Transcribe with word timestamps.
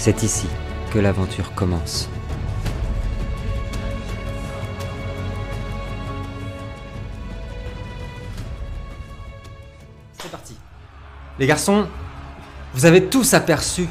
C'est 0.00 0.22
ici 0.22 0.46
que 0.94 0.98
l'aventure 0.98 1.54
commence. 1.54 2.08
C'est 10.18 10.30
parti. 10.30 10.56
Les 11.38 11.46
garçons, 11.46 11.86
vous 12.72 12.86
avez 12.86 13.04
tous 13.04 13.34
aperçu 13.34 13.88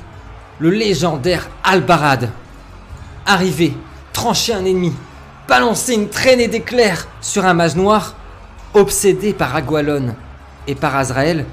le 0.57 0.71
légendaire 0.71 1.47
Albarad 1.63 2.31
arriver, 3.27 3.77
trancher 4.11 4.55
un 4.55 4.65
ennemi, 4.65 4.95
balancer 5.47 5.93
une 5.93 6.09
traînée 6.09 6.47
d'éclairs 6.47 7.07
sur 7.21 7.45
un 7.45 7.53
mage 7.53 7.75
noir, 7.75 8.15
obsédé 8.73 9.31
par 9.31 9.55
Agualon 9.55 10.15
et 10.65 10.73
par 10.73 10.95
Azrael. 10.95 11.45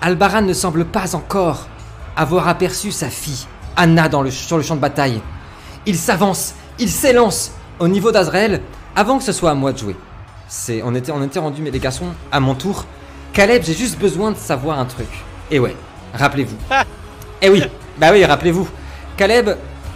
Albarad 0.00 0.46
ne 0.46 0.54
semble 0.54 0.86
pas 0.86 1.14
encore 1.14 1.66
avoir 2.16 2.48
aperçu 2.48 2.90
sa 2.90 3.10
fille, 3.10 3.46
Anna, 3.76 4.08
dans 4.08 4.22
le, 4.22 4.30
sur 4.30 4.56
le 4.56 4.62
champ 4.62 4.76
de 4.76 4.80
bataille. 4.80 5.20
Il 5.86 5.96
s'avance, 5.96 6.54
il 6.78 6.90
s'élance 6.90 7.52
au 7.78 7.88
niveau 7.88 8.12
d'Azrael 8.12 8.62
avant 8.96 9.18
que 9.18 9.24
ce 9.24 9.32
soit 9.32 9.50
à 9.50 9.54
moi 9.54 9.72
de 9.72 9.78
jouer. 9.78 9.96
C'est, 10.48 10.82
on 10.82 10.94
était, 10.94 11.12
on 11.12 11.22
était 11.22 11.38
rendu, 11.38 11.62
mais 11.62 11.70
les 11.70 11.78
garçons, 11.80 12.06
à 12.30 12.40
mon 12.40 12.54
tour. 12.54 12.84
Caleb, 13.32 13.62
j'ai 13.64 13.74
juste 13.74 13.98
besoin 13.98 14.30
de 14.30 14.36
savoir 14.36 14.78
un 14.78 14.84
truc. 14.84 15.08
Et 15.50 15.58
ouais, 15.58 15.76
rappelez-vous. 16.14 16.56
Eh 17.42 17.48
oui, 17.48 17.62
bah 17.98 18.08
oui, 18.12 18.24
rappelez-vous. 18.24 18.68
Caleb, 19.16 19.50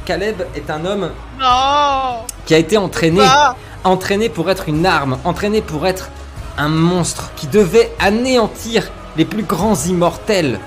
Caleb 0.04 0.42
est 0.54 0.68
un 0.70 0.84
homme 0.84 1.10
Non 1.38 2.24
qui 2.46 2.54
a 2.54 2.58
été 2.58 2.76
entraîné, 2.78 3.18
Pas 3.20 3.56
entraîné 3.84 4.28
pour 4.28 4.50
être 4.50 4.68
une 4.68 4.86
arme, 4.86 5.18
entraîné 5.24 5.60
pour 5.60 5.86
être 5.86 6.08
un 6.56 6.68
monstre 6.68 7.30
qui 7.36 7.46
devait 7.46 7.92
anéantir 8.00 8.90
les 9.16 9.24
plus 9.24 9.42
grands 9.42 9.76
immortels 9.76 10.58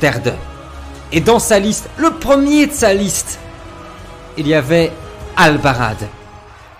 d'Erde. 0.00 0.34
Et 1.12 1.20
dans 1.20 1.38
sa 1.38 1.58
liste, 1.58 1.88
le 1.96 2.10
premier 2.10 2.66
de 2.66 2.72
sa 2.72 2.92
liste, 2.92 3.38
il 4.36 4.46
y 4.46 4.54
avait 4.54 4.92
Albarad. 5.36 5.96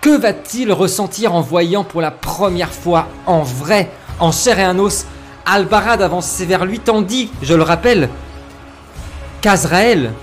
Que 0.01 0.17
va-t-il 0.17 0.71
ressentir 0.71 1.33
en 1.33 1.41
voyant 1.41 1.83
pour 1.83 2.01
la 2.01 2.11
première 2.11 2.71
fois, 2.71 3.07
en 3.25 3.41
vrai, 3.41 3.91
en 4.19 4.31
chair 4.31 4.59
et 4.59 4.67
en 4.67 4.77
os, 4.79 5.05
Albarad 5.45 6.01
avancer 6.01 6.45
vers 6.45 6.65
lui, 6.65 6.79
tandis, 6.79 7.31
je 7.41 7.53
le 7.53 7.63
rappelle, 7.63 8.09
qu'Azraël 9.41 10.13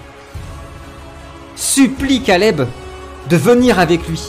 supplie 1.57 2.23
Caleb 2.23 2.63
de 3.29 3.37
venir 3.37 3.81
avec 3.81 4.07
lui, 4.07 4.23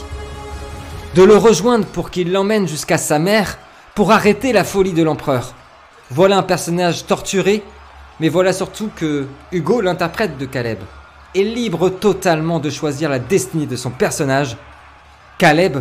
de 1.16 1.24
le 1.24 1.38
rejoindre 1.38 1.86
pour 1.86 2.10
qu'il 2.10 2.32
l'emmène 2.32 2.68
jusqu'à 2.68 2.98
sa 2.98 3.20
mère 3.20 3.60
pour 3.96 4.12
arrêter 4.12 4.54
la 4.54 4.64
folie 4.64 4.94
de 4.94 5.04
l'empereur. 5.04 5.54
Voilà 6.10 6.38
un 6.38 6.44
personnage 6.44 7.06
torturé, 7.06 7.64
mais 8.20 8.30
voilà 8.30 8.54
surtout 8.54 8.90
que 8.96 9.28
Hugo, 9.52 9.82
l'interprète 9.82 10.38
de 10.38 10.46
Caleb, 10.46 10.80
est 11.36 11.44
libre 11.44 11.90
totalement 11.90 12.60
de 12.60 12.70
choisir 12.70 13.10
la 13.10 13.20
destinée 13.20 13.66
de 13.66 13.76
son 13.76 13.92
personnage. 13.92 14.58
Caleb, 15.38 15.80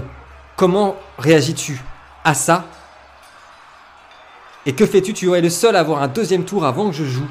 comment 0.56 0.97
réagis-tu 1.19 1.80
à 2.24 2.34
ça? 2.34 2.64
Et 4.66 4.74
que 4.74 4.84
fais-tu? 4.84 5.14
Tu 5.14 5.32
es 5.32 5.41
le 5.41 5.48
seul 5.48 5.76
à 5.76 5.80
avoir 5.80 6.02
un 6.02 6.08
deuxième 6.08 6.44
tour 6.44 6.66
avant 6.66 6.91
que 6.91 6.97
je 6.97 7.04
joue. 7.04 7.28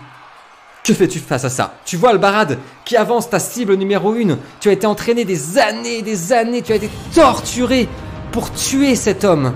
Que 0.83 0.93
fais-tu 0.93 1.19
face 1.19 1.43
à 1.43 1.49
ça? 1.49 1.73
Tu 1.83 1.97
vois 1.97 2.11
Albarad 2.11 2.57
qui 2.85 2.95
avance 2.95 3.29
ta 3.29 3.39
cible 3.39 3.75
numéro 3.75 4.13
1. 4.13 4.37
Tu 4.59 4.69
as 4.69 4.71
été 4.71 4.87
entraîné 4.87 5.25
des 5.25 5.57
années 5.57 6.01
des 6.01 6.31
années. 6.31 6.61
Tu 6.61 6.71
as 6.71 6.75
été 6.75 6.89
torturé 7.13 7.89
pour 8.31 8.53
tuer 8.53 8.95
cet 8.95 9.23
homme. 9.23 9.53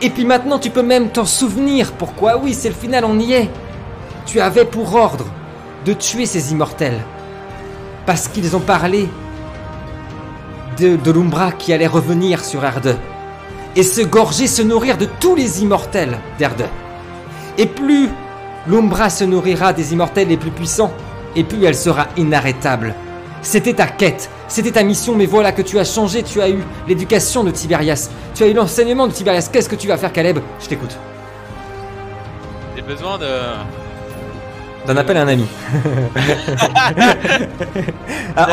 Et 0.00 0.10
puis 0.10 0.24
maintenant, 0.24 0.58
tu 0.58 0.70
peux 0.70 0.82
même 0.82 1.10
t'en 1.10 1.24
souvenir. 1.24 1.92
Pourquoi? 1.92 2.36
Oui, 2.38 2.54
c'est 2.54 2.68
le 2.68 2.74
final, 2.74 3.04
on 3.04 3.18
y 3.18 3.32
est. 3.32 3.48
Tu 4.26 4.40
avais 4.40 4.64
pour 4.64 4.94
ordre 4.94 5.26
de 5.84 5.92
tuer 5.92 6.26
ces 6.26 6.52
immortels. 6.52 7.00
Parce 8.06 8.28
qu'ils 8.28 8.56
ont 8.56 8.60
parlé 8.60 9.08
de, 10.78 10.96
de 10.96 11.10
l'Umbra 11.10 11.52
qui 11.52 11.72
allait 11.72 11.86
revenir 11.86 12.44
sur 12.44 12.64
Erde. 12.64 12.96
Et 13.76 13.82
se 13.82 14.02
gorger, 14.02 14.46
se 14.46 14.62
nourrir 14.62 14.98
de 14.98 15.06
tous 15.20 15.34
les 15.34 15.62
immortels 15.62 16.18
d'Erde. 16.38 16.68
Et 17.58 17.66
plus 17.66 18.08
l'Umbra 18.66 19.10
se 19.10 19.24
nourrira 19.24 19.72
des 19.72 19.92
immortels 19.92 20.28
les 20.28 20.36
plus 20.36 20.50
puissants, 20.50 20.92
et 21.36 21.44
plus 21.44 21.64
elle 21.64 21.74
sera 21.74 22.06
inarrêtable. 22.16 22.94
C'était 23.42 23.74
ta 23.74 23.86
quête, 23.86 24.30
c'était 24.46 24.72
ta 24.72 24.84
mission, 24.84 25.14
mais 25.16 25.26
voilà 25.26 25.52
que 25.52 25.62
tu 25.62 25.78
as 25.78 25.84
changé, 25.84 26.22
tu 26.22 26.40
as 26.40 26.48
eu 26.48 26.62
l'éducation 26.86 27.44
de 27.44 27.50
Tiberias, 27.50 28.10
tu 28.34 28.44
as 28.44 28.46
eu 28.46 28.52
l'enseignement 28.52 29.06
de 29.06 29.12
Tiberias. 29.12 29.48
Qu'est-ce 29.52 29.68
que 29.68 29.74
tu 29.74 29.88
vas 29.88 29.96
faire, 29.96 30.12
Caleb? 30.12 30.38
Je 30.60 30.68
t'écoute. 30.68 30.96
J'ai 32.76 32.82
besoin 32.82 33.18
de. 33.18 33.26
D'un 34.86 34.96
appel 34.96 35.16
à 35.16 35.22
un 35.22 35.28
ami. 35.28 35.46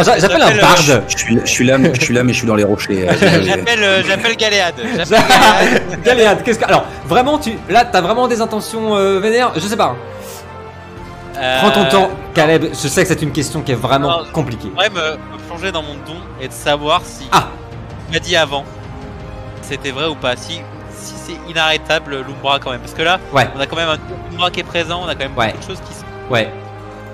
J'a- 0.03 0.19
j'appelle 0.19 0.41
un 0.41 0.47
J'appelle, 0.47 0.57
euh, 0.57 0.61
barde. 0.61 1.03
Je 1.07 1.17
suis, 1.17 1.39
je 1.43 1.49
suis 1.49 1.65
là, 1.65 1.77
mais- 1.77 1.93
je 1.95 2.01
suis 2.01 2.13
là, 2.13 2.23
mais 2.23 2.33
je 2.33 2.37
suis 2.39 2.47
dans 2.47 2.55
les 2.55 2.63
rochers. 2.63 3.07
euh. 3.09 3.13
J'appelle 3.45 3.83
euh, 3.83 4.03
j'appelle 4.05 4.35
Galéade. 4.35 4.75
Galéade. 4.95 5.81
Galéade, 6.03 6.43
qu'est-ce 6.43 6.59
que. 6.59 6.65
Alors, 6.65 6.85
vraiment, 7.07 7.37
tu. 7.39 7.53
Là, 7.69 7.85
t'as 7.85 8.01
vraiment 8.01 8.27
des 8.27 8.41
intentions 8.41 8.95
euh, 8.95 9.19
vénères? 9.19 9.51
Je 9.55 9.61
sais 9.61 9.77
pas. 9.77 9.95
Euh, 11.37 11.59
Prends 11.61 11.71
ton 11.71 11.85
temps, 11.85 12.09
Caleb. 12.35 12.65
Je 12.71 12.87
sais 12.87 13.01
que 13.01 13.07
c'est 13.07 13.21
une 13.21 13.31
question 13.31 13.61
qui 13.61 13.71
est 13.71 13.75
vraiment 13.75 14.23
compliquée. 14.33 14.71
Ouais, 14.77 14.89
me, 14.89 15.13
me 15.13 15.37
plonger 15.47 15.71
dans 15.71 15.81
mon 15.81 15.93
don 16.05 16.17
et 16.41 16.47
de 16.47 16.53
savoir 16.53 17.01
si. 17.05 17.27
Ah. 17.31 17.47
M'a 18.11 18.19
dit 18.19 18.35
avant. 18.35 18.65
C'était 19.61 19.91
vrai 19.91 20.05
ou 20.07 20.15
pas. 20.15 20.35
Si, 20.35 20.59
si 20.99 21.13
c'est 21.25 21.51
inarrêtable, 21.51 22.17
l'Umbra 22.27 22.59
quand 22.59 22.71
même. 22.71 22.81
Parce 22.81 22.93
que 22.93 23.01
là, 23.03 23.19
Ouais, 23.33 23.47
on 23.55 23.59
a 23.59 23.65
quand 23.67 23.77
même 23.77 23.89
un 23.89 24.33
Umbra 24.35 24.51
qui 24.51 24.59
est 24.59 24.63
présent. 24.63 25.01
On 25.05 25.07
a 25.07 25.13
quand 25.13 25.19
même 25.23 25.37
Ouais. 25.37 25.47
beaucoup 25.53 25.59
de 25.59 25.63
choses 25.67 25.81
qui 25.87 25.93
sont. 25.93 26.05
Ouais. 26.29 26.49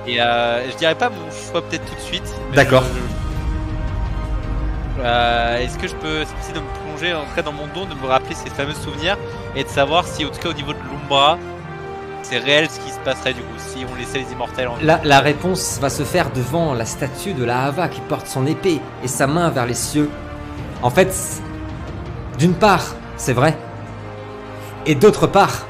Et 0.08 0.22
euh, 0.22 0.70
je 0.70 0.76
dirais 0.78 0.96
pas 0.96 1.10
mon 1.10 1.30
choix 1.32 1.62
peut-être 1.64 1.86
tout 1.86 1.96
de 1.96 2.02
suite. 2.02 2.34
D'accord. 2.54 2.84
je- 2.84 3.16
Euh, 5.04 5.58
Est-ce 5.58 5.78
que 5.78 5.88
je 5.88 5.96
peux 5.96 6.24
possible 6.38 6.54
de 6.56 6.60
me 6.62 6.84
plonger 6.86 7.14
en 7.14 7.26
dans 7.44 7.52
mon 7.52 7.68
don, 7.76 7.86
de 7.86 7.94
me 8.00 8.08
rappeler 8.08 8.34
ces 8.36 8.50
fameux 8.50 8.74
souvenirs 8.74 9.18
et 9.56 9.64
de 9.64 9.70
savoir 9.70 10.06
si 10.06 10.26
en 10.26 10.30
tout 10.30 10.40
cas 10.40 10.50
au 10.50 10.54
niveau 10.54 10.72
de 10.74 10.78
l'Umbra, 10.90 11.38
c'est 12.24 12.38
réel 12.38 12.70
ce 12.70 12.80
qui 12.80 12.90
se 12.92 13.00
passerait 13.00 13.34
du 13.34 13.42
coup 13.42 13.58
si 13.58 13.86
on 13.92 13.96
laissait 13.96 14.20
les 14.20 14.32
immortels 14.32 14.68
en 14.70 14.76
vie? 14.76 14.86
La, 14.86 15.02
la 15.04 15.20
réponse 15.20 15.80
va 15.82 15.90
se 15.90 16.04
faire 16.04 16.32
devant 16.32 16.74
la 16.74 16.86
statue 16.86 17.34
de 17.34 17.44
la 17.44 17.66
Hava 17.66 17.90
qui 17.90 18.00
porte 18.02 18.26
son 18.28 18.48
épée 18.48 18.80
et 19.04 19.08
sa 19.08 19.28
main 19.28 19.50
vers 19.50 19.66
les 19.66 19.74
cieux. 19.74 20.10
En 20.82 20.90
fait, 20.90 21.14
d'une 22.40 22.54
part, 22.54 22.96
c'est 23.18 23.34
vrai. 23.34 23.58
Et 24.86 24.96
d'autre 24.96 25.28
part, 25.28 25.66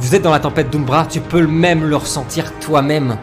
vous 0.00 0.14
êtes 0.14 0.22
dans 0.22 0.30
la 0.30 0.40
tempête 0.40 0.70
d'Umbra, 0.70 1.04
tu 1.06 1.20
peux 1.20 1.46
même 1.46 1.84
le 1.84 1.96
ressentir 1.96 2.58
toi-même. 2.58 3.18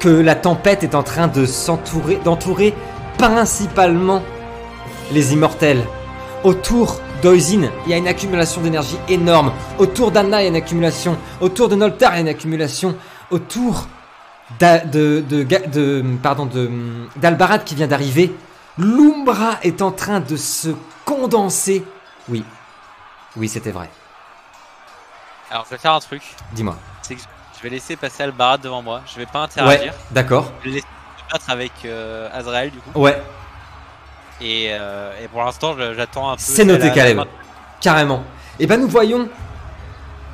Que 0.00 0.08
la 0.08 0.34
tempête 0.34 0.84
est 0.84 0.94
en 0.94 1.02
train 1.02 1.28
de 1.28 1.46
s'entourer, 1.46 2.20
d'entourer 2.24 2.74
principalement 3.16 4.22
les 5.12 5.32
immortels. 5.32 5.82
Autour 6.44 7.00
d'Oisin, 7.22 7.70
il 7.86 7.90
y 7.90 7.94
a 7.94 7.96
une 7.96 8.08
accumulation 8.08 8.60
d'énergie 8.60 8.98
énorme. 9.08 9.52
Autour 9.78 10.10
d'Anna, 10.10 10.40
il 10.40 10.44
y 10.44 10.46
a 10.46 10.50
une 10.50 10.56
accumulation. 10.56 11.16
Autour 11.40 11.70
de 11.70 11.76
Noltar, 11.76 12.12
il 12.12 12.16
y 12.16 12.18
a 12.18 12.20
une 12.22 12.28
accumulation. 12.28 12.94
Autour 13.30 13.86
de, 14.60 15.24
d'Albarad 17.16 17.64
qui 17.64 17.74
vient 17.74 17.86
d'arriver, 17.86 18.34
l'Umbra 18.76 19.58
est 19.62 19.80
en 19.80 19.90
train 19.90 20.20
de 20.20 20.36
se 20.36 20.68
condenser. 21.06 21.82
Oui, 22.28 22.44
oui, 23.36 23.48
c'était 23.48 23.70
vrai. 23.70 23.88
Alors 25.52 25.64
je 25.66 25.70
vais 25.74 25.78
faire 25.78 25.92
un 25.92 26.00
truc, 26.00 26.22
Dis-moi. 26.52 26.76
c'est 27.02 27.14
que 27.14 27.20
je 27.58 27.62
vais 27.62 27.68
laisser 27.68 27.94
passer 27.96 28.22
Albarad 28.22 28.60
devant 28.62 28.80
moi, 28.82 29.02
je 29.12 29.18
vais 29.18 29.26
pas 29.26 29.40
Ouais, 29.40 29.44
interagir, 29.44 29.92
d'accord. 30.10 30.50
je 30.64 30.68
vais 30.70 30.74
laisser 30.76 30.86
battre 31.30 31.50
avec 31.50 31.72
euh, 31.84 32.28
Azrael 32.32 32.70
du 32.70 32.78
coup. 32.78 32.98
Ouais, 32.98 33.22
Et, 34.40 34.68
euh, 34.72 35.12
et 35.22 35.28
pour 35.28 35.44
l'instant 35.44 35.76
j'attends 35.94 36.30
un 36.30 36.36
peu. 36.36 36.42
C'est 36.42 36.64
noté, 36.64 36.84
la- 36.88 36.90
Caleb. 36.90 37.20
carrément. 37.82 38.24
Et 38.58 38.66
ben 38.66 38.80
nous 38.80 38.88
voyons 38.88 39.28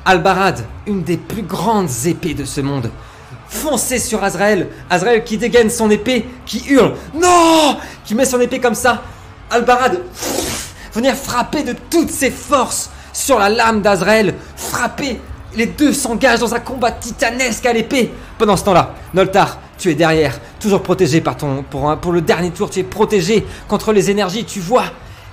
Albarad, 0.05 0.65
une 0.87 1.03
des 1.03 1.17
plus 1.17 1.43
grandes 1.43 1.89
épées 2.05 2.33
de 2.33 2.45
ce 2.45 2.61
monde, 2.61 2.89
foncer 3.49 3.99
sur 3.99 4.23
Azrael. 4.23 4.69
Azrael 4.89 5.25
qui 5.25 5.37
dégaine 5.37 5.69
son 5.69 5.89
épée, 5.91 6.27
qui 6.45 6.65
hurle 6.69 6.95
Non 7.13 7.77
Qui 8.05 8.15
met 8.15 8.25
son 8.25 8.39
épée 8.39 8.59
comme 8.61 8.73
ça. 8.75 9.01
Albarad 9.51 9.99
venir 10.93 11.13
frapper 11.15 11.63
de 11.63 11.73
toutes 11.91 12.09
ses 12.09 12.31
forces 12.31 12.89
sur 13.19 13.37
la 13.37 13.49
lame 13.49 13.81
d'Azrael. 13.81 14.33
Frapper 14.55 15.19
Les 15.55 15.65
deux 15.65 15.93
s'engagent 15.93 16.39
dans 16.39 16.53
un 16.55 16.59
combat 16.59 16.91
titanesque 16.91 17.65
à 17.65 17.73
l'épée. 17.73 18.11
Pendant 18.37 18.55
ce 18.55 18.63
temps-là, 18.63 18.95
Noltar, 19.13 19.59
tu 19.77 19.91
es 19.91 19.95
derrière, 19.95 20.39
toujours 20.59 20.81
protégé 20.81 21.21
par 21.21 21.35
ton. 21.35 21.63
Pour, 21.63 22.11
le 22.11 22.21
dernier 22.21 22.51
tour, 22.51 22.69
tu 22.69 22.79
es 22.79 22.83
protégé 22.83 23.45
contre 23.67 23.91
les 23.91 24.09
énergies. 24.09 24.45
Tu 24.45 24.59
vois 24.59 24.85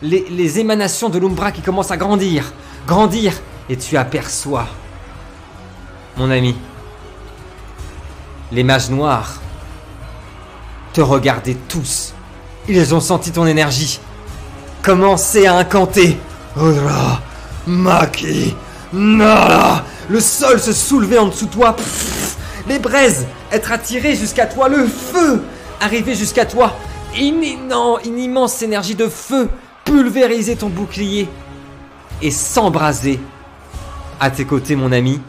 les, 0.02 0.58
émanations 0.58 1.08
de 1.08 1.18
l'Umbra 1.18 1.52
qui 1.52 1.62
commencent 1.62 1.90
à 1.90 1.96
grandir, 1.96 2.52
grandir, 2.86 3.34
et 3.68 3.76
tu 3.76 3.96
aperçois, 3.96 4.66
mon 6.16 6.30
ami, 6.30 6.56
les 8.52 8.62
mages 8.62 8.90
noirs 8.90 9.40
te 10.92 11.00
regardaient 11.00 11.56
tous. 11.68 12.14
Ils 12.68 12.94
ont 12.94 13.00
senti 13.00 13.32
ton 13.32 13.46
énergie. 13.46 14.00
Commencer 14.82 15.46
à 15.46 15.56
incanter. 15.56 16.18
Maki, 17.66 18.54
Nala. 18.92 19.84
Le 20.08 20.20
sol 20.20 20.60
se 20.60 20.72
soulevait 20.72 21.18
en 21.18 21.28
dessous 21.28 21.46
de 21.46 21.50
toi. 21.50 21.76
Les 22.68 22.78
braises 22.78 23.26
être 23.52 23.72
attiré 23.72 24.14
jusqu'à 24.14 24.46
toi, 24.46 24.68
le 24.68 24.86
feu 24.86 25.42
arriver 25.80 26.14
jusqu'à 26.14 26.46
toi, 26.46 26.76
une, 27.18 27.44
une 28.04 28.18
immense 28.18 28.62
énergie 28.62 28.94
de 28.94 29.08
feu 29.08 29.48
pulvériser 29.84 30.56
ton 30.56 30.68
bouclier 30.68 31.28
et 32.22 32.30
s'embraser 32.30 33.20
à 34.20 34.30
tes 34.30 34.44
côtés, 34.44 34.76
mon 34.76 34.92
ami. 34.92 35.20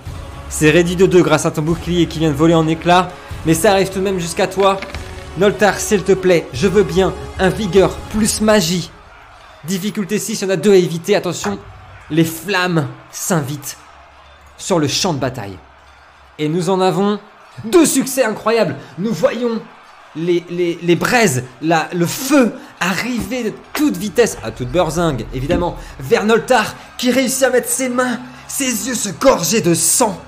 C'est 0.50 0.70
réduit 0.70 0.96
de 0.96 1.06
2 1.06 1.22
grâce 1.22 1.46
à 1.46 1.52
ton 1.52 1.62
bouclier 1.62 2.08
qui 2.08 2.20
vient 2.20 2.30
de 2.32 2.36
voler 2.36 2.56
en 2.56 2.68
éclats, 2.68 3.10
mais 3.46 3.54
ça 3.54 3.72
arrive 3.72 3.90
tout 3.90 4.00
de 4.00 4.04
même 4.04 4.20
jusqu'à 4.20 4.48
toi. 4.48 4.80
Noltar, 5.38 5.80
s'il 5.80 6.04
te 6.04 6.14
plaît, 6.14 6.48
je 6.54 6.68
veux 6.68 6.84
bien 6.84 7.14
un 7.40 7.50
vigueur 7.50 7.96
plus 8.12 8.42
magie. 8.42 8.90
Difficulté 9.66 10.18
6, 10.18 10.42
il 10.42 10.46
y 10.46 10.48
en 10.48 10.54
a 10.54 10.56
deux 10.56 10.72
à 10.72 10.76
éviter. 10.76 11.16
Attention, 11.16 11.60
les 12.10 12.24
flammes 12.26 12.88
s'invitent 13.12 13.78
sur 14.58 14.80
le 14.80 14.88
champ 14.88 15.14
de 15.14 15.20
bataille. 15.20 15.58
Et 16.40 16.50
nous 16.50 16.70
en 16.70 16.82
avons 16.82 17.20
deux 17.66 17.86
succès 17.86 18.24
incroyables. 18.24 18.76
Nous 18.98 19.12
voyons 19.14 19.62
les, 20.16 20.96
braises, 20.96 21.44
la- 21.62 21.90
le 21.94 22.06
feu 22.08 22.54
arriver 22.80 23.44
de 23.44 23.54
toute 23.74 23.98
vitesse, 23.98 24.38
à 24.44 24.52
toute 24.52 24.70
beurzingue 24.70 25.26
évidemment, 25.34 25.76
vers 26.00 26.24
Noltar 26.24 26.74
qui 26.98 27.12
réussit 27.12 27.44
à 27.44 27.50
mettre 27.50 27.70
ses 27.70 27.90
mains, 27.90 28.20
ses 28.48 28.88
yeux 28.88 28.96
se 28.96 29.10
gorger 29.10 29.62
de 29.62 29.74
sang. 29.74 30.20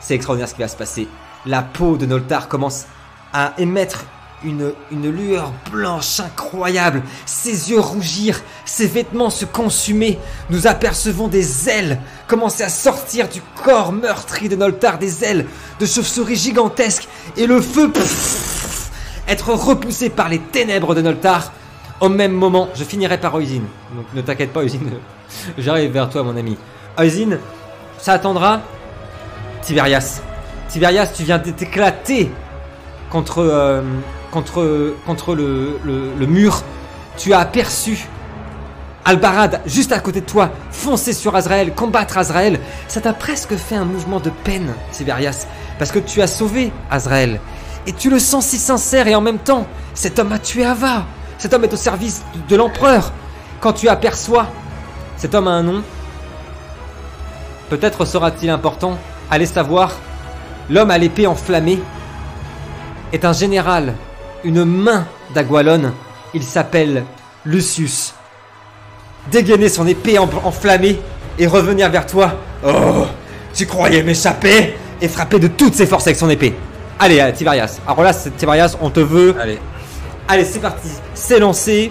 C'est 0.00 0.14
extraordinaire 0.14 0.48
ce 0.48 0.54
qui 0.54 0.62
va 0.62 0.68
se 0.68 0.76
passer. 0.76 1.06
La 1.46 1.62
peau 1.62 1.96
de 1.96 2.06
Noltar 2.06 2.48
commence 2.48 2.86
à 3.32 3.52
émettre 3.58 4.04
une, 4.44 4.72
lueur 4.92 5.52
blanche 5.70 6.20
incroyable. 6.20 7.02
Ses 7.26 7.70
yeux 7.70 7.80
rougir, 7.80 8.40
ses 8.64 8.86
vêtements 8.86 9.30
se 9.30 9.44
consumer. 9.44 10.18
Nous 10.50 10.66
apercevons 10.66 11.28
des 11.28 11.68
ailes 11.68 11.98
commencer 12.26 12.62
à 12.62 12.68
sortir 12.68 13.28
du 13.28 13.40
corps 13.62 13.92
meurtri 13.92 14.48
de 14.48 14.56
Noltar, 14.56 14.98
des 14.98 15.24
ailes 15.24 15.46
de 15.80 15.86
chauve-souris 15.86 16.36
gigantesques. 16.36 17.08
Et 17.36 17.46
le 17.46 17.60
feu 17.60 17.92
être 19.28 19.52
repoussé 19.52 20.10
par 20.10 20.28
les 20.28 20.38
ténèbres 20.38 20.94
de 20.94 21.02
Noltar. 21.02 21.52
Au 22.00 22.08
même 22.08 22.32
moment, 22.32 22.68
je 22.74 22.84
finirai 22.84 23.18
par 23.18 23.34
Oisin. 23.34 23.62
Donc 23.94 24.06
ne 24.14 24.20
t'inquiète 24.22 24.52
pas, 24.52 24.62
Oisin. 24.62 24.78
J'arrive 25.58 25.92
vers 25.92 26.10
toi, 26.10 26.22
mon 26.22 26.36
ami. 26.36 26.56
Oisin, 26.98 27.38
ça 27.98 28.14
attendra. 28.14 28.60
Tiberias. 29.62 30.20
Tiberias, 30.68 31.06
tu 31.06 31.22
viens 31.22 31.38
de 31.38 31.50
t'éclater 31.50 32.30
contre, 33.10 33.38
euh, 33.38 33.82
contre, 34.32 34.96
contre 35.06 35.36
le, 35.36 35.78
le- 35.84 36.26
mur. 36.26 36.62
Tu 37.16 37.32
as 37.32 37.38
aperçu 37.38 38.08
Albarad 39.04 39.60
juste 39.66 39.92
à 39.92 40.00
côté 40.00 40.20
de 40.22 40.26
toi 40.26 40.50
foncer 40.70 41.12
sur 41.12 41.36
Azrael, 41.36 41.74
combattre 41.74 42.18
Azrael. 42.18 42.58
Ça 42.88 43.00
t'a 43.00 43.12
presque 43.12 43.54
fait 43.54 43.76
un 43.76 43.84
mouvement 43.84 44.18
de 44.18 44.30
peine, 44.30 44.72
Tiberias, 44.90 45.46
parce 45.78 45.92
que 45.92 45.98
tu 46.00 46.22
as 46.22 46.26
sauvé 46.26 46.72
Azrael. 46.90 47.38
Et 47.86 47.92
tu 47.92 48.10
le 48.10 48.18
sens 48.18 48.46
si 48.46 48.58
sincère 48.58 49.06
et 49.06 49.14
en 49.14 49.20
même 49.20 49.38
temps, 49.38 49.66
cet 49.94 50.18
homme 50.18 50.32
a 50.32 50.38
tué 50.38 50.64
Ava. 50.64 51.04
Cet 51.38 51.52
homme 51.52 51.64
est 51.64 51.72
au 51.72 51.76
service 51.76 52.22
de, 52.34 52.40
de 52.48 52.56
l'empereur. 52.56 53.12
Quand 53.60 53.72
tu 53.72 53.88
aperçois, 53.88 54.46
cet 55.16 55.34
homme 55.34 55.48
a 55.48 55.52
un 55.52 55.62
nom. 55.62 55.82
Peut-être 57.68 58.04
sera-t-il 58.04 58.50
important. 58.50 58.98
Allez 59.30 59.46
savoir. 59.46 59.92
L'homme 60.70 60.90
à 60.90 60.98
l'épée 60.98 61.26
enflammée 61.26 61.80
est 63.12 63.24
un 63.24 63.32
général, 63.32 63.94
une 64.44 64.64
main 64.64 65.06
d'Agualon. 65.34 65.92
Il 66.34 66.42
s'appelle 66.42 67.04
Lucius. 67.44 68.14
Dégainer 69.30 69.68
son 69.68 69.86
épée 69.86 70.18
en- 70.18 70.28
enflammée 70.44 71.00
et 71.38 71.46
revenir 71.46 71.88
vers 71.90 72.06
toi. 72.06 72.32
Oh, 72.66 73.06
tu 73.54 73.66
croyais 73.66 74.02
m'échapper 74.02 74.74
et 75.00 75.08
frapper 75.08 75.38
de 75.38 75.48
toutes 75.48 75.74
ses 75.74 75.86
forces 75.86 76.06
avec 76.06 76.16
son 76.18 76.30
épée. 76.30 76.54
Allez, 76.98 77.20
euh, 77.20 77.32
Tiberias. 77.32 77.78
Alors 77.86 78.02
là, 78.02 78.12
Tiberias, 78.14 78.76
on 78.80 78.90
te 78.90 79.00
veut. 79.00 79.34
Allez. 79.40 79.58
Allez, 80.28 80.44
c'est 80.44 80.60
parti. 80.60 80.88
C'est 81.14 81.38
lancé. 81.38 81.90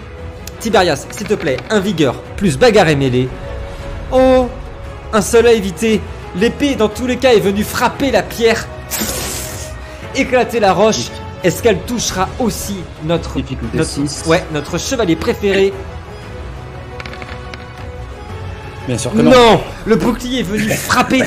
Tiberias, 0.60 1.06
s'il 1.12 1.28
te 1.28 1.34
plaît, 1.34 1.58
un 1.70 1.80
vigueur 1.80 2.16
plus 2.38 2.58
bagarre 2.58 2.90
et 2.90 2.96
mêlée. 2.96 3.28
Oh, 4.12 4.48
un 5.14 5.22
seul 5.22 5.48
à 5.48 5.52
éviter. 5.54 6.02
L'épée, 6.36 6.76
dans 6.76 6.88
tous 6.90 7.08
les 7.08 7.18
cas, 7.18 7.34
est 7.34 7.40
venue 7.40 7.64
frapper 7.64 8.12
la 8.12 8.24
pierre, 8.24 8.66
éclater 10.16 10.60
la 10.60 10.74
roche. 10.74 11.08
Est-ce 11.44 11.64
qu'elle 11.64 11.80
touchera 11.82 12.28
aussi 12.40 12.78
notre, 13.04 13.36
Difficulté 13.42 13.78
notre, 13.78 13.90
six. 13.90 14.24
ouais, 14.28 14.44
notre 14.54 14.78
chevalier 14.78 15.16
préféré 15.16 15.74
Bien 18.88 18.98
sûr 18.98 19.12
que 19.12 19.18
non. 19.22 19.32
Non 19.32 19.62
Le 19.86 19.96
bouclier 19.96 20.40
est 20.42 20.44
venu 20.44 20.70
frapper 20.70 21.24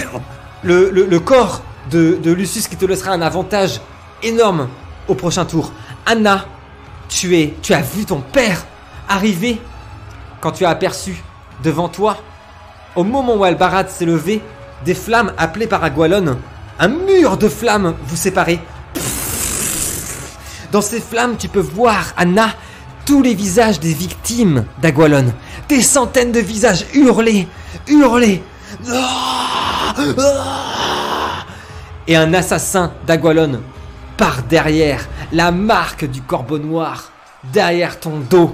le, 0.63 0.91
le- 0.91 1.07
le 1.07 1.21
corps 1.21 1.63
de, 1.91 2.17
de 2.23 2.33
Lucius 2.33 2.69
qui 2.69 2.77
te 2.77 2.85
laissera 2.85 3.13
un 3.13 3.23
avantage 3.23 3.81
énorme 4.23 4.69
au 5.09 5.15
prochain 5.15 5.45
tour. 5.45 5.73
Anna, 6.07 6.47
tu, 7.09 7.37
es, 7.39 7.55
tu 7.63 7.75
as 7.75 7.83
vu 7.83 8.05
ton 8.05 8.21
père 8.21 8.65
arriver 9.09 9.61
quand 10.41 10.53
tu 10.53 10.65
as 10.65 10.71
aperçu 10.71 11.23
devant 11.63 11.89
toi, 11.89 12.17
au 12.97 13.05
moment 13.05 13.35
où 13.37 13.45
Albarad 13.45 13.89
s'est 13.89 14.05
levé, 14.05 14.41
des 14.85 14.95
flammes 14.95 15.33
appelées 15.39 15.67
par 15.67 15.83
Agualon. 15.85 16.39
Un 16.79 16.89
mur 16.89 17.37
de 17.37 17.49
flammes 17.49 17.95
vous 18.07 18.17
séparait. 18.17 18.59
Dans 20.75 20.81
ces 20.81 20.99
flammes, 20.99 21.37
tu 21.39 21.47
peux 21.47 21.61
voir, 21.61 22.15
Anna, 22.17 22.49
tous 23.07 23.23
les 23.23 23.35
visages 23.35 23.79
des 23.79 23.95
victimes 23.95 24.65
d'Agualon. 24.83 25.33
Des 25.69 25.81
centaines 25.81 26.33
de 26.33 26.41
visages 26.41 26.85
hurlés, 26.95 27.47
hurlés. 27.87 28.43
Et 32.09 32.17
un 32.17 32.35
assassin 32.35 32.91
d'Agualon 33.07 33.61
par 34.17 34.43
derrière, 34.43 35.07
la 35.31 35.53
marque 35.53 36.07
du 36.07 36.23
corbeau 36.23 36.59
noir, 36.59 37.13
derrière 37.53 38.01
ton 38.01 38.19
dos, 38.29 38.53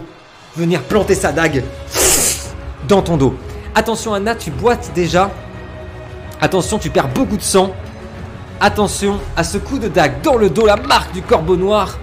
venir 0.54 0.82
planter 0.82 1.14
sa 1.14 1.32
dague 1.32 1.64
dans 2.86 3.00
ton 3.00 3.16
dos. 3.16 3.34
Attention 3.74 4.12
Anna, 4.12 4.34
tu 4.34 4.50
boites 4.50 4.92
déjà. 4.94 5.30
Attention, 6.38 6.78
tu 6.78 6.90
perds 6.90 7.08
beaucoup 7.08 7.38
de 7.38 7.42
sang. 7.42 7.72
Attention 8.60 9.18
à 9.38 9.42
ce 9.42 9.56
coup 9.56 9.78
de 9.78 9.88
dague 9.88 10.20
dans 10.20 10.36
le 10.36 10.50
dos, 10.50 10.66
la 10.66 10.76
marque 10.76 11.14
du 11.14 11.22
corbeau 11.22 11.56
noir. 11.56 11.96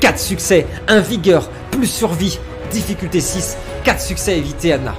4 0.00 0.18
succès, 0.18 0.66
1 0.88 1.00
vigueur, 1.00 1.48
plus 1.70 1.86
survie, 1.86 2.38
difficulté 2.70 3.20
6, 3.20 3.56
4 3.84 4.00
succès 4.00 4.32
à 4.32 4.36
éviter 4.36 4.72
Anna. 4.72 4.94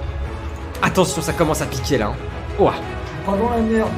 Attention, 0.81 1.21
ça 1.21 1.33
commence 1.33 1.61
à 1.61 1.65
piquer 1.65 1.97
là. 1.97 2.07
hein. 2.07 2.15
Ouah. 2.59 2.73
Dans 3.25 3.49
la 3.49 3.57
merde. 3.57 3.89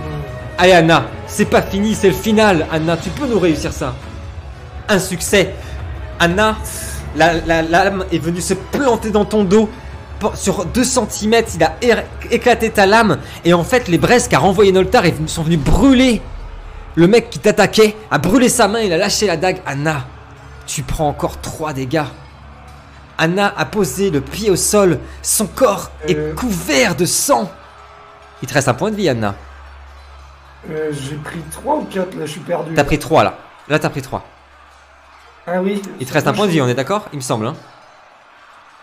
Allez 0.58 0.74
Anna, 0.74 1.06
c'est 1.28 1.46
pas 1.46 1.62
fini, 1.62 1.96
c'est 1.96 2.08
le 2.10 2.14
final. 2.16 2.66
Anna, 2.72 2.98
tu 2.98 3.10
peux 3.12 3.28
nous 3.28 3.40
réussir 3.40 3.72
ça. 3.72 3.94
Un 4.88 5.00
succès. 5.00 5.54
Anna, 6.20 6.58
la, 7.16 7.34
la 7.46 7.62
lame 7.62 8.06
est 8.12 8.18
venue 8.18 8.42
se 8.42 8.54
planter 8.56 9.12
dans 9.12 9.26
ton 9.26 9.44
dos. 9.44 9.70
Sur 10.36 10.66
2 10.66 10.84
cm, 10.84 11.44
il 11.56 11.64
a 11.64 11.76
éclaté 12.30 12.72
ta 12.72 12.86
lame. 12.86 13.20
Et 13.46 13.54
en 13.54 13.64
fait, 13.64 13.88
les 13.88 13.98
braises 13.98 14.28
qu'a 14.28 14.40
renvoyé 14.40 14.72
Noltar 14.74 15.04
sont 15.28 15.44
venus 15.44 15.60
brûler. 15.60 16.22
Le 16.96 17.08
mec 17.08 17.30
qui 17.30 17.40
t'attaquait 17.40 17.96
a 18.12 18.18
brûlé 18.18 18.50
sa 18.50 18.68
main, 18.68 18.80
il 18.82 18.92
a 18.92 18.98
lâché 18.98 19.28
la 19.28 19.38
dague. 19.38 19.62
Anna, 19.66 20.08
tu 20.70 20.84
prends 20.84 21.08
encore 21.08 21.42
3 21.42 21.74
dégâts. 21.74 22.04
Anna 23.18 23.52
a 23.58 23.66
posé 23.66 24.12
le 24.12 24.22
pied 24.22 24.52
au 24.52 24.56
sol. 24.56 25.00
Son 25.24 25.48
corps 25.48 25.90
Euh. 26.04 26.08
est 26.32 26.36
couvert 26.36 26.96
de 26.96 27.06
sang. 27.06 27.52
Il 28.44 28.48
te 28.48 28.54
reste 28.54 28.68
un 28.68 28.76
point 28.76 28.92
de 28.92 28.96
vie, 28.96 29.10
Anna. 29.10 29.34
Euh, 30.70 30.92
J'ai 30.94 31.16
pris 31.16 31.40
3 31.52 31.76
ou 31.78 31.84
4 31.86 32.14
là, 32.16 32.26
je 32.26 32.32
suis 32.32 32.40
perdu. 32.40 32.74
T'as 32.76 32.84
pris 32.84 33.00
3 33.00 33.24
là. 33.24 33.34
Là, 33.68 33.80
t'as 33.80 33.90
pris 33.90 34.04
3. 34.04 34.24
Ah 35.48 35.60
oui. 35.62 35.82
Il 36.00 36.06
te 36.06 36.14
reste 36.14 36.28
un 36.28 36.34
point 36.34 36.46
de 36.46 36.52
vie, 36.52 36.62
on 36.62 36.68
est 36.68 36.76
d'accord 36.76 37.08
Il 37.12 37.18
me 37.18 37.24
semble. 37.24 37.48
Hein 37.48 37.56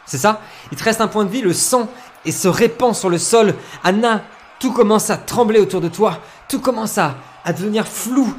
C'est 0.06 0.18
ça? 0.18 0.40
Il 0.72 0.76
te 0.78 0.82
reste 0.82 1.00
un 1.00 1.06
point 1.08 1.24
de 1.24 1.30
vie, 1.30 1.40
le 1.42 1.52
sang 1.52 1.88
et 2.24 2.32
se 2.32 2.48
répand 2.48 2.94
sur 2.96 3.08
le 3.10 3.18
sol. 3.18 3.54
Anna, 3.84 4.22
tout 4.58 4.72
commence 4.72 5.08
à 5.10 5.16
trembler 5.16 5.60
autour 5.60 5.80
de 5.80 5.88
toi. 5.88 6.18
Tout 6.48 6.60
commence 6.60 6.98
à, 6.98 7.14
à 7.44 7.52
devenir 7.52 7.86
flou. 7.86 8.34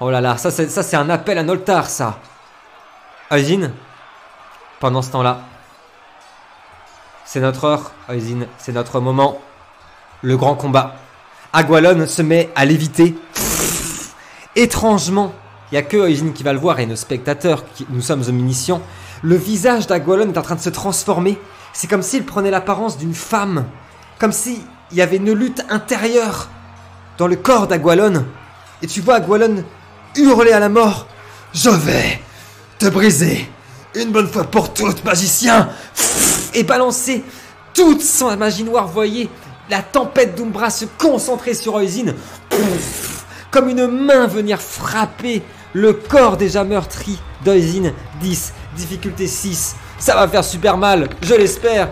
Oh 0.00 0.10
là 0.10 0.20
là, 0.20 0.36
ça 0.38 0.50
c'est, 0.50 0.68
ça 0.68 0.82
c'est 0.82 0.96
un 0.96 1.08
appel 1.08 1.38
à 1.38 1.44
Noltar, 1.44 1.88
ça. 1.88 2.18
Oisin, 3.32 3.70
pendant 4.80 5.02
ce 5.02 5.12
temps-là, 5.12 5.42
c'est 7.24 7.38
notre 7.38 7.64
heure, 7.64 7.92
Oisin, 8.08 8.46
c'est 8.58 8.72
notre 8.72 8.98
moment. 8.98 9.40
Le 10.22 10.36
grand 10.36 10.56
combat. 10.56 10.96
Agualon 11.52 12.08
se 12.08 12.22
met 12.22 12.50
à 12.56 12.64
léviter. 12.64 13.14
Étrangement, 14.56 15.32
il 15.70 15.74
n'y 15.76 15.78
a 15.78 15.82
que 15.82 15.96
Oisin 15.96 16.32
qui 16.32 16.42
va 16.42 16.52
le 16.52 16.58
voir 16.58 16.80
et 16.80 16.86
nos 16.86 16.96
spectateurs, 16.96 17.64
nous 17.90 18.00
sommes 18.00 18.24
omniscients. 18.28 18.82
Le 19.22 19.36
visage 19.36 19.86
d'Agualon 19.86 20.32
est 20.32 20.38
en 20.38 20.42
train 20.42 20.56
de 20.56 20.60
se 20.60 20.70
transformer. 20.70 21.38
C'est 21.72 21.86
comme 21.86 22.02
s'il 22.02 22.24
prenait 22.24 22.50
l'apparence 22.50 22.98
d'une 22.98 23.14
femme. 23.14 23.64
Comme 24.18 24.32
s'il 24.32 24.58
y 24.90 25.02
avait 25.02 25.18
une 25.18 25.32
lutte 25.32 25.64
intérieure 25.70 26.48
dans 27.16 27.28
le 27.28 27.36
corps 27.36 27.68
d'Agualon. 27.68 28.26
Et 28.82 28.88
tu 28.88 29.00
vois 29.02 29.16
Agualon 29.16 29.62
hurler 30.16 30.50
à 30.50 30.58
la 30.58 30.68
mort. 30.68 31.06
Je 31.54 31.70
vais 31.70 32.20
te 32.80 32.86
briser 32.86 33.46
une 33.94 34.10
bonne 34.10 34.26
fois 34.26 34.44
pour 34.44 34.72
toutes, 34.72 35.04
magicien 35.04 35.68
Et 36.54 36.62
balancer 36.62 37.22
toute 37.74 38.00
son 38.00 38.34
magie 38.36 38.64
noire, 38.64 38.88
voyez 38.88 39.28
la 39.68 39.82
tempête 39.82 40.34
d'Umbra 40.34 40.70
se 40.70 40.86
concentrer 40.98 41.54
sur 41.54 41.74
Oisin. 41.74 42.14
Comme 43.50 43.68
une 43.68 43.86
main 43.86 44.26
venir 44.26 44.60
frapper 44.60 45.42
Le 45.74 45.92
corps 45.92 46.36
déjà 46.36 46.64
meurtri 46.64 47.20
d'Oisin, 47.44 47.92
10. 48.20 48.52
Difficulté 48.76 49.26
6. 49.26 49.76
Ça 49.98 50.14
va 50.14 50.26
faire 50.26 50.42
super 50.42 50.76
mal, 50.78 51.08
je 51.22 51.34
l'espère. 51.34 51.90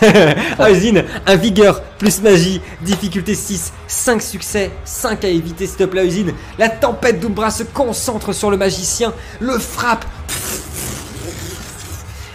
Oisin, 0.58 1.04
un 1.26 1.36
vigueur 1.36 1.82
plus 1.98 2.20
magie, 2.20 2.60
difficulté 2.82 3.34
6, 3.34 3.72
5 3.86 4.22
succès, 4.22 4.70
5 4.84 5.24
à 5.24 5.28
éviter 5.28 5.66
s'il 5.66 5.76
te 5.76 5.84
plaît 5.84 6.02
Oisin. 6.02 6.32
La 6.58 6.68
tempête 6.68 7.20
d'Umbra 7.20 7.50
se 7.50 7.62
concentre 7.62 8.32
sur 8.32 8.50
le 8.50 8.56
magicien, 8.56 9.12
le 9.40 9.58
frappe. 9.58 10.04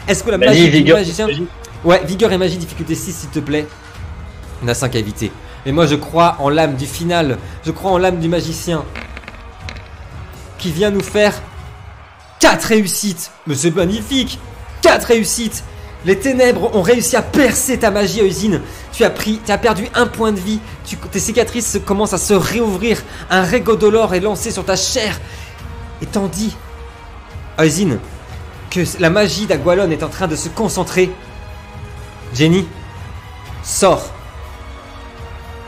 Est-ce 0.08 0.24
que 0.24 0.32
la 0.32 0.38
Vas-y, 0.38 0.48
magie 0.48 0.64
du 0.66 0.72
vigueur, 0.72 0.98
magicien... 0.98 1.28
magie. 1.28 1.48
Ouais, 1.84 2.02
vigueur 2.06 2.32
et 2.32 2.38
magie, 2.38 2.58
difficulté 2.58 2.96
6 2.96 3.14
s'il 3.14 3.30
te 3.30 3.40
plaît. 3.40 3.68
On 4.64 4.68
a 4.68 4.74
5 4.74 4.96
à 4.96 5.00
éviter. 5.00 5.32
Mais 5.66 5.72
moi 5.72 5.86
je 5.86 5.96
crois 5.96 6.38
en 6.40 6.50
l'âme 6.50 6.76
du 6.76 6.86
final, 6.86 7.38
je 7.66 7.72
crois 7.72 7.92
en 7.92 7.98
l'âme 7.98 8.20
du 8.20 8.28
magicien. 8.28 8.84
Qui 10.58 10.72
vient 10.72 10.90
nous 10.90 11.04
faire 11.04 11.34
4 12.40 12.64
réussites. 12.64 13.32
Mais 13.48 13.56
c'est 13.56 13.76
magnifique 13.76 14.40
4 14.82 15.06
réussites 15.06 15.64
Les 16.06 16.18
ténèbres 16.18 16.76
ont 16.76 16.82
réussi 16.82 17.16
à 17.16 17.22
percer 17.22 17.78
ta 17.80 17.92
magie. 17.92 18.22
Tu 18.94 19.04
as 19.04 19.10
pris, 19.10 19.42
tu 19.46 19.52
as 19.52 19.58
perdu 19.58 19.88
un 19.94 20.08
point 20.08 20.32
de 20.32 20.40
vie. 20.40 20.60
Tes 21.12 21.20
cicatrices 21.20 21.78
commencent 21.86 22.14
à 22.14 22.18
se 22.18 22.34
réouvrir. 22.34 23.02
Un 23.30 23.44
régodolore 23.44 24.14
est 24.14 24.22
lancé 24.22 24.52
sur 24.52 24.64
ta 24.64 24.76
chair. 24.76 25.20
Et 26.02 26.06
tandis, 26.06 26.56
Eusine, 27.60 28.00
que 28.72 28.82
la 29.00 29.10
magie 29.10 29.46
d'Agualon 29.46 29.92
est 29.92 30.04
en 30.04 30.10
train 30.10 30.28
de 30.28 30.38
se 30.38 30.48
concentrer, 30.48 31.12
Jenny, 32.34 32.66
sors. 33.64 34.14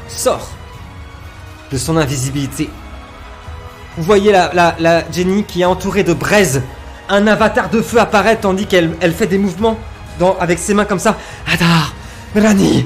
Sors 0.08 0.48
de 1.72 1.78
son 1.78 1.98
invisibilité. 1.98 2.70
Vous 3.98 4.04
voyez 4.04 4.32
la, 4.32 4.52
la, 4.54 4.76
la 4.80 5.12
Jenny 5.12 5.44
qui 5.44 5.62
est 5.62 5.66
entourée 5.66 6.04
de 6.04 6.14
braises. 6.14 6.62
Un 7.10 7.28
avatar 7.28 7.70
de 7.70 7.82
feu 7.82 8.00
apparaît 8.00 8.38
tandis 8.38 8.66
qu'elle 8.66 8.96
elle 9.02 9.14
fait 9.14 9.28
des 9.28 9.38
mouvements 9.38 9.78
avec 10.40 10.60
ses 10.60 10.74
mains 10.74 10.86
comme 10.86 11.00
ça. 11.00 11.18
Adar, 11.52 11.94
Rani, 12.36 12.86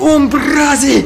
Umbrazi 0.00 1.04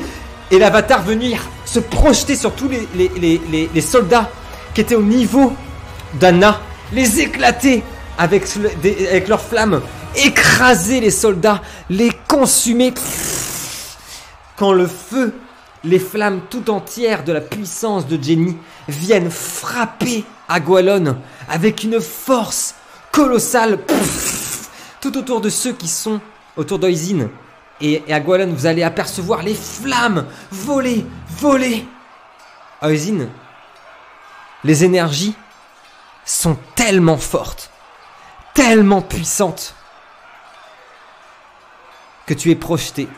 Et 0.50 0.59
l'avatar 0.59 1.02
venir 1.02 1.40
se 1.64 1.79
projeter 1.79 2.37
sur 2.37 2.52
tous 2.52 2.69
les, 2.69 3.81
soldats 3.81 4.31
qui 4.75 4.81
étaient 4.81 4.97
au 4.97 5.02
niveau 5.02 5.52
d'Anna, 6.14 6.61
les 6.93 7.21
éclater 7.21 7.83
avec 8.19 9.29
leurs 9.29 9.40
flammes, 9.40 9.81
écraser 10.17 11.00
les 11.00 11.11
soldats, 11.11 11.62
les 11.88 12.11
consumer. 12.26 12.93
Quand 14.57 14.73
le 14.73 14.87
feu, 14.87 15.35
les 15.85 15.99
flammes 15.99 16.40
tout 16.50 16.69
entières 16.71 17.25
de 17.25 17.33
la 17.33 17.40
puissance 17.40 18.07
de 18.07 18.23
Jenny 18.23 18.57
viennent 18.88 19.31
frapper 19.31 20.25
Agualon 20.49 21.17
avec 21.49 21.85
une 21.85 22.00
force 22.00 22.75
colossale 23.12 23.79
tout 25.00 25.16
autour 25.16 25.40
de 25.40 25.49
ceux 25.49 25.73
qui 25.73 25.88
sont 25.88 26.21
autour 26.57 26.78
d'Oisin. 26.78 27.28
Et, 27.80 28.02
et 28.07 28.12
Agualon, 28.12 28.52
vous 28.52 28.66
allez 28.66 28.83
apercevoir 28.83 29.42
les 29.42 29.54
flammes 29.54 30.26
voler, 30.50 31.07
voler. 31.28 31.87
Oisin, 32.83 33.28
les 34.64 34.85
énergies 34.85 35.35
sont 36.25 36.57
tellement 36.75 37.16
fortes, 37.16 37.71
tellement 38.54 39.02
puissantes, 39.02 39.75
que 42.26 42.35
tu 42.35 42.50
es 42.50 42.57
projeté. 42.57 43.09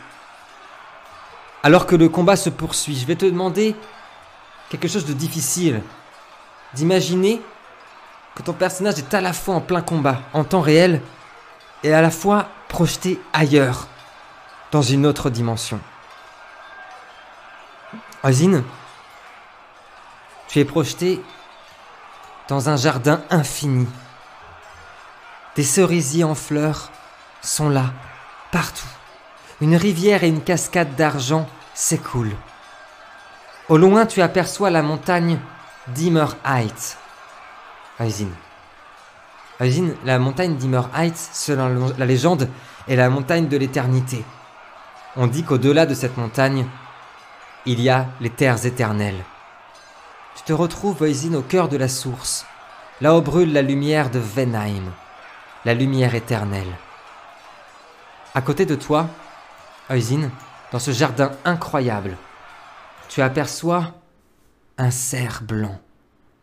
Alors 1.63 1.87
que 1.87 1.95
le 1.95 2.09
combat 2.09 2.37
se 2.37 2.51
poursuit, 2.51 2.97
je 2.97 3.07
vais 3.07 3.15
te 3.15 3.27
demander 3.27 3.77
quelque 4.69 4.89
chose 4.89 5.05
de 5.05 5.13
difficile. 5.13 5.83
D'imaginer 6.75 7.41
que 8.35 8.43
ton 8.43 8.55
personnage 8.55 8.99
est 8.99 9.15
à 9.15 9.21
la 9.21 9.33
fois 9.33 9.57
en 9.57 9.61
plein 9.61 9.83
combat, 9.83 10.23
en 10.33 10.45
temps 10.45 10.63
réel, 10.63 11.03
et 11.83 11.93
à 11.93 12.01
la 12.01 12.11
fois 12.11 12.49
projeté 12.69 13.21
ailleurs, 13.33 13.89
dans 14.71 14.83
une 14.83 15.07
autre 15.07 15.31
dimension. 15.31 15.81
Ozine, 18.25 18.65
tu 20.49 20.61
es 20.61 20.65
projeté 20.65 21.21
dans 22.49 22.69
un 22.69 22.77
jardin 22.77 23.23
infini. 23.31 23.89
Des 25.57 25.65
cerisiers 25.65 26.25
en 26.25 26.35
fleurs 26.35 26.91
sont 27.43 27.69
là, 27.69 27.93
partout. 28.51 28.87
Une 29.61 29.77
rivière 29.77 30.25
et 30.25 30.29
une 30.29 30.43
cascade 30.43 30.95
d'argent 30.97 31.49
s'écoulent. 31.75 32.37
Au 33.69 33.77
loin, 33.77 34.07
tu 34.07 34.23
aperçois 34.23 34.71
la 34.71 34.83
montagne 34.83 35.39
d'Immer 35.89 36.27
Heights. 36.45 36.97
Oisin. 38.01 38.29
Oisin, 39.63 39.95
la 40.05 40.19
montagne 40.19 40.57
d'Immer 40.57 40.83
Heights, 40.93 41.31
selon 41.33 41.95
la 41.97 42.05
légende, 42.05 42.49
est 42.89 42.97
la 42.97 43.09
montagne 43.09 43.47
de 43.47 43.57
l'éternité. 43.57 44.25
On 45.17 45.29
dit 45.29 45.45
qu'au-delà 45.45 45.87
de 45.87 45.95
cette 45.95 46.17
montagne, 46.17 46.67
il 47.65 47.81
y 47.81 47.89
a 47.89 48.09
les 48.21 48.31
terres 48.31 48.67
éternelles. 48.67 49.23
Tu 50.35 50.43
te 50.43 50.53
retrouves, 50.53 51.01
Oisin, 51.03 51.35
au 51.35 51.43
cœur 51.43 51.69
de 51.69 51.77
la 51.77 51.87
source, 51.87 52.45
là 53.01 53.17
où 53.17 53.21
brûle 53.21 53.53
la 53.53 53.63
lumière 53.63 54.11
de 54.11 54.19
Venheim, 54.19 54.91
la 55.65 55.75
lumière 55.75 56.17
éternelle. 56.17 56.75
À 58.35 58.43
côté 58.43 58.67
de 58.67 58.75
toi, 58.75 59.07
Oisin, 59.91 60.33
dans 60.73 60.81
ce 60.81 60.91
jardin 60.91 61.31
incroyable, 61.45 62.17
tu 63.09 63.23
aperçois 63.23 63.93
un 64.77 64.91
cerf 64.91 65.41
blanc 65.43 65.79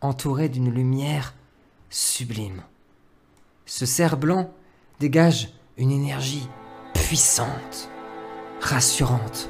entouré 0.00 0.48
d'une 0.48 0.72
lumière 0.72 1.34
sublime. 1.90 2.62
Ce 3.72 3.86
cerf 3.86 4.16
blanc 4.16 4.50
dégage 4.98 5.50
une 5.78 5.92
énergie 5.92 6.48
puissante, 6.92 7.88
rassurante. 8.60 9.48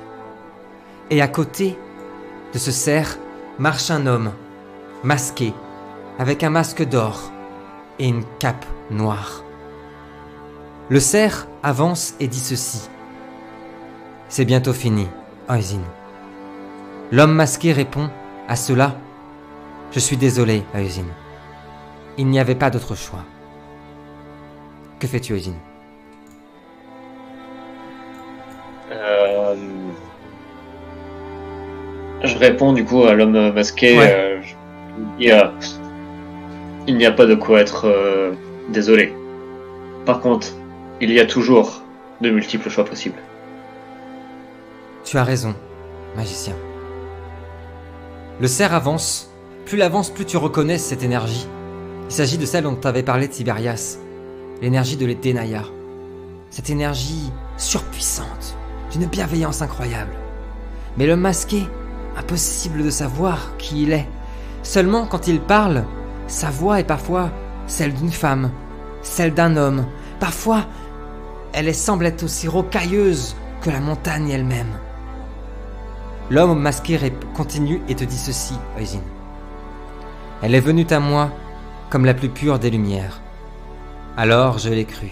Et 1.08 1.22
à 1.22 1.26
côté 1.26 1.78
de 2.52 2.58
ce 2.58 2.70
cerf 2.70 3.16
marche 3.58 3.90
un 3.90 4.04
homme, 4.04 4.34
masqué, 5.04 5.54
avec 6.18 6.44
un 6.44 6.50
masque 6.50 6.86
d'or 6.86 7.32
et 7.98 8.08
une 8.08 8.24
cape 8.38 8.66
noire. 8.90 9.42
Le 10.90 11.00
cerf 11.00 11.48
avance 11.62 12.12
et 12.20 12.28
dit 12.28 12.40
ceci. 12.40 12.90
C'est 14.28 14.44
bientôt 14.44 14.74
fini, 14.74 15.08
Oisin. 15.48 15.80
L'homme 17.10 17.32
masqué 17.32 17.72
répond 17.72 18.10
à 18.48 18.56
cela. 18.56 18.98
Je 19.92 19.98
suis 19.98 20.18
désolé, 20.18 20.62
Oisin. 20.74 21.06
Il 22.18 22.26
n'y 22.26 22.38
avait 22.38 22.54
pas 22.54 22.68
d'autre 22.68 22.94
choix. 22.94 23.24
Que 25.00 25.06
fais-tu, 25.06 25.32
Oisin 25.32 25.54
Euh, 28.92 29.54
Je 32.22 32.36
réponds 32.36 32.72
du 32.74 32.84
coup 32.84 33.04
à 33.04 33.14
l'homme 33.14 33.52
masqué. 33.52 33.98
Ouais. 33.98 34.12
euh, 34.14 34.40
je- 34.42 34.54
il 36.86 36.96
n'y 36.96 37.06
a 37.06 37.12
pas 37.12 37.26
de 37.26 37.34
quoi 37.34 37.60
être 37.60 37.86
euh, 37.86 38.32
désolé. 38.68 39.14
Par 40.06 40.20
contre, 40.20 40.48
il 41.00 41.10
y 41.12 41.20
a 41.20 41.24
toujours 41.26 41.82
de 42.20 42.30
multiples 42.30 42.68
choix 42.68 42.84
possibles. 42.84 43.18
Tu 45.04 45.16
as 45.16 45.24
raison, 45.24 45.54
magicien. 46.16 46.54
Le 48.40 48.46
cerf 48.48 48.74
avance. 48.74 49.32
Plus 49.66 49.76
il 49.78 49.82
avance, 49.82 50.10
plus 50.10 50.24
tu 50.24 50.36
reconnais 50.36 50.78
cette 50.78 51.02
énergie. 51.02 51.46
Il 52.08 52.12
s'agit 52.12 52.38
de 52.38 52.44
celle 52.46 52.64
dont 52.64 52.74
t'avait 52.74 53.02
parlé 53.04 53.28
Tiberias. 53.28 53.98
L'énergie 54.62 54.98
de 54.98 55.06
l'Etenaya. 55.06 55.62
Cette 56.50 56.68
énergie 56.68 57.32
surpuissante, 57.56 58.56
d'une 58.92 59.06
bienveillance 59.06 59.62
incroyable. 59.62 60.12
Mais 60.98 61.06
l'homme 61.06 61.20
masqué, 61.20 61.66
impossible 62.16 62.84
de 62.84 62.90
savoir 62.90 63.56
qui 63.56 63.84
il 63.84 63.92
est. 63.92 64.06
Seulement 64.62 65.06
quand 65.06 65.28
il 65.28 65.40
parle, 65.40 65.84
sa 66.26 66.50
voix 66.50 66.78
est 66.78 66.84
parfois 66.84 67.30
celle 67.66 67.94
d'une 67.94 68.10
femme, 68.10 68.50
celle 69.00 69.32
d'un 69.32 69.56
homme. 69.56 69.86
Parfois, 70.18 70.66
elle 71.54 71.74
semble 71.74 72.04
être 72.04 72.22
aussi 72.24 72.46
rocailleuse 72.46 73.36
que 73.62 73.70
la 73.70 73.80
montagne 73.80 74.28
elle-même. 74.28 74.78
L'homme 76.28 76.60
masqué 76.60 76.98
continue 77.34 77.80
et 77.88 77.94
te 77.94 78.04
dit 78.04 78.18
ceci, 78.18 78.54
Oisin. 78.76 79.00
Elle 80.42 80.54
est 80.54 80.60
venue 80.60 80.86
à 80.90 81.00
moi 81.00 81.30
comme 81.88 82.04
la 82.04 82.14
plus 82.14 82.28
pure 82.28 82.58
des 82.58 82.70
lumières. 82.70 83.22
Alors 84.22 84.58
je 84.58 84.68
l'ai 84.68 84.84
cru. 84.84 85.08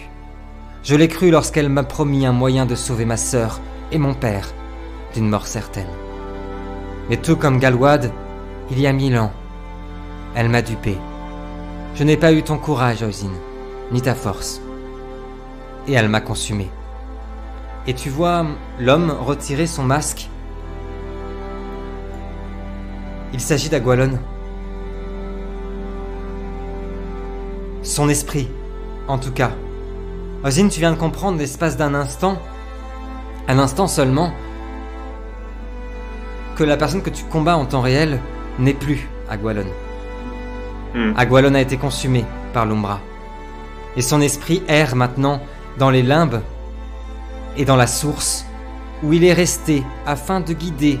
Je 0.83 0.95
l'ai 0.95 1.07
cru 1.07 1.31
lorsqu'elle 1.31 1.67
m'a 1.67 1.81
promis 1.81 2.27
un 2.27 2.31
moyen 2.31 2.67
de 2.67 2.75
sauver 2.75 3.05
ma 3.05 3.17
sœur 3.17 3.59
et 3.91 3.97
mon 3.97 4.13
père 4.13 4.53
d'une 5.15 5.27
mort 5.27 5.47
certaine. 5.47 5.89
Mais 7.09 7.17
tout 7.17 7.35
comme 7.35 7.57
Galwad, 7.57 8.11
il 8.69 8.79
y 8.79 8.85
a 8.85 8.93
mille 8.93 9.17
ans, 9.17 9.31
elle 10.35 10.49
m'a 10.49 10.61
dupé. 10.61 10.95
Je 11.95 12.03
n'ai 12.03 12.17
pas 12.17 12.33
eu 12.33 12.43
ton 12.43 12.59
courage, 12.59 13.01
Oisin, 13.01 13.31
ni 13.91 13.99
ta 13.99 14.13
force. 14.13 14.61
Et 15.87 15.93
elle 15.93 16.07
m'a 16.07 16.21
consumé. 16.21 16.69
Et 17.87 17.95
tu 17.95 18.11
vois 18.11 18.45
l'homme 18.79 19.09
retirer 19.09 19.65
son 19.65 19.85
masque 19.85 20.29
Il 23.33 23.41
s'agit 23.41 23.69
d'Agualon. 23.69 24.19
Son 27.81 28.07
esprit, 28.07 28.49
en 29.09 29.17
tout 29.17 29.31
cas. 29.31 29.51
Ozine, 30.45 30.69
tu 30.69 30.79
viens 30.79 30.93
de 30.93 30.97
comprendre 30.97 31.37
l'espace 31.37 31.75
d'un 31.75 31.93
instant, 31.93 32.37
un 33.49 33.59
instant 33.59 33.87
seulement, 33.87 34.31
que 36.55 36.63
la 36.63 36.77
personne 36.77 37.01
que 37.01 37.09
tu 37.09 37.25
combats 37.25 37.57
en 37.57 37.65
temps 37.65 37.81
réel 37.81 38.21
n'est 38.59 38.73
plus 38.73 39.09
Agualon. 39.29 39.65
Hmm. 40.93 41.13
Agualon 41.17 41.55
a 41.55 41.61
été 41.61 41.77
consumé 41.77 42.23
par 42.53 42.65
l'Umbra. 42.65 43.01
Et 43.97 44.01
son 44.01 44.21
esprit 44.21 44.61
erre 44.67 44.95
maintenant 44.95 45.41
dans 45.77 45.89
les 45.89 46.03
limbes 46.03 46.41
et 47.57 47.65
dans 47.65 47.75
la 47.75 47.87
source 47.87 48.45
où 49.03 49.13
il 49.13 49.23
est 49.23 49.33
resté 49.33 49.83
afin 50.05 50.39
de 50.39 50.53
guider, 50.53 50.99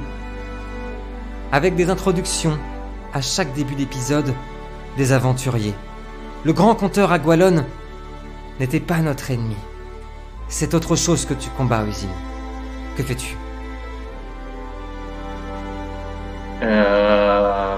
avec 1.51 1.75
des 1.75 1.89
introductions 1.89 2.57
à 3.13 3.21
chaque 3.21 3.53
début 3.53 3.75
d'épisode, 3.75 4.33
des 4.97 5.11
aventuriers. 5.11 5.75
Le 6.45 6.53
grand 6.53 6.75
conteur 6.75 7.11
Agualon 7.11 7.65
n'était 8.59 8.79
pas 8.79 8.97
notre 8.99 9.31
ennemi. 9.31 9.55
C'est 10.47 10.73
autre 10.73 10.95
chose 10.95 11.25
que 11.25 11.33
tu 11.33 11.49
combats, 11.51 11.83
Usine. 11.87 12.09
Que 12.97 13.03
fais-tu? 13.03 13.35
Euh... 16.61 17.77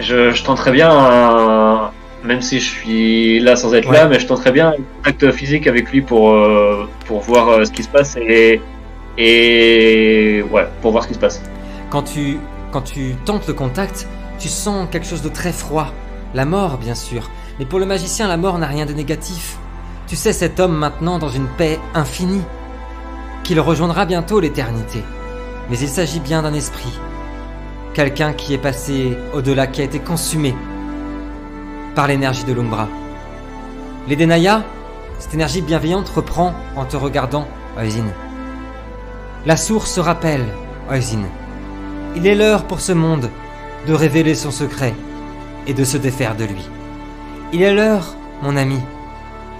Je, 0.00 0.30
je 0.32 0.44
tenterais 0.44 0.72
bien, 0.72 0.90
un- 0.90 1.90
même 2.24 2.40
si 2.42 2.60
je 2.60 2.68
suis 2.70 3.40
là 3.40 3.56
sans 3.56 3.74
être 3.74 3.88
Ouais. 3.88 3.96
là, 3.96 4.06
mais 4.08 4.18
je 4.20 4.26
tenterais 4.26 4.52
bien 4.52 4.70
un 4.70 4.76
contact 4.96 5.30
physique 5.32 5.66
avec 5.66 5.90
lui 5.90 6.02
pour, 6.02 6.30
euh, 6.30 6.88
pour 7.06 7.20
voir 7.20 7.48
euh, 7.48 7.64
ce 7.64 7.70
qui 7.72 7.82
se 7.82 7.88
passe 7.88 8.16
et, 8.16 8.60
et 9.16 10.42
ouais, 10.50 10.68
pour 10.82 10.92
voir 10.92 11.04
ce 11.04 11.08
qui 11.08 11.14
se 11.14 11.18
passe. 11.18 11.42
Quand 11.90 12.02
tu, 12.02 12.38
quand 12.70 12.82
tu 12.82 13.14
tentes 13.24 13.46
le 13.48 13.54
contact, 13.54 14.06
tu 14.38 14.48
sens 14.48 14.88
quelque 14.90 15.06
chose 15.06 15.22
de 15.22 15.28
très 15.30 15.52
froid. 15.52 15.88
La 16.34 16.44
mort, 16.44 16.76
bien 16.78 16.94
sûr. 16.94 17.28
Mais 17.58 17.64
pour 17.64 17.78
le 17.78 17.86
magicien, 17.86 18.28
la 18.28 18.36
mort 18.36 18.58
n'a 18.58 18.66
rien 18.66 18.86
de 18.86 18.92
négatif. 18.92 19.58
Tu 20.06 20.14
sais 20.16 20.32
cet 20.32 20.60
homme 20.60 20.76
maintenant 20.76 21.18
dans 21.18 21.28
une 21.28 21.48
paix 21.48 21.78
infinie, 21.94 22.44
qu'il 23.42 23.60
rejoindra 23.60 24.06
bientôt 24.06 24.40
l'éternité. 24.40 25.02
Mais 25.68 25.78
il 25.78 25.88
s'agit 25.88 26.20
bien 26.20 26.42
d'un 26.42 26.54
esprit. 26.54 26.92
Quelqu'un 27.94 28.32
qui 28.32 28.54
est 28.54 28.58
passé 28.58 29.18
au-delà, 29.34 29.66
qui 29.66 29.80
a 29.80 29.84
été 29.84 29.98
consumé 29.98 30.54
par 31.94 32.06
l'énergie 32.06 32.44
de 32.44 32.52
l'Umbra. 32.52 32.88
Les 34.06 34.14
Denaya, 34.14 34.62
cette 35.18 35.34
énergie 35.34 35.62
bienveillante 35.62 36.08
reprend 36.08 36.54
en 36.76 36.84
te 36.84 36.96
regardant, 36.96 37.48
Oisin. 37.76 38.06
La 39.46 39.56
source 39.56 39.90
se 39.90 40.00
rappelle, 40.00 40.46
Oisin. 40.88 41.24
Il 42.14 42.26
est 42.26 42.36
l'heure 42.36 42.64
pour 42.64 42.80
ce 42.80 42.92
monde 42.92 43.30
de 43.86 43.94
révéler 43.94 44.34
son 44.34 44.52
secret 44.52 44.94
et 45.66 45.74
de 45.74 45.84
se 45.84 45.96
défaire 45.96 46.36
de 46.36 46.44
lui. 46.44 46.68
Il 47.52 47.62
est 47.62 47.72
l'heure, 47.74 48.14
mon 48.42 48.56
ami, 48.56 48.80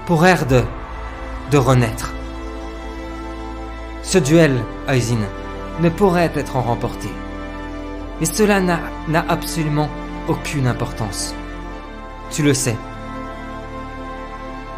pour 0.07 0.27
Erde 0.27 0.65
de 1.51 1.57
renaître. 1.59 2.13
Ce 4.03 4.19
duel, 4.19 4.63
Oisin, 4.89 5.19
ne 5.81 5.89
pourrait 5.89 6.31
être 6.35 6.57
en 6.57 6.63
remporté. 6.63 7.09
Mais 8.21 8.27
cela 8.27 8.61
n'a 8.61 8.81
n'a 9.07 9.25
absolument 9.29 9.89
aucune 10.29 10.67
importance. 10.67 11.35
Tu 12.31 12.43
le 12.43 12.53
sais. 12.53 12.77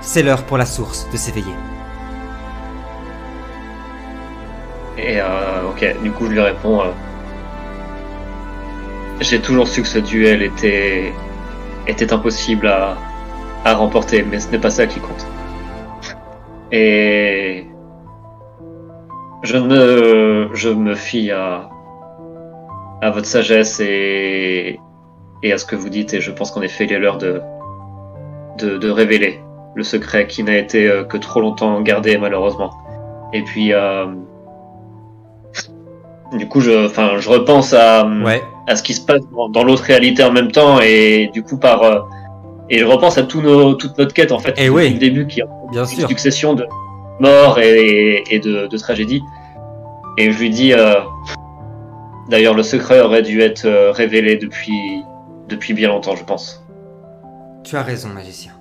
C'est 0.02 0.22
l'heure 0.22 0.44
pour 0.44 0.58
la 0.58 0.66
source 0.66 1.08
de 1.10 1.16
s'éveiller. 1.16 1.54
Et 4.98 5.20
euh, 5.20 5.68
ok, 5.70 6.02
du 6.02 6.10
coup 6.12 6.26
je 6.26 6.32
lui 6.32 6.40
réponds. 6.40 6.82
euh, 6.82 6.92
J'ai 9.20 9.40
toujours 9.40 9.66
su 9.68 9.82
que 9.82 9.88
ce 9.88 9.98
duel 9.98 10.42
était 10.42 11.14
était 11.86 12.12
impossible 12.12 12.66
à 12.66 12.96
à 13.64 13.74
remporter, 13.74 14.22
mais 14.22 14.40
ce 14.40 14.50
n'est 14.50 14.58
pas 14.58 14.70
ça 14.70 14.86
qui 14.86 15.00
compte. 15.00 15.26
Et 16.72 17.66
je 19.42 19.56
me 19.58 20.50
je 20.54 20.68
me 20.70 20.94
fie 20.94 21.30
à 21.30 21.68
à 23.02 23.10
votre 23.10 23.26
sagesse 23.26 23.80
et 23.80 24.80
et 25.42 25.52
à 25.52 25.58
ce 25.58 25.64
que 25.64 25.76
vous 25.76 25.88
dites, 25.88 26.14
et 26.14 26.20
je 26.20 26.30
pense 26.30 26.50
qu'en 26.50 26.62
effet 26.62 26.84
il 26.84 26.92
est 26.92 26.98
l'heure 26.98 27.18
de 27.18 27.40
de, 28.58 28.90
révéler 28.90 29.40
le 29.74 29.82
secret 29.82 30.26
qui 30.26 30.42
n'a 30.42 30.58
été 30.58 30.86
euh, 30.86 31.02
que 31.04 31.16
trop 31.16 31.40
longtemps 31.40 31.80
gardé 31.80 32.18
malheureusement. 32.18 32.72
Et 33.32 33.42
puis 33.42 33.72
euh, 33.72 34.04
du 36.32 36.46
coup, 36.46 36.60
je, 36.60 36.70
je 37.18 37.28
repense 37.28 37.72
à, 37.72 38.06
Ouais, 38.06 38.42
à 38.70 38.76
ce 38.76 38.82
qui 38.82 38.94
se 38.94 39.00
passe 39.00 39.20
dans, 39.34 39.48
dans 39.48 39.64
l'autre 39.64 39.82
réalité 39.82 40.22
en 40.22 40.32
même 40.32 40.50
temps, 40.52 40.80
et 40.80 41.28
du 41.32 41.42
coup, 41.42 41.58
par, 41.58 41.82
euh, 41.82 42.00
et 42.68 42.78
je 42.78 42.84
repense 42.84 43.18
à 43.18 43.24
tous 43.24 43.42
nos, 43.42 43.74
toute 43.74 43.98
notre 43.98 44.14
quête 44.14 44.32
en 44.32 44.38
fait, 44.38 44.54
Eh 44.56 44.66
depuis 44.68 44.74
oui. 44.76 44.92
le 44.92 44.98
début, 44.98 45.26
qui 45.26 45.40
est 45.40 45.44
bien 45.72 45.84
une 45.84 45.98
sûr. 45.98 46.08
succession 46.08 46.54
de 46.54 46.66
morts 47.18 47.58
et, 47.58 48.22
et 48.30 48.38
de, 48.38 48.66
de 48.68 48.78
tragédies. 48.78 49.22
Et 50.18 50.30
je 50.32 50.38
lui 50.38 50.50
dis, 50.50 50.72
euh, 50.72 50.94
d'ailleurs, 52.30 52.54
le 52.54 52.62
secret 52.62 53.00
aurait 53.00 53.22
dû 53.22 53.40
être 53.40 53.64
euh, 53.64 53.90
révélé 53.92 54.36
depuis, 54.36 55.02
depuis 55.48 55.74
bien 55.74 55.88
longtemps, 55.88 56.16
je 56.16 56.24
pense. 56.24 56.64
Tu 57.64 57.76
as 57.76 57.82
raison, 57.82 58.08
magicien. 58.08 58.52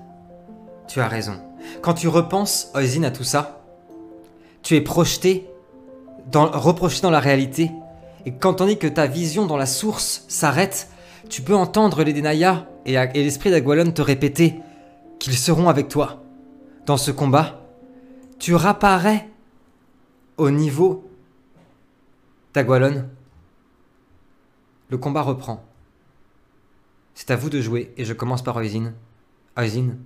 Tu 0.88 1.00
as 1.00 1.08
raison. 1.08 1.34
Quand 1.82 1.94
tu 1.94 2.08
repenses, 2.08 2.70
Oisin, 2.74 3.04
à 3.04 3.10
tout 3.10 3.24
ça, 3.24 3.60
tu 4.62 4.74
es 4.76 4.80
projeté, 4.80 5.46
dans, 6.30 6.46
reproché 6.50 7.00
dans 7.02 7.10
la 7.10 7.20
réalité, 7.20 7.70
et 8.26 8.32
quand 8.32 8.60
on 8.60 8.66
dit 8.66 8.78
que 8.78 8.86
ta 8.86 9.06
vision 9.06 9.46
dans 9.46 9.56
la 9.56 9.66
source 9.66 10.24
s'arrête, 10.28 10.88
tu 11.28 11.42
peux 11.42 11.54
entendre 11.54 12.02
les 12.02 12.12
Denaya 12.12 12.68
et, 12.86 12.94
et 12.94 13.22
l'esprit 13.24 13.50
d'Agualon 13.50 13.92
te 13.92 14.02
répéter 14.02 14.60
qu'ils 15.18 15.36
seront 15.36 15.68
avec 15.68 15.88
toi. 15.88 16.22
Dans 16.86 16.96
ce 16.96 17.10
combat, 17.10 17.60
tu 18.38 18.54
rapparais 18.54 19.28
au 20.36 20.50
niveau 20.50 21.08
d'Agualon. 22.54 23.08
Le 24.88 24.98
combat 24.98 25.22
reprend. 25.22 25.62
C'est 27.14 27.30
à 27.30 27.36
vous 27.36 27.50
de 27.50 27.60
jouer 27.60 27.92
et 27.96 28.04
je 28.04 28.12
commence 28.12 28.42
par 28.42 28.56
Oisin. 28.56 28.92
Oisin. 29.56 29.96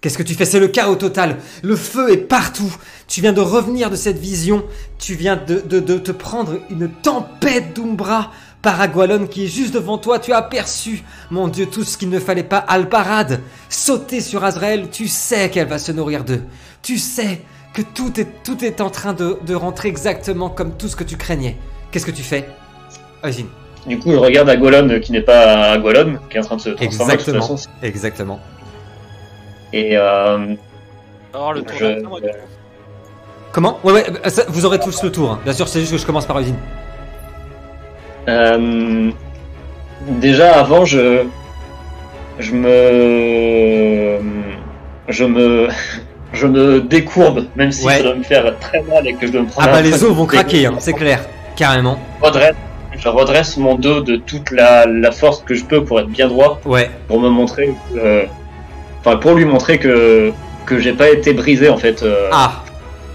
Qu'est-ce 0.00 0.16
que 0.16 0.22
tu 0.22 0.34
fais? 0.34 0.46
C'est 0.46 0.60
le 0.60 0.68
chaos 0.68 0.96
total. 0.96 1.36
Le 1.62 1.76
feu 1.76 2.10
est 2.10 2.16
partout. 2.16 2.74
Tu 3.06 3.20
viens 3.20 3.34
de 3.34 3.40
revenir 3.42 3.90
de 3.90 3.96
cette 3.96 4.18
vision. 4.18 4.64
Tu 4.98 5.14
viens 5.14 5.36
de, 5.36 5.60
de- 5.60 5.80
de 5.80 5.98
te 5.98 6.10
prendre 6.10 6.58
une 6.70 6.88
tempête 6.88 7.74
d'Umbra 7.76 8.30
par 8.62 8.80
Agualon 8.80 9.26
qui 9.26 9.44
est 9.44 9.48
juste 9.48 9.74
devant 9.74 9.98
toi. 9.98 10.18
Tu 10.18 10.32
as 10.32 10.38
aperçu, 10.38 11.02
mon 11.30 11.48
Dieu, 11.48 11.66
tout 11.66 11.84
ce 11.84 11.98
qu'il 11.98 12.08
ne 12.08 12.18
fallait 12.18 12.42
pas. 12.44 12.58
Alparade, 12.58 13.40
sauter 13.68 14.20
sur 14.22 14.42
Azrael. 14.42 14.88
Tu 14.90 15.06
sais 15.06 15.50
qu'elle 15.50 15.68
va 15.68 15.78
se 15.78 15.92
nourrir 15.92 16.24
d'eux. 16.24 16.42
Tu 16.82 16.96
sais 16.96 17.42
que 17.74 17.82
tout 17.82 18.18
est, 18.18 18.42
tout 18.42 18.64
est 18.64 18.80
en 18.80 18.88
train 18.90 19.12
de, 19.12 19.36
de 19.46 19.54
rentrer 19.54 19.88
exactement 19.88 20.48
comme 20.48 20.76
tout 20.78 20.88
ce 20.88 20.96
que 20.96 21.04
tu 21.04 21.16
craignais. 21.18 21.56
Qu'est-ce 21.90 22.06
que 22.06 22.10
tu 22.10 22.22
fais? 22.22 22.48
Oisin. 23.22 23.44
Du 23.86 23.98
coup, 23.98 24.12
je 24.12 24.16
regarde 24.16 24.48
Agolon 24.48 24.88
euh, 24.90 24.98
qui 24.98 25.12
n'est 25.12 25.20
pas 25.22 25.72
Agolon, 25.72 26.18
qui 26.30 26.36
est 26.36 26.40
en 26.40 26.44
train 26.44 26.56
de 26.56 26.60
se 26.62 26.70
transformer 26.70 27.12
de 27.12 27.18
toute 27.18 27.28
Exactement. 27.28 27.56
façon. 27.56 27.68
Exactement. 27.82 28.40
Et 29.72 29.96
euh, 29.96 30.54
Alors 31.34 31.52
le 31.52 31.62
tour 31.62 31.76
je. 31.78 31.86
Comment? 33.52 33.78
Ouais, 33.82 33.92
ouais, 33.92 34.04
euh, 34.24 34.28
ça, 34.28 34.44
vous 34.48 34.64
aurez 34.64 34.78
tous 34.78 35.02
le 35.02 35.10
tour. 35.10 35.32
hein. 35.32 35.40
Bien 35.44 35.52
sûr, 35.52 35.66
c'est 35.68 35.80
juste 35.80 35.92
que 35.92 35.98
je 35.98 36.06
commence 36.06 36.26
par 36.26 36.36
Oisin. 36.36 36.54
Euh, 38.28 39.10
déjà 40.08 40.58
avant, 40.60 40.84
je 40.84 41.24
je 42.38 42.52
me 42.54 44.18
je 45.08 45.24
me 45.24 45.68
je 46.32 46.46
me 46.46 46.80
décourbe, 46.80 47.46
même 47.56 47.72
si 47.72 47.84
Ouais. 47.86 47.96
ça 47.98 48.02
doit 48.04 48.14
me 48.14 48.22
faire 48.22 48.56
très 48.60 48.82
mal 48.82 49.06
et 49.08 49.14
que 49.14 49.26
je 49.26 49.32
dois 49.32 49.42
me 49.42 49.46
prendre. 49.48 49.68
Ah 49.68 49.72
bah 49.72 49.80
les 49.82 49.92
os 50.04 50.12
vont 50.12 50.26
craquer, 50.26 50.66
hein, 50.66 50.74
c'est 50.78 50.92
clair. 50.92 51.20
Carrément. 51.56 51.98
Je 52.20 52.26
redresse, 52.26 52.54
je 52.96 53.08
redresse 53.08 53.56
mon 53.56 53.74
dos 53.74 54.00
de 54.00 54.16
toute 54.16 54.50
la, 54.52 54.86
la 54.86 55.10
force 55.10 55.42
que 55.42 55.54
je 55.54 55.64
peux 55.64 55.84
pour 55.84 55.98
être 56.00 56.08
bien 56.08 56.28
droit, 56.28 56.60
Ouais. 56.64 56.88
pour 57.08 57.20
me 57.20 57.28
montrer, 57.28 57.74
que- 57.92 58.26
enfin 59.00 59.16
pour 59.16 59.34
lui 59.34 59.44
montrer 59.44 59.78
que 59.78 60.32
que 60.66 60.78
j'ai 60.78 60.92
pas 60.92 61.10
été 61.10 61.32
brisé 61.34 61.68
en 61.68 61.76
fait 61.76 62.02
euh, 62.02 62.28
Ah, 62.32 62.62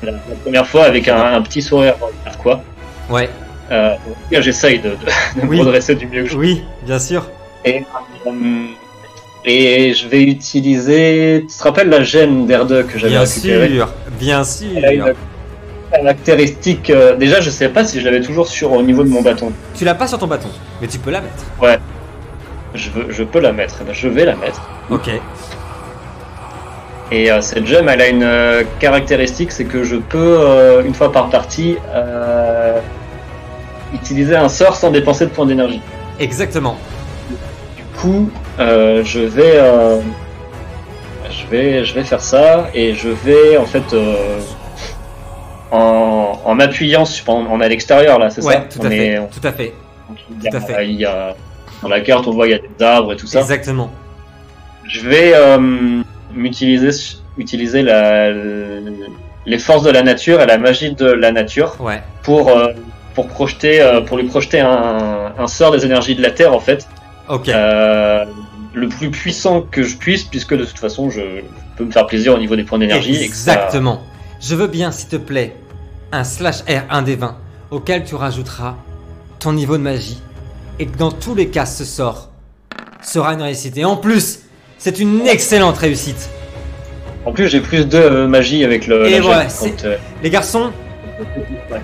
la, 0.03 0.11
la 0.11 0.17
première 0.43 0.67
fois 0.67 0.83
avec 0.85 1.07
un, 1.07 1.33
un 1.35 1.41
petit 1.41 1.61
sourire 1.61 1.95
quoi. 2.41 2.61
ouais. 3.09 3.29
Euh, 3.71 3.95
j'essaye 4.31 4.77
de, 4.79 4.89
de, 4.91 5.41
de 5.41 5.47
Oui. 5.47 5.57
me 5.57 5.61
redresser 5.63 5.95
du 5.95 6.05
mieux 6.05 6.21
que 6.23 6.29
je 6.29 6.37
Oui, 6.37 6.63
bien 6.85 6.99
sûr. 6.99 7.25
Et, 7.63 7.83
euh, 8.27 8.31
et 9.43 9.93
je 9.95 10.07
vais 10.07 10.21
utiliser. 10.21 11.45
Tu 11.49 11.57
te 11.57 11.63
rappelles 11.63 11.89
la 11.89 12.03
gemme 12.03 12.45
d'Erde 12.45 12.85
que 12.85 12.99
j'avais 12.99 13.13
Bien 13.13 13.21
récupérée 13.21 13.69
sûr. 13.75 13.89
Bien 14.19 14.43
Elle 14.75 14.85
a 14.85 14.93
une 14.93 15.03
sûr. 15.05 15.13
caractéristique. 15.91 16.89
euh, 16.91 17.15
déjà, 17.15 17.41
je 17.41 17.49
sais 17.49 17.69
pas 17.69 17.83
si 17.85 17.99
je 17.99 18.05
l'avais 18.05 18.21
toujours 18.21 18.47
sur 18.47 18.71
au 18.71 18.83
niveau 18.83 19.03
de 19.03 19.09
mon 19.09 19.23
bâton. 19.23 19.51
Tu 19.73 19.83
l'as 19.83 19.95
pas 19.95 20.07
sur 20.07 20.19
ton 20.19 20.27
bâton, 20.27 20.49
mais 20.79 20.87
tu 20.87 20.99
peux 20.99 21.09
la 21.11 21.21
mettre. 21.21 21.79
Je, 22.75 22.89
veux, 22.91 23.07
je 23.09 23.23
peux 23.23 23.39
la 23.39 23.51
mettre. 23.51 23.77
Je 23.93 24.07
vais 24.07 24.25
la 24.25 24.35
mettre. 24.35 24.61
Ok. 24.91 25.09
Et 27.11 27.31
euh, 27.31 27.39
cette 27.41 27.67
gemme, 27.67 27.87
elle 27.89 28.01
a 28.01 28.07
une 28.07 28.23
euh, 28.23 28.63
caractéristique, 28.79 29.51
c'est 29.51 29.65
que 29.65 29.83
je 29.83 29.95
peux, 29.97 30.17
euh, 30.39 30.83
une 30.83 30.93
fois 30.93 31.11
par 31.11 31.29
partie, 31.29 31.77
euh, 31.93 32.79
utiliser 33.93 34.35
un 34.35 34.49
sort 34.49 34.75
sans 34.75 34.89
dépenser 34.91 35.25
de 35.25 35.29
points 35.31 35.45
d'énergie. 35.45 35.81
Exactement. 36.19 36.77
Du 37.77 37.83
coup, 37.99 38.29
euh, 38.59 39.03
je 39.03 39.19
vais, 39.19 39.53
euh, 39.57 39.99
je 41.29 41.45
vais, 41.47 41.85
je 41.85 41.93
vais 41.93 42.03
faire 42.03 42.21
ça 42.21 42.67
et 42.73 42.93
je 42.95 43.09
vais 43.09 43.57
en 43.57 43.65
fait 43.65 43.93
euh, 43.93 44.39
en, 45.71 46.39
en 46.43 46.55
m'appuyant 46.55 47.05
sur, 47.05 47.29
on, 47.29 47.45
on 47.51 47.61
est 47.61 47.65
à 47.65 47.69
l'extérieur 47.69 48.17
là, 48.19 48.29
c'est 48.29 48.43
Ouais, 48.43 48.53
ça 48.53 48.59
tout 48.61 48.79
On 48.81 48.85
à 48.85 48.89
fait. 48.89 49.21
Tout 49.39 49.47
à 49.47 49.51
fait. 49.51 49.73
il 50.31 50.43
y 50.43 50.47
a- 50.47 50.51
tout 50.51 50.57
à 50.57 50.61
fait. 50.61 50.85
il 50.87 50.95
y 50.95 51.05
a- 51.05 51.35
dans 51.81 51.89
la 51.89 52.01
carte, 52.01 52.25
on 52.27 52.31
voit 52.31 52.47
il 52.47 52.51
y 52.51 52.53
a 52.55 52.59
des 52.59 52.83
arbres 52.83 53.13
et 53.13 53.15
tout 53.15 53.27
ça. 53.27 53.39
Exactement. 53.41 53.91
Je 54.87 55.01
vais 55.07 55.33
m'utiliser, 56.35 56.89
utiliser 57.37 57.81
la, 57.81 58.29
les 58.31 59.59
forces 59.59 59.83
de 59.83 59.91
la 59.91 60.03
nature 60.03 60.41
et 60.41 60.45
la 60.45 60.57
magie 60.57 60.93
de 60.93 61.05
la 61.05 61.31
nature 61.31 61.75
Ouais. 61.79 62.01
pour 62.23 62.49
euh, 62.49 62.67
pour 63.13 63.27
projeter, 63.27 63.79
euh, 63.81 64.01
pour 64.01 64.17
lui 64.17 64.25
projeter 64.25 64.59
un, 64.59 65.31
un 65.37 65.47
sort 65.47 65.71
des 65.71 65.85
énergies 65.85 66.15
de 66.15 66.21
la 66.21 66.31
terre 66.31 66.53
en 66.53 66.59
fait. 66.59 66.87
Ok. 67.29 67.47
Euh, 67.49 68.25
le 68.73 68.89
plus 68.89 69.09
puissant 69.09 69.61
que 69.61 69.83
je 69.83 69.95
puisse, 69.95 70.25
puisque 70.25 70.53
de 70.53 70.65
toute 70.65 70.77
façon, 70.77 71.09
je, 71.09 71.21
peux 71.77 71.85
me 71.85 71.91
faire 71.91 72.05
plaisir 72.07 72.33
au 72.35 72.37
niveau 72.37 72.57
des 72.57 72.63
points 72.65 72.77
d'énergie. 72.77 73.15
ça- 73.15 73.21
Exactement. 73.23 74.01
Je 74.41 74.53
veux 74.55 74.67
bien, 74.67 74.91
s'il 74.91 75.07
te 75.07 75.15
plaît, 75.15 75.55
un 76.11 76.25
slash 76.25 76.61
R, 76.63 76.83
un 76.89 77.01
des 77.03 77.15
20, 77.15 77.37
auquel 77.71 78.03
tu 78.03 78.15
rajouteras 78.15 78.75
ton 79.39 79.53
niveau 79.53 79.77
de 79.77 79.81
magie. 79.83 80.21
Et 80.77 80.87
que 80.87 80.97
dans 80.97 81.11
tous 81.11 81.35
les 81.35 81.47
cas, 81.47 81.65
ce 81.65 81.85
sort 81.85 82.29
sera 83.01 83.33
une 83.33 83.41
réussite. 83.41 83.77
Et 83.77 83.85
en 83.85 83.95
plus, 83.95 84.41
c'est 84.77 84.99
une 84.99 85.25
excellente 85.27 85.77
réussite. 85.77 86.29
En 87.25 87.31
plus, 87.31 87.47
j'ai 87.49 87.59
plus 87.59 87.87
de 87.87 87.97
euh, 87.97 88.27
magie 88.27 88.63
avec 88.63 88.85
le. 88.87 89.07
Et 89.07 89.19
voilà, 89.19 89.47
euh, 89.85 89.97
Les 90.21 90.29
garçons, 90.29 90.71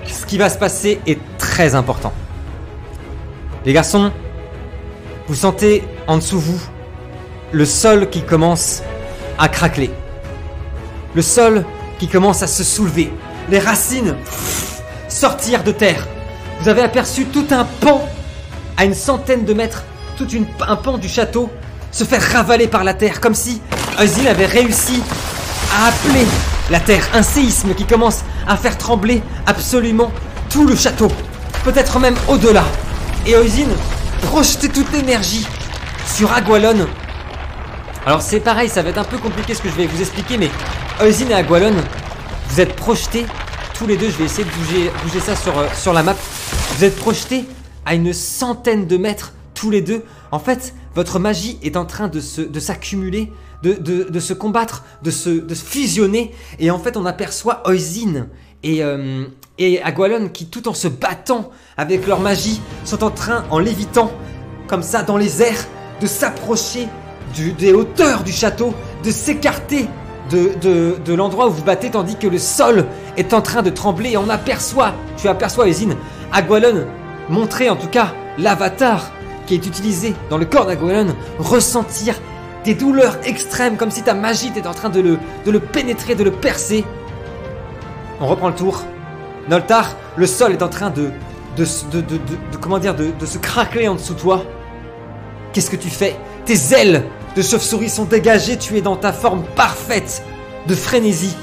ce 0.06 0.24
qui 0.26 0.38
va 0.38 0.48
se 0.48 0.58
passer 0.58 1.00
est 1.06 1.18
très 1.38 1.74
important. 1.74 2.12
Les 3.64 3.72
garçons, 3.72 4.12
vous 5.26 5.34
sentez 5.34 5.82
en 6.06 6.16
dessous 6.18 6.38
vous 6.38 6.60
le 7.50 7.64
sol 7.64 8.08
qui 8.08 8.22
commence 8.22 8.82
à 9.38 9.48
craqueler. 9.48 9.90
Le 11.14 11.22
sol 11.22 11.64
qui 11.98 12.08
commence 12.08 12.42
à 12.42 12.46
se 12.46 12.64
soulever. 12.64 13.12
Les 13.50 13.58
racines 13.58 14.16
sortir 15.08 15.62
de 15.62 15.72
terre. 15.72 16.06
Vous 16.60 16.68
avez 16.68 16.80
aperçu 16.82 17.26
tout 17.26 17.46
un 17.50 17.64
pan 17.80 18.08
à 18.76 18.84
une 18.84 18.94
centaine 18.94 19.44
de 19.44 19.52
mètres, 19.52 19.84
tout 20.16 20.28
une- 20.30 20.46
un 20.66 20.76
pan 20.76 20.96
du 20.96 21.08
château 21.08 21.50
se 21.92 22.04
faire 22.04 22.22
ravaler 22.32 22.66
par 22.66 22.84
la 22.84 22.94
terre, 22.94 23.20
comme 23.20 23.34
si 23.34 23.60
Ozil 24.00 24.26
avait 24.26 24.46
réussi 24.46 25.02
à 25.76 25.88
appeler 25.88 26.26
la 26.70 26.80
terre. 26.80 27.06
Un 27.14 27.22
séisme 27.22 27.74
qui 27.74 27.84
commence 27.84 28.20
à 28.48 28.56
faire 28.56 28.76
trembler 28.78 29.22
absolument 29.46 30.10
tout 30.50 30.66
le 30.66 30.74
château, 30.74 31.08
peut-être 31.64 31.98
même 31.98 32.16
au-delà. 32.28 32.64
Et 33.26 33.36
Oisin 33.36 33.68
projeter 34.22 34.68
toute 34.68 34.90
l'énergie 34.92 35.46
sur 36.06 36.32
Agualon. 36.32 36.86
Alors 38.06 38.22
c'est 38.22 38.40
pareil, 38.40 38.68
ça 38.68 38.82
va 38.82 38.90
être 38.90 38.98
un 38.98 39.04
peu 39.04 39.18
compliqué 39.18 39.54
ce 39.54 39.62
que 39.62 39.68
je 39.68 39.74
vais 39.74 39.86
vous 39.86 40.00
expliquer, 40.00 40.38
mais 40.38 40.50
Oisin 41.00 41.28
et 41.28 41.34
Agualon, 41.34 41.74
vous 42.48 42.60
êtes 42.60 42.74
projetés 42.74 43.26
tous 43.74 43.86
les 43.86 43.96
deux. 43.96 44.10
Je 44.10 44.16
vais 44.16 44.24
essayer 44.24 44.44
de 44.44 44.50
bouger, 44.50 44.90
bouger 45.04 45.20
ça 45.20 45.36
sur, 45.36 45.58
euh, 45.58 45.66
sur 45.74 45.92
la 45.92 46.02
map. 46.02 46.14
Vous 46.76 46.84
êtes 46.84 46.96
projetés 46.96 47.46
à 47.84 47.94
une 47.94 48.12
centaine 48.12 48.86
de 48.86 48.96
mètres 48.96 49.32
tous 49.54 49.70
les 49.70 49.80
deux. 49.80 50.04
En 50.30 50.38
fait, 50.38 50.74
votre 50.94 51.18
magie 51.18 51.58
est 51.62 51.76
en 51.76 51.84
train 51.84 52.08
de 52.08 52.20
se- 52.20 52.40
de 52.42 52.60
s'accumuler, 52.60 53.32
de, 53.62 53.74
de, 53.74 54.04
de 54.04 54.20
se 54.20 54.32
combattre, 54.34 54.84
de 55.02 55.10
se, 55.10 55.30
de 55.30 55.54
se 55.54 55.64
fusionner. 55.64 56.32
Et 56.58 56.70
en 56.70 56.78
fait, 56.78 56.96
on 56.96 57.06
aperçoit 57.06 57.62
Oisin 57.68 58.26
et, 58.62 58.82
euh, 58.82 59.24
et 59.58 59.82
Agualon 59.82 60.28
qui, 60.28 60.46
tout 60.46 60.68
en 60.68 60.74
se 60.74 60.88
battant 60.88 61.50
avec 61.76 62.06
leur 62.06 62.20
magie, 62.20 62.60
sont 62.84 63.02
en 63.04 63.10
train, 63.10 63.44
en 63.50 63.58
lévitant, 63.58 64.10
comme 64.66 64.82
ça, 64.82 65.02
dans 65.02 65.16
les 65.16 65.42
airs, 65.42 65.66
de 66.00 66.06
s'approcher 66.06 66.88
des 67.58 67.72
hauteurs 67.72 68.24
du 68.24 68.32
château, 68.32 68.74
de 69.04 69.10
s'écarter 69.10 69.86
de, 70.30 70.50
de, 70.60 70.96
de 71.04 71.14
l'endroit 71.14 71.48
où 71.48 71.50
vous 71.50 71.64
battez, 71.64 71.90
tandis 71.90 72.16
que 72.16 72.26
le 72.26 72.38
sol 72.38 72.86
est 73.16 73.32
en 73.32 73.40
train 73.40 73.62
de 73.62 73.70
trembler. 73.70 74.10
Et 74.10 74.16
on 74.16 74.28
aperçoit, 74.28 74.94
tu 75.16 75.28
aperçois, 75.28 75.64
Oisin, 75.64 75.96
Agualon 76.32 76.86
montrer 77.28 77.70
en 77.70 77.76
tout 77.76 77.88
cas 77.88 78.12
l'avatar 78.38 79.12
est 79.54 79.66
utilisé 79.66 80.14
dans 80.30 80.38
le 80.38 80.44
corps 80.44 80.66
d'Agualon 80.66 81.14
ressentir 81.38 82.14
des 82.64 82.74
douleurs 82.74 83.18
extrêmes, 83.24 83.76
comme 83.76 83.90
si 83.90 84.02
ta 84.02 84.14
magie 84.14 84.48
était 84.48 84.66
en 84.66 84.74
train 84.74 84.88
de 84.88 85.00
le, 85.00 85.18
de 85.44 85.50
le 85.50 85.60
pénétrer, 85.60 86.14
de 86.14 86.22
le 86.24 86.30
percer. 86.30 86.84
On 88.20 88.26
reprend 88.26 88.48
le 88.48 88.54
tour. 88.54 88.82
Noltar, 89.48 89.96
le 90.16 90.26
sol 90.26 90.52
est 90.52 90.62
en 90.62 90.68
train 90.68 90.90
de, 90.90 91.10
de, 91.56 91.64
de, 91.90 92.00
de, 92.00 92.16
de- 92.16 92.56
comment 92.60 92.78
dire, 92.78 92.94
de, 92.94 93.12
se 93.26 93.38
craqueler 93.38 93.88
en 93.88 93.94
dessous 93.96 94.14
de 94.14 94.20
toi. 94.20 94.44
Qu'est-ce 95.52 95.70
que 95.70 95.76
tu 95.76 95.90
fais? 95.90 96.16
Tes 96.44 96.72
ailes 96.74 97.04
de 97.34 97.42
chauve-souris 97.42 97.88
sont 97.90 98.04
dégagées, 98.04 98.56
tu 98.56 98.76
es 98.76 98.80
dans 98.80 98.96
ta 98.96 99.12
forme 99.12 99.42
parfaite 99.56 100.22
de 100.68 100.74
frénésie. 100.74 101.34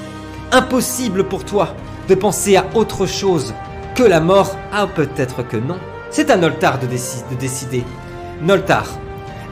Impossible 0.51 1.25
pour 1.25 1.43
toi 1.43 1.75
de 2.07 2.15
penser 2.15 2.55
à 2.55 2.65
autre 2.75 3.05
chose 3.05 3.53
que 3.95 4.03
la 4.03 4.19
mort. 4.21 4.55
Ah, 4.71 4.87
peut-être 4.87 5.43
que 5.45 5.57
non. 5.57 5.77
C'est 6.11 6.29
à 6.31 6.37
Noltar 6.37 6.79
de, 6.79 6.87
déci- 6.87 7.23
de 7.29 7.35
décider. 7.35 7.83
Noltar, 8.41 8.85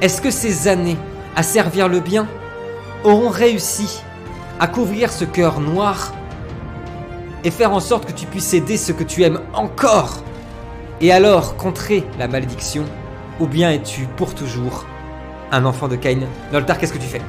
est-ce 0.01 0.21
que 0.21 0.31
ces 0.31 0.67
années 0.67 0.97
à 1.35 1.43
servir 1.43 1.87
le 1.87 1.99
bien 1.99 2.27
auront 3.03 3.29
réussi 3.29 4.01
à 4.59 4.67
couvrir 4.67 5.11
ce 5.11 5.23
cœur 5.25 5.59
noir 5.59 6.13
et 7.43 7.51
faire 7.51 7.71
en 7.73 7.79
sorte 7.79 8.05
que 8.05 8.11
tu 8.11 8.25
puisses 8.25 8.53
aider 8.53 8.77
ce 8.77 8.91
que 8.91 9.03
tu 9.03 9.23
aimes 9.23 9.39
encore 9.53 10.23
et 10.99 11.11
alors 11.11 11.55
contrer 11.57 12.03
la 12.17 12.27
malédiction 12.27 12.83
ou 13.39 13.45
bien 13.45 13.69
es-tu 13.71 14.07
pour 14.17 14.33
toujours 14.33 14.85
un 15.51 15.63
enfant 15.65 15.87
de 15.87 15.95
Cain 15.95 16.17
Noltar, 16.51 16.77
qu'est-ce 16.79 16.93
que 16.93 16.97
tu 16.97 17.05
fais? 17.07 17.21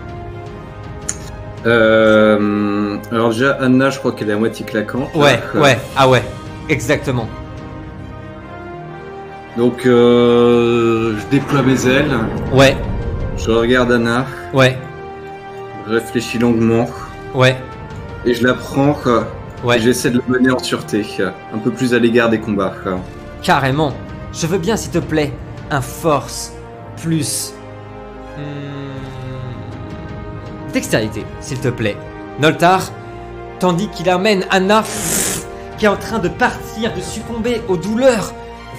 Euh, 1.67 2.97
alors 3.11 3.31
déjà, 3.31 3.59
Anna, 3.61 3.91
je 3.91 3.99
crois 3.99 4.13
qu'elle 4.13 4.31
est 4.31 4.35
à 4.35 4.37
moitié 4.39 4.65
claquante. 4.65 5.09
Ouais, 5.15 5.39
ouais, 5.55 5.79
ah 5.97 6.09
ouais, 6.09 6.23
exactement. 6.69 7.27
Donc, 9.59 9.85
euh, 9.87 11.17
je 11.19 11.27
déploie 11.33 11.63
mes 11.63 11.85
ailes, 11.89 12.17
Ouais, 12.53 12.77
je 13.37 13.51
regarde 13.51 13.91
Anna, 13.91 14.25
ouais, 14.55 14.79
je 15.85 15.95
réfléchis 15.95 16.39
longuement, 16.39 16.89
ouais, 17.35 17.57
et 18.25 18.35
je 18.35 18.47
la 18.47 18.55
prends, 18.55 18.97
ouais. 19.65 19.81
j'essaie 19.81 20.11
de 20.11 20.19
la 20.19 20.25
mener 20.39 20.53
en 20.53 20.61
sûreté, 20.61 21.05
un 21.53 21.59
peu 21.59 21.73
plus 21.73 21.93
à 21.93 21.99
l'égard 21.99 22.31
des 22.31 22.39
combats. 22.39 22.73
Carrément. 23.43 23.93
Je 24.33 24.47
veux 24.47 24.59
bien, 24.59 24.77
s'il 24.77 24.93
te 24.93 24.99
plaît, 24.99 25.33
un 25.73 25.81
force 25.81 26.53
plus. 27.03 27.53
hmm, 28.37 28.43
Dextérité, 30.73 31.25
s'il 31.41 31.59
te 31.59 31.69
plaît. 31.69 31.97
Noltar, 32.39 32.83
tandis 33.59 33.89
qu'il 33.89 34.09
amène 34.09 34.45
Anna, 34.51 34.85
qui 35.79 35.87
est 35.87 35.89
en 35.89 35.97
train 35.97 36.21
de 36.21 36.29
partir, 36.29 36.95
de 36.95 37.01
succomber 37.01 37.61
aux 37.67 37.77
douleurs 37.77 38.33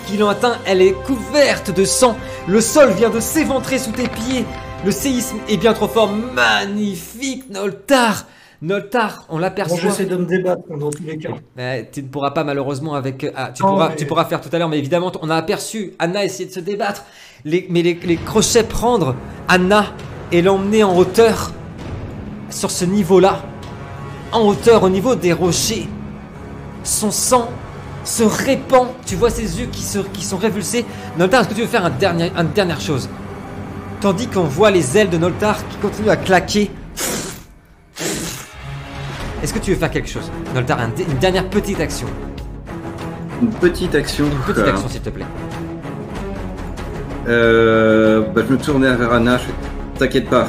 qui 0.08 0.18
l'ont 0.18 0.30
atteint. 0.30 0.58
Elle 0.66 0.82
est 0.82 0.94
couverte 0.94 1.72
de 1.74 1.86
sang. 1.86 2.16
Le 2.48 2.62
sol 2.62 2.92
vient 2.92 3.10
de 3.10 3.20
s'éventrer 3.20 3.78
sous 3.80 3.92
tes 3.92 4.08
pieds. 4.08 4.46
Le 4.86 4.92
séisme 4.92 5.38
est 5.50 5.58
bien 5.58 5.74
trop 5.74 5.88
fort. 5.88 6.10
Magnifique, 6.12 7.50
Noltar. 7.50 8.26
Noltar, 8.62 9.26
on 9.30 9.34
Bon, 9.36 9.40
l'aperçoit. 9.40 9.78
j'essaie 9.80 10.06
de 10.06 10.18
me 10.18 10.26
débattre 10.26 10.64
dans 10.78 10.90
tous 10.90 11.04
les 11.04 11.18
cas. 11.18 11.30
Tu 11.94 12.04
ne 12.04 12.08
pourras 12.10 12.32
pas 12.32 12.44
malheureusement 12.44 12.94
avec. 12.94 13.26
ah, 13.36 13.52
tu, 13.56 13.64
pourras, 13.64 13.90
mais- 13.90 13.96
tu 13.96 14.06
pourras 14.06 14.26
faire 14.26 14.42
tout 14.42 14.50
à 14.52 14.58
l'heure, 14.60 14.68
mais 14.68 14.78
évidemment, 14.80 15.12
on 15.22 15.30
a 15.30 15.36
aperçu 15.36 15.94
Anna 15.98 16.26
essayer 16.26 16.46
de 16.46 16.52
se 16.54 16.60
débattre, 16.60 17.06
les, 17.46 17.66
mais 17.70 17.82
les, 17.82 17.94
les 17.94 18.18
crochets 18.18 18.64
prendre 18.64 19.16
Anna 19.48 19.86
et 20.34 20.42
l'emmener 20.42 20.84
en 20.84 20.94
hauteur, 20.98 21.52
sur 22.50 22.70
ce 22.70 22.84
niveau-là, 22.84 23.44
en 24.34 24.42
hauteur 24.42 24.84
au 24.84 24.90
niveau 24.90 25.16
des 25.16 25.32
rochers. 25.32 25.88
Son 26.84 27.12
sang 27.12 27.50
se 28.04 28.24
répand, 28.24 28.88
tu 29.06 29.16
vois 29.16 29.30
ses 29.30 29.60
yeux 29.60 29.68
qui, 29.72 29.82
se, 29.84 30.00
qui 30.00 30.24
sont 30.24 30.38
révulsés. 30.38 30.86
Noltar, 31.18 31.42
est-ce 31.42 31.50
que 31.50 31.54
tu 31.56 31.62
veux 31.62 31.68
faire 31.68 31.86
un 31.86 31.90
dernier, 31.90 32.32
une 32.38 32.50
dernière 32.52 32.82
chose? 32.82 33.10
Tandis 34.02 34.28
qu'on 34.28 34.44
voit 34.44 34.72
les 34.72 34.98
ailes 34.98 35.10
de 35.10 35.18
Noltar 35.18 35.58
qui 35.70 35.78
continuent 35.78 36.10
à 36.10 36.16
claquer. 36.16 36.72
Est-ce 39.44 39.54
que 39.54 39.60
tu 39.60 39.72
veux 39.72 39.78
faire 39.78 39.92
quelque 39.92 40.10
chose? 40.10 40.30
Noltar, 40.54 40.80
un- 40.80 40.90
une 40.98 41.18
dernière 41.20 41.50
petite 41.50 41.80
action. 41.80 42.08
Une 43.42 43.50
petite 43.50 43.96
action. 43.96 44.26
Une 44.26 44.54
petite 44.54 44.68
action, 44.68 44.90
s'il 44.90 45.02
te 45.02 45.10
plaît. 45.10 45.26
Euh, 47.28 48.22
bah, 48.34 48.42
je 48.48 48.54
me 48.54 48.58
tournais 48.58 48.94
vers 48.96 49.14
Anna, 49.14 49.38
je 49.38 49.44
fais, 49.44 49.52
t'inquiète 50.00 50.30
pas, 50.30 50.48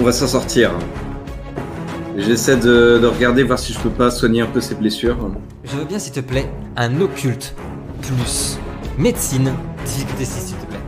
on 0.00 0.04
va 0.04 0.12
s'en 0.12 0.26
sortir. 0.26 0.70
J'essaie 2.18 2.56
de, 2.56 2.98
de 3.00 3.06
regarder, 3.06 3.44
voir 3.44 3.58
si 3.60 3.72
je 3.72 3.78
peux 3.78 3.90
pas 3.90 4.10
soigner 4.10 4.40
un 4.42 4.46
peu 4.46 4.60
ses 4.60 4.74
blessures. 4.74 5.16
Je 5.64 5.76
veux 5.76 5.84
bien, 5.84 5.98
s'il 6.00 6.12
te 6.12 6.20
plaît, 6.20 6.50
un 6.76 7.00
occulte 7.00 7.54
plus 8.02 8.58
médecine, 8.98 9.52
difficulté 9.86 10.24
6, 10.24 10.46
s'il 10.48 10.56
te 10.56 10.66
plaît. 10.66 10.78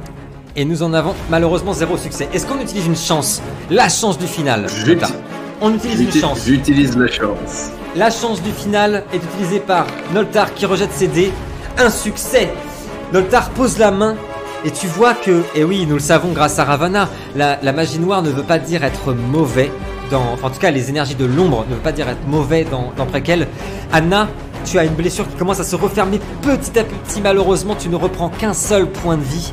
Et 0.57 0.65
nous 0.65 0.83
en 0.83 0.93
avons 0.93 1.15
malheureusement 1.31 1.73
zéro 1.73 1.97
succès. 1.97 2.29
Est-ce 2.35 2.47
qu'on 2.47 2.61
utilise 2.61 2.87
une 2.87 2.97
chance? 2.97 3.41
La 3.71 3.89
chance 3.89 4.19
du 4.19 4.27
final. 4.27 4.67
On 5.61 5.73
utilise 5.73 6.01
une 6.01 6.13
chance. 6.21 6.45
J'utilise 6.45 6.97
la 6.97 7.07
chance. 7.07 7.71
La 7.95 8.11
chance 8.11 8.43
du 8.43 8.51
final 8.51 9.05
est 9.13 9.17
utilisée 9.23 9.61
par 9.61 9.87
Noltar 10.13 10.53
qui 10.55 10.67
rejette 10.67 10.93
ses 10.93 11.07
dés. 11.07 11.33
Un 11.79 11.91
succès. 11.91 12.51
Noltar 13.13 13.51
pose 13.51 13.79
la 13.79 13.93
main 13.93 14.17
Et 14.65 14.71
tu 14.73 14.87
vois 14.89 15.15
que, 15.15 15.43
et 15.55 15.63
oui, 15.65 15.87
nous 15.87 15.95
le 15.95 16.01
savons 16.01 16.33
grâce 16.33 16.59
à 16.59 16.65
Ravana, 16.65 17.09
la, 17.37 17.59
la 17.63 17.73
magie 17.73 17.99
noire 17.99 18.23
ne 18.23 18.31
veut 18.31 18.43
pas 18.43 18.59
dire 18.59 18.83
être 18.85 19.13
mauvais. 19.15 19.71
Dans, 20.11 20.33
enfin, 20.33 20.49
en 20.49 20.51
tout 20.51 20.59
cas, 20.59 20.71
les 20.71 20.89
énergies 20.89 21.15
de 21.15 21.25
l'ombre 21.25 21.65
ne 21.69 21.75
veut 21.75 21.81
pas 21.81 21.93
dire 21.93 22.09
être 22.09 22.27
mauvais 22.27 22.65
dans, 22.65 22.93
dans 22.97 23.07
Prequel. 23.07 23.47
Anna, 23.93 24.29
tu 24.65 24.79
as 24.79 24.85
une 24.85 24.95
blessure 24.95 25.29
qui 25.29 25.37
commence 25.37 25.61
à 25.61 25.65
se 25.65 25.77
refermer 25.77 26.21
petit 26.43 26.79
à 26.79 26.85
petit. 26.85 27.21
Malheureusement, 27.21 27.77
tu 27.77 27.89
ne 27.89 27.97
reprends 27.97 28.29
qu'un 28.29 28.53
seul 28.53 28.87
point 28.87 29.17
de 29.17 29.23
vie. 29.23 29.53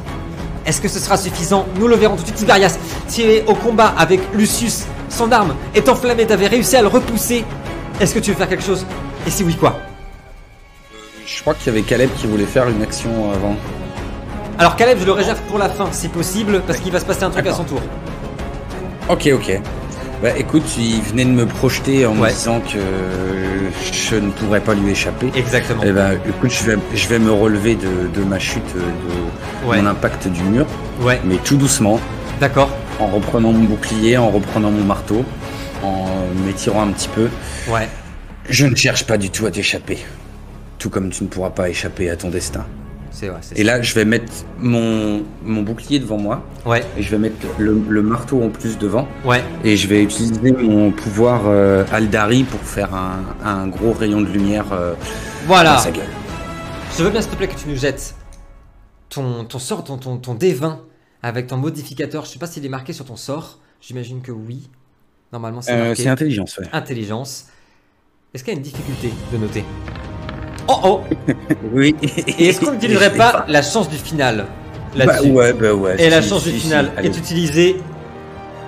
Est-ce 0.65 0.81
que 0.81 0.87
ce 0.87 0.99
sera 0.99 1.15
suffisant? 1.15 1.65
Nous 1.79 1.87
le 1.87 1.95
verrons 1.95 2.15
tout 2.15 2.23
de 2.23 2.27
suite. 2.27 2.39
Tiberias, 2.39 2.77
tu 3.13 3.21
es 3.21 3.45
au 3.45 3.53
combat 3.53 3.93
avec 3.97 4.19
Lucius. 4.33 4.85
Son 5.09 5.31
arme 5.31 5.53
est 5.75 5.87
enflammée. 5.87 6.25
Tu 6.25 6.33
avais 6.33 6.47
réussi 6.47 6.75
à 6.75 6.81
le 6.81 6.87
repousser. 6.87 7.45
Est-ce 7.99 8.13
que 8.13 8.19
tu 8.19 8.31
veux 8.31 8.37
faire 8.37 8.49
quelque 8.49 8.65
chose? 8.65 8.85
Et 9.25 9.29
si 9.29 9.43
oui, 9.43 9.55
quoi? 9.55 9.79
Je 11.25 11.41
crois 11.41 11.53
qu'il 11.53 11.67
y 11.67 11.69
avait 11.69 11.83
Caleb 11.83 12.09
qui 12.17 12.25
voulait 12.25 12.45
faire 12.45 12.67
une 12.67 12.81
action 12.81 13.31
avant. 13.31 13.55
Alors, 14.57 14.75
Caleb, 14.75 14.97
je 14.99 15.05
le 15.05 15.11
réserve 15.11 15.39
pour 15.49 15.59
la 15.59 15.69
fin, 15.69 15.87
si 15.91 16.07
possible, 16.07 16.61
parce 16.65 16.79
qu'il 16.79 16.91
va 16.91 16.99
se 16.99 17.05
passer 17.05 17.23
un 17.23 17.29
truc 17.29 17.45
à 17.45 17.53
son 17.53 17.63
tour. 17.63 17.81
Ok, 19.07 19.29
ok. 19.33 19.61
Bah 20.21 20.29
écoute, 20.37 20.63
il 20.79 21.01
venait 21.01 21.25
de 21.25 21.29
me 21.31 21.45
projeter 21.45 22.05
en 22.07 22.15
Ouais. 22.17 22.29
me 22.29 22.33
disant 22.33 22.59
que 22.59 22.79
je 23.93 24.15
ne 24.15 24.31
pourrais 24.31 24.61
pas 24.61 24.73
lui 24.73 24.89
échapper. 24.91 25.31
Exactement. 25.35 25.83
Eh 25.85 25.91
ben, 25.91 26.17
écoute, 26.27 26.49
je 26.51 26.63
vais, 26.71 26.77
je 26.95 27.07
vais 27.07 27.19
me 27.19 27.31
relever 27.31 27.75
de, 27.75 28.07
de 28.19 28.23
ma 28.25 28.39
chute, 28.39 28.63
de 28.75 29.67
Ouais. 29.67 29.79
mon 29.81 29.87
impact 29.87 30.27
du 30.27 30.41
mur, 30.43 30.65
Ouais, 31.01 31.19
mais 31.23 31.35
tout 31.37 31.55
doucement, 31.57 31.99
d'accord. 32.39 32.69
en 32.99 33.07
reprenant 33.07 33.51
mon 33.51 33.65
bouclier, 33.65 34.17
en 34.17 34.29
reprenant 34.31 34.71
mon 34.71 34.83
marteau, 34.83 35.23
en 35.83 36.07
m'étirant 36.45 36.81
un 36.87 36.91
petit 36.91 37.09
peu. 37.09 37.29
Ouais. 37.69 37.87
Je 38.49 38.65
ne 38.65 38.75
cherche 38.75 39.05
pas 39.05 39.17
du 39.17 39.29
tout 39.29 39.45
à 39.45 39.51
t'échapper. 39.51 39.99
Tout 40.79 40.89
comme 40.89 41.09
tu 41.11 41.23
ne 41.23 41.27
pourras 41.29 41.49
pas 41.51 41.69
échapper 41.69 42.09
à 42.09 42.15
ton 42.15 42.29
destin. 42.29 42.65
C'est 43.19 43.29
vrai, 43.29 43.39
c'est 43.41 43.57
Et 43.57 43.63
là, 43.63 43.81
je 43.81 43.95
vais 43.95 44.05
mettre 44.05 44.31
mon, 44.59 45.23
mon 45.43 45.63
bouclier 45.63 45.97
devant 45.97 46.19
moi, 46.19 46.43
Ouais, 46.67 46.83
et 46.95 47.01
je 47.01 47.09
vais 47.09 47.17
mettre 47.17 47.47
le, 47.57 47.81
le 47.89 48.01
marteau 48.03 48.43
en 48.43 48.49
plus 48.49 48.77
devant, 48.77 49.07
ouais. 49.25 49.43
et 49.63 49.75
je 49.75 49.87
vais 49.87 50.03
utiliser 50.03 50.51
mon 50.51 50.91
pouvoir 50.91 51.47
euh, 51.47 51.83
Aldari 51.91 52.43
pour 52.43 52.59
faire 52.59 52.93
un, 52.93 53.23
un 53.43 53.67
gros 53.69 53.91
rayon 53.93 54.21
de 54.21 54.27
lumière 54.27 54.65
euh, 54.71 54.93
Voilà. 55.47 55.73
dans 55.77 55.79
sa 55.79 55.89
gueule. 55.89 56.05
Je 56.95 57.03
veux 57.03 57.09
bien, 57.09 57.21
s'il 57.21 57.31
te 57.31 57.35
plaît, 57.37 57.47
que 57.47 57.55
tu 57.59 57.67
nous 57.69 57.75
jettes 57.75 58.13
ton, 59.09 59.45
ton 59.45 59.57
sort, 59.57 59.83
ton, 59.83 59.97
ton, 59.97 60.17
ton 60.17 60.35
D20 60.35 60.77
avec 61.23 61.47
ton 61.47 61.57
modificateur. 61.57 62.23
Je 62.25 62.29
sais 62.29 62.39
pas 62.39 62.45
s'il 62.45 62.63
est 62.67 62.69
marqué 62.69 62.93
sur 62.93 63.05
ton 63.05 63.15
sort. 63.15 63.57
J'imagine 63.81 64.21
que 64.21 64.31
oui. 64.31 64.69
Normalement, 65.33 65.63
c'est 65.63 65.71
Euh, 65.73 65.87
marqué. 65.87 66.03
c'est 66.03 66.09
intelligence, 66.09 66.59
ouais. 66.59 66.67
Intelligence. 66.71 67.45
Est-ce 68.35 68.43
qu'il 68.43 68.53
y 68.53 68.55
a 68.55 68.59
une 68.59 68.63
difficulté 68.63 69.11
de 69.33 69.37
noter? 69.39 69.63
Oh 70.67 70.79
oh 70.83 71.01
Oui. 71.73 71.95
Et 72.37 72.49
est-ce 72.49 72.59
qu'on 72.59 72.71
n'utiliserait 72.73 73.13
pas 73.13 73.45
la 73.47 73.61
chance 73.61 73.89
du 73.89 73.97
final 73.97 74.45
Bah 74.97 75.21
ouais, 75.23 75.53
bah 75.53 75.73
ouais. 75.73 75.95
Et 75.97 76.09
la 76.09 76.21
chance 76.21 76.43
si, 76.43 76.51
du 76.51 76.59
si, 76.59 76.65
final 76.65 76.91
est 77.01 77.17
utilisée. 77.17 77.81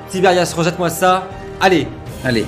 Tiberias, 0.09 0.53
rejette-moi 0.55 0.89
ça. 0.89 1.27
Allez, 1.59 1.87
Allez. 2.23 2.45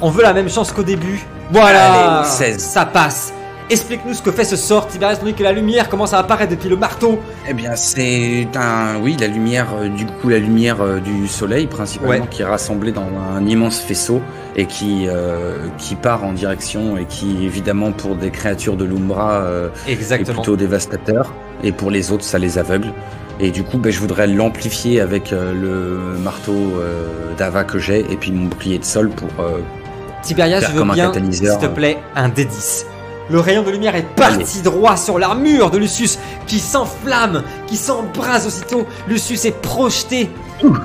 on 0.00 0.08
veut 0.10 0.22
la 0.22 0.32
même 0.32 0.48
chance 0.48 0.72
qu'au 0.72 0.82
début. 0.82 1.20
Voilà 1.50 2.20
Allez, 2.20 2.28
16. 2.28 2.58
Ça 2.58 2.86
passe. 2.86 3.33
Explique-nous 3.70 4.12
ce 4.12 4.20
que 4.20 4.30
fait 4.30 4.44
ce 4.44 4.56
sort, 4.56 4.86
Tiberias, 4.88 5.16
tandis 5.16 5.32
que 5.32 5.42
la 5.42 5.52
lumière 5.52 5.88
commence 5.88 6.12
à 6.12 6.18
apparaître 6.18 6.50
depuis 6.50 6.68
le 6.68 6.76
marteau. 6.76 7.18
Eh 7.48 7.54
bien, 7.54 7.74
c'est 7.76 8.46
un, 8.56 9.00
oui, 9.00 9.16
la 9.18 9.26
lumière, 9.26 9.68
euh, 9.80 9.88
du 9.88 10.04
coup, 10.04 10.28
la 10.28 10.38
lumière 10.38 10.82
euh, 10.82 11.00
du 11.00 11.26
soleil 11.26 11.66
principalement, 11.66 12.24
Ouais. 12.24 12.28
qui 12.30 12.42
est 12.42 12.44
rassemblée 12.44 12.92
dans 12.92 13.06
un 13.34 13.46
immense 13.46 13.80
faisceau 13.80 14.20
et 14.54 14.66
qui, 14.66 15.06
euh, 15.08 15.56
qui 15.78 15.94
part 15.94 16.24
en 16.24 16.34
direction 16.34 16.98
et 16.98 17.06
qui, 17.06 17.46
évidemment, 17.46 17.90
pour 17.92 18.16
des 18.16 18.30
créatures 18.30 18.76
de 18.76 18.84
l'Umbra, 18.84 19.42
est 19.88 19.92
Exactement. 19.92 20.42
plutôt 20.42 20.56
dévastateur. 20.56 21.32
Et 21.62 21.72
pour 21.72 21.90
les 21.90 22.12
autres, 22.12 22.24
ça 22.24 22.38
les 22.38 22.58
aveugle. 22.58 22.92
Et 23.40 23.50
du 23.50 23.64
coup, 23.64 23.78
ben, 23.78 23.90
je 23.90 23.98
voudrais 23.98 24.26
l'amplifier 24.26 25.00
avec 25.00 25.30
le 25.30 26.18
marteau 26.22 26.54
d'Ava 27.38 27.64
que 27.64 27.78
j'ai 27.78 28.00
et 28.00 28.16
puis 28.16 28.30
mon 28.30 28.44
bouclier 28.44 28.78
de 28.78 28.84
sol 28.84 29.08
pour. 29.08 29.28
Tiberias, 30.22 30.60
je 30.60 30.72
veux 30.78 30.84
bien, 30.84 31.12
s'il 31.32 31.58
te 31.58 31.66
plaît, 31.66 31.98
un 32.14 32.28
D10. 32.28 32.84
Le 33.30 33.40
rayon 33.40 33.62
de 33.62 33.70
lumière 33.70 33.96
est 33.96 34.06
parti 34.16 34.60
droit 34.60 34.96
sur 34.98 35.18
l'armure 35.18 35.70
de 35.70 35.78
Lucius, 35.78 36.18
qui 36.46 36.58
s'enflamme, 36.58 37.42
qui 37.66 37.76
s'embrase 37.76 38.46
aussitôt. 38.46 38.86
Lucius 39.08 39.46
est 39.46 39.58
projeté 39.62 40.30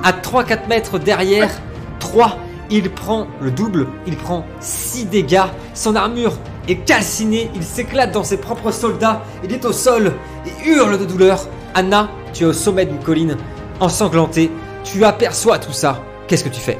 à 0.02 0.12
3-4 0.12 0.66
mètres 0.68 0.98
derrière. 0.98 1.50
3, 1.98 2.38
il 2.70 2.90
prend 2.90 3.26
le 3.42 3.50
double, 3.50 3.88
il 4.06 4.16
prend 4.16 4.46
6 4.60 5.06
dégâts. 5.06 5.42
Son 5.74 5.96
armure 5.96 6.32
est 6.66 6.76
calcinée, 6.76 7.50
il 7.54 7.62
s'éclate 7.62 8.12
dans 8.12 8.24
ses 8.24 8.38
propres 8.38 8.70
soldats. 8.70 9.22
Il 9.44 9.52
est 9.52 9.64
au 9.66 9.72
sol 9.72 10.12
et 10.46 10.68
hurle 10.68 10.98
de 10.98 11.04
douleur. 11.04 11.46
Anna, 11.74 12.08
tu 12.32 12.44
es 12.44 12.46
au 12.46 12.52
sommet 12.54 12.86
d'une 12.86 13.00
colline, 13.02 13.36
ensanglantée. 13.80 14.50
Tu 14.82 15.04
aperçois 15.04 15.58
tout 15.58 15.72
ça. 15.72 16.02
Qu'est-ce 16.26 16.44
que 16.44 16.48
tu 16.48 16.60
fais? 16.60 16.78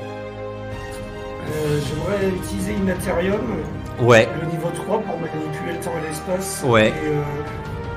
Euh, 1.53 1.79
J'aimerais 1.87 2.35
utiliser 2.35 2.73
Immaterium, 2.73 3.41
Ouais, 4.03 4.29
le 4.41 4.47
niveau 4.51 4.69
3, 4.75 5.01
pour 5.01 5.19
manipuler 5.19 5.73
le 5.75 5.81
temps 5.81 5.93
et 6.03 6.09
l'espace. 6.09 6.63
Ouais. 6.67 6.89
Et 6.89 7.09
euh, 7.09 7.23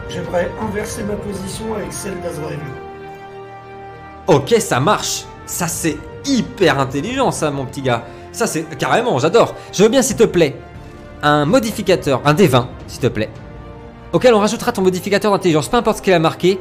j'aimerais 0.09 0.49
inverser 0.61 1.03
ma 1.03 1.13
position 1.15 1.73
avec 1.75 1.91
celle 1.93 2.19
d'Azrael. 2.21 2.59
Ok, 4.27 4.55
ça 4.59 4.79
marche. 4.79 5.25
Ça, 5.45 5.67
c'est 5.67 5.97
hyper 6.25 6.79
intelligent, 6.79 7.31
ça, 7.31 7.51
mon 7.51 7.65
petit 7.65 7.81
gars. 7.81 8.03
Ça, 8.31 8.47
c'est 8.47 8.63
carrément, 8.77 9.19
j'adore. 9.19 9.55
Je 9.71 9.83
veux 9.83 9.89
bien, 9.89 10.01
s'il 10.01 10.15
te 10.15 10.23
plaît, 10.23 10.55
un 11.21 11.45
modificateur, 11.45 12.21
un 12.25 12.33
D20, 12.33 12.65
s'il 12.87 13.01
te 13.01 13.07
plaît, 13.07 13.29
auquel 14.11 14.33
on 14.33 14.39
rajoutera 14.39 14.71
ton 14.71 14.81
modificateur 14.81 15.31
d'intelligence, 15.31 15.67
peu 15.69 15.77
importe 15.77 15.97
ce 15.97 16.01
qu'il 16.01 16.13
a 16.13 16.19
marqué, 16.19 16.59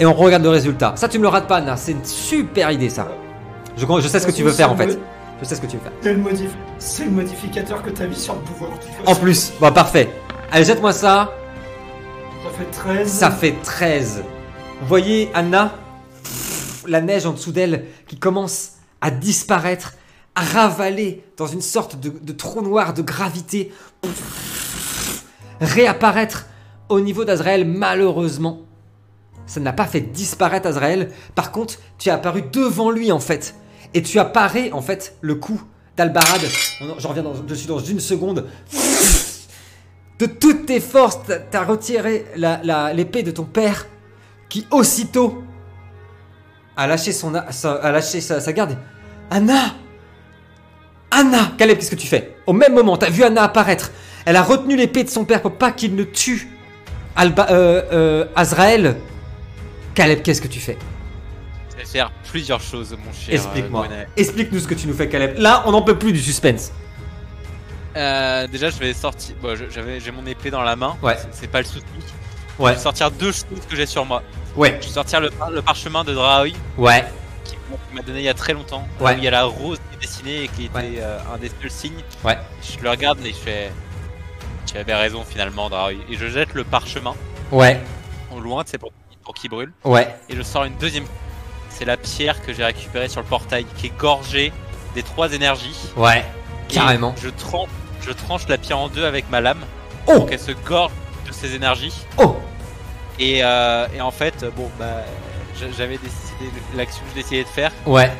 et 0.00 0.06
on 0.06 0.12
regarde 0.12 0.42
le 0.42 0.48
résultat. 0.48 0.92
Ça, 0.96 1.08
tu 1.08 1.18
me 1.18 1.22
le 1.22 1.28
rates 1.28 1.46
pas, 1.46 1.56
Anna. 1.56 1.76
C'est 1.76 1.92
une 1.92 2.04
super 2.04 2.70
idée, 2.70 2.90
ça. 2.90 3.08
Je, 3.76 3.86
je 3.86 4.08
sais 4.08 4.20
ce 4.20 4.26
que 4.26 4.32
tu 4.32 4.42
veux 4.42 4.50
faire, 4.50 4.72
en 4.72 4.76
fait. 4.76 4.98
Je 5.44 5.50
sais 5.50 5.56
ce 5.56 5.60
que 5.60 5.66
tu 5.66 5.76
veux 5.76 5.82
faire. 5.82 5.92
C'est 6.00 6.14
le, 6.14 6.22
modif- 6.22 6.56
c'est 6.78 7.04
le 7.04 7.10
modificateur 7.10 7.82
que 7.82 7.90
t'as 7.90 8.06
mis 8.06 8.16
sur 8.16 8.34
le 8.34 8.40
pouvoir. 8.40 8.70
En 9.04 9.14
plus, 9.14 9.52
bon, 9.60 9.70
parfait. 9.72 10.08
Allez, 10.50 10.64
jette-moi 10.64 10.94
ça. 10.94 11.32
Ça 12.42 12.50
fait 12.58 12.70
13. 12.70 13.08
Ça 13.12 13.30
fait 13.30 13.54
13. 13.62 14.24
Vous 14.80 14.86
voyez, 14.86 15.30
Anna 15.34 15.74
Pff, 16.22 16.84
La 16.88 17.02
neige 17.02 17.26
en 17.26 17.32
dessous 17.32 17.52
d'elle 17.52 17.84
qui 18.08 18.18
commence 18.18 18.70
à 19.02 19.10
disparaître, 19.10 19.92
à 20.34 20.40
ravaler 20.40 21.22
dans 21.36 21.46
une 21.46 21.60
sorte 21.60 22.00
de, 22.00 22.08
de 22.08 22.32
trou 22.32 22.62
noir 22.62 22.94
de 22.94 23.02
gravité. 23.02 23.70
Pff, 24.00 25.24
Réapparaître 25.60 26.46
au 26.88 27.00
niveau 27.00 27.26
d'Azrael, 27.26 27.66
malheureusement. 27.66 28.60
Ça 29.46 29.60
n'a 29.60 29.74
pas 29.74 29.84
fait 29.84 30.00
disparaître 30.00 30.66
Azrael. 30.66 31.10
Par 31.34 31.52
contre, 31.52 31.74
tu 31.98 32.08
es 32.08 32.12
apparu 32.12 32.42
devant 32.50 32.90
lui 32.90 33.12
en 33.12 33.20
fait. 33.20 33.54
Et 33.94 34.02
tu 34.02 34.18
as 34.18 34.24
paré 34.24 34.72
en 34.72 34.82
fait 34.82 35.16
le 35.20 35.36
coup 35.36 35.62
d'Albarad. 35.96 36.40
J'en 36.98 37.08
reviens 37.10 37.22
dans- 37.22 37.32
dessus 37.34 37.66
dans 37.68 37.78
une 37.78 38.00
seconde. 38.00 38.46
De 40.18 40.26
toutes 40.26 40.66
tes 40.66 40.80
forces, 40.80 41.18
t'as- 41.50 41.64
retiré 41.64 42.26
l'épée 42.94 43.22
de 43.22 43.30
ton 43.30 43.44
père, 43.44 43.86
qui 44.48 44.66
aussitôt 44.70 45.42
a 46.76 46.86
lâché, 46.86 47.12
sa, 47.12 48.52
garde. 48.52 48.76
Anna 49.30 49.74
Anna 51.10 51.52
Caleb, 51.56 51.78
qu'est-ce 51.78 51.90
que 51.92 51.96
tu 51.96 52.06
fais? 52.08 52.36
Au 52.46 52.52
même 52.52 52.74
moment, 52.74 52.96
t'as 52.96 53.10
vu 53.10 53.22
Anna 53.22 53.44
apparaître. 53.44 53.92
Elle 54.24 54.36
a 54.36 54.42
retenu 54.42 54.76
l'épée 54.76 55.04
de 55.04 55.08
son 55.10 55.24
père 55.24 55.40
pour 55.42 55.52
pas 55.52 55.70
qu'il 55.70 55.94
ne 55.94 56.02
tue 56.04 56.48
Alba, 57.16 57.46
euh, 57.50 57.82
euh, 57.92 58.24
Azrael. 58.34 58.96
Caleb, 59.94 60.22
qu'est-ce 60.22 60.42
que 60.42 60.48
tu 60.48 60.58
fais? 60.58 60.76
Faire 61.94 62.10
plusieurs 62.28 62.60
choses, 62.60 62.90
mon 63.04 63.12
cher. 63.12 63.34
Explique-moi. 63.34 63.82
euh, 63.82 63.86
Gwenaël. 63.86 64.08
Explique-nous 64.16 64.58
ce 64.58 64.66
que 64.66 64.74
tu 64.74 64.88
nous 64.88 64.94
fais, 64.94 65.08
Caleb. 65.08 65.38
Là, 65.38 65.62
on 65.66 65.70
n'en 65.70 65.82
peut 65.82 65.96
plus 65.96 66.12
du 66.12 66.20
suspense. 66.20 66.72
Euh, 67.96 68.48
déjà, 68.48 68.68
je 68.70 68.78
vais 68.78 68.92
sortir. 68.92 69.36
Bon, 69.40 69.56
j'avais, 69.70 70.00
j'ai 70.00 70.10
mon 70.10 70.26
épée 70.26 70.50
dans 70.50 70.62
la 70.62 70.74
main. 70.74 70.96
Ouais. 71.02 71.16
C'est, 71.30 71.46
pas 71.48 71.60
le 71.60 71.64
souci. 71.66 71.84
Ouais. 72.58 72.72
Je 72.72 72.76
vais 72.78 72.82
sortir 72.82 73.12
deux 73.12 73.30
choses 73.30 73.44
que 73.70 73.76
j'ai 73.76 73.86
sur 73.86 74.04
moi. 74.04 74.24
Ouais. 74.56 74.76
Je 74.80 74.88
vais 74.88 74.92
sortir 74.92 75.20
le, 75.20 75.30
par- 75.30 75.50
le 75.52 75.62
parchemin 75.62 76.02
de 76.02 76.12
Draoi 76.12 76.48
Ouais. 76.76 77.04
qui 77.44 77.56
m'a 77.94 78.02
donné 78.02 78.18
il 78.18 78.24
y 78.24 78.28
a 78.28 78.34
très 78.34 78.54
longtemps. 78.54 78.86
Ouais. 79.00 79.14
Où 79.14 79.18
il 79.18 79.22
y 79.24 79.28
a 79.28 79.30
la 79.30 79.44
rose 79.44 79.78
qui 79.78 79.96
est 79.96 80.00
dessinée 80.00 80.42
et 80.44 80.48
qui 80.48 80.64
était 80.64 80.76
Ouais. 80.76 80.94
euh, 80.98 81.18
un 81.32 81.38
des 81.38 81.48
seuls 81.60 81.70
signes. 81.70 82.02
Ouais. 82.24 82.36
Je 82.60 82.82
le 82.82 82.90
regarde 82.90 83.20
et 83.24 83.30
je 83.30 83.36
fais. 83.36 83.70
Tu 84.66 84.76
avais 84.76 84.94
raison 84.96 85.22
finalement, 85.24 85.70
Draoi. 85.70 85.92
Et 85.92 86.16
je 86.18 86.26
jette 86.26 86.54
le 86.54 86.64
parchemin 86.64 87.14
Ouais. 87.52 87.80
au 88.34 88.40
loin, 88.40 88.64
c'est 88.66 88.78
pour, 88.78 88.90
pour 89.22 89.34
qu'il 89.34 89.50
brûle. 89.50 89.72
Ouais. 89.84 90.12
Et 90.28 90.34
je 90.34 90.42
sors 90.42 90.64
une 90.64 90.76
deuxième. 90.78 91.04
C'est 91.76 91.84
la 91.84 91.96
pierre 91.96 92.40
que 92.44 92.52
j'ai 92.52 92.64
récupérée 92.64 93.08
sur 93.08 93.20
le 93.20 93.26
portail 93.26 93.66
qui 93.76 93.86
est 93.86 93.96
gorgée 93.98 94.52
des 94.94 95.02
trois 95.02 95.32
énergies. 95.32 95.76
Ouais. 95.96 96.24
Et 96.70 96.74
Carrément. 96.74 97.14
Je 97.22 97.28
tranche, 97.28 97.68
je 98.00 98.12
tranche 98.12 98.46
la 98.48 98.58
pierre 98.58 98.78
en 98.78 98.88
deux 98.88 99.04
avec 99.04 99.28
ma 99.30 99.40
lame 99.40 99.64
Oh 100.06 100.12
pour 100.18 100.26
qu'elle 100.26 100.38
se 100.40 100.52
gorge 100.52 100.92
de 101.26 101.32
ses 101.32 101.54
énergies. 101.54 101.92
Oh 102.18 102.36
Et, 103.18 103.40
euh, 103.42 103.86
et 103.94 104.00
en 104.00 104.10
fait, 104.10 104.44
bon, 104.56 104.70
bah, 104.78 105.02
j'a- 105.58 105.70
j'avais 105.76 105.98
décidé 105.98 106.50
l'action 106.76 107.02
que 107.02 107.08
j'ai 107.16 107.22
décidé 107.22 107.42
de 107.44 107.48
faire. 107.48 107.72
Ouais. 107.86 108.10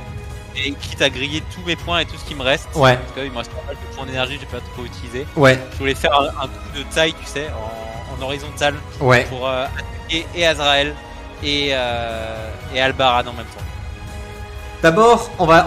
Et 0.57 0.73
quitte 0.73 1.03
à 1.03 1.11
griller 1.11 1.43
tous 1.55 1.62
mes 1.67 1.77
points 1.77 1.99
et 2.01 2.07
tout 2.07 2.17
ce 2.17 2.25
qui 2.25 2.35
me 2.35 2.43
reste. 2.43 2.69
Ouais. 2.75 2.97
Parce 2.97 3.12
que 3.12 3.25
il 3.25 3.31
me 3.33 3.38
reste 3.38 3.51
pas 3.53 3.62
mal 3.67 3.75
de 3.77 3.97
points 3.97 4.07
d'énergie, 4.07 4.38
j'ai 4.40 4.47
pas 4.47 4.61
trop 4.75 4.85
utilisé. 4.85 5.27
Ouais. 5.37 5.59
Je 5.73 5.79
voulais 5.79 5.95
faire 5.95 6.14
un, 6.19 6.27
un 6.45 6.47
coup 6.49 6.77
de 6.79 6.83
taille, 6.95 7.12
tu 7.21 7.27
sais, 7.27 7.47
en, 7.51 8.14
en 8.21 8.25
horizontal 8.27 8.75
Ouais. 9.01 9.25
pour 9.25 9.49
euh, 9.49 9.64
attaquer 9.67 10.27
et 10.35 10.47
Azrael 10.47 10.95
et, 11.45 11.71
euh, 11.73 12.51
en 12.73 12.77
même 12.77 12.95
temps. 13.23 13.65
D'abord, 14.83 15.31
on 15.39 15.47
va, 15.47 15.65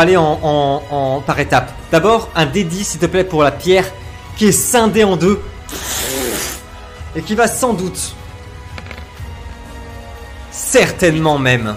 aller, 0.00 0.16
en, 0.16 1.22
par 1.26 1.38
étapes. 1.40 1.72
D'abord, 1.90 2.28
un 2.34 2.46
D10, 2.46 2.84
s'il 2.84 3.00
te 3.00 3.06
plaît, 3.06 3.24
pour 3.24 3.42
la 3.42 3.50
pierre 3.50 3.86
qui 4.36 4.46
est 4.46 4.52
scindée 4.52 5.04
en 5.04 5.16
deux 5.16 5.42
et 7.16 7.22
qui 7.22 7.34
va 7.34 7.48
sans 7.48 7.72
doute, 7.72 8.14
certainement 10.50 11.38
même, 11.38 11.76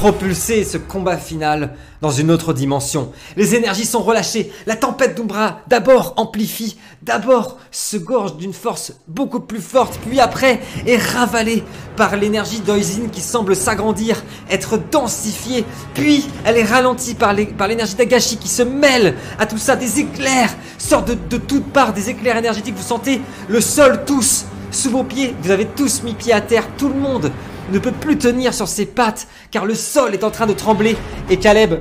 propulser 0.00 0.64
ce 0.64 0.78
combat 0.78 1.18
final 1.18 1.74
dans 2.00 2.10
une 2.10 2.30
autre 2.30 2.54
dimension. 2.54 3.12
Les 3.36 3.54
énergies 3.54 3.84
sont 3.84 4.00
relâchées. 4.02 4.50
La 4.64 4.74
tempête 4.74 5.14
d'Umbra 5.14 5.58
d'abord 5.68 6.14
amplifie, 6.16 6.78
d'abord 7.02 7.58
se 7.70 7.98
gorge 7.98 8.38
d'une 8.38 8.54
force 8.54 8.94
beaucoup 9.08 9.40
plus 9.40 9.60
forte, 9.60 10.00
puis 10.08 10.18
après 10.18 10.60
est 10.86 10.96
ravalée 10.96 11.62
par 11.98 12.16
l'énergie 12.16 12.60
d'Oisin 12.60 13.08
qui 13.12 13.20
semble 13.20 13.54
s'agrandir, 13.54 14.24
être 14.50 14.80
densifiée, 14.90 15.66
puis 15.92 16.26
elle 16.46 16.56
est 16.56 16.64
ralentie 16.64 17.14
par 17.14 17.34
l'énergie 17.34 17.94
d'Agashi 17.94 18.38
qui 18.38 18.48
se 18.48 18.62
mêle 18.62 19.16
à 19.38 19.44
tout 19.44 19.58
ça. 19.58 19.76
Des 19.76 20.00
éclairs 20.00 20.56
sortent 20.78 21.08
de, 21.08 21.18
de 21.28 21.36
toutes 21.36 21.70
parts, 21.74 21.92
des 21.92 22.08
éclairs 22.08 22.38
énergétiques. 22.38 22.74
Vous 22.74 22.82
sentez 22.82 23.20
le 23.48 23.60
sol 23.60 24.04
tous 24.06 24.46
sous 24.70 24.88
vos 24.88 25.04
pieds. 25.04 25.34
Vous 25.42 25.50
avez 25.50 25.66
tous 25.66 26.02
mis 26.04 26.14
pied 26.14 26.32
à 26.32 26.40
terre. 26.40 26.64
Tout 26.78 26.88
le 26.88 26.94
monde 26.98 27.30
ne 27.72 27.78
peut 27.78 27.92
plus 27.92 28.18
tenir 28.18 28.52
sur 28.54 28.68
ses 28.68 28.86
pattes 28.86 29.26
car 29.50 29.64
le 29.66 29.74
sol 29.74 30.14
est 30.14 30.24
en 30.24 30.30
train 30.30 30.46
de 30.46 30.52
trembler. 30.52 30.96
Et 31.28 31.36
Caleb, 31.36 31.80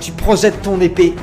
tu 0.00 0.12
projettes 0.12 0.62
ton 0.62 0.80
épée. 0.80 1.14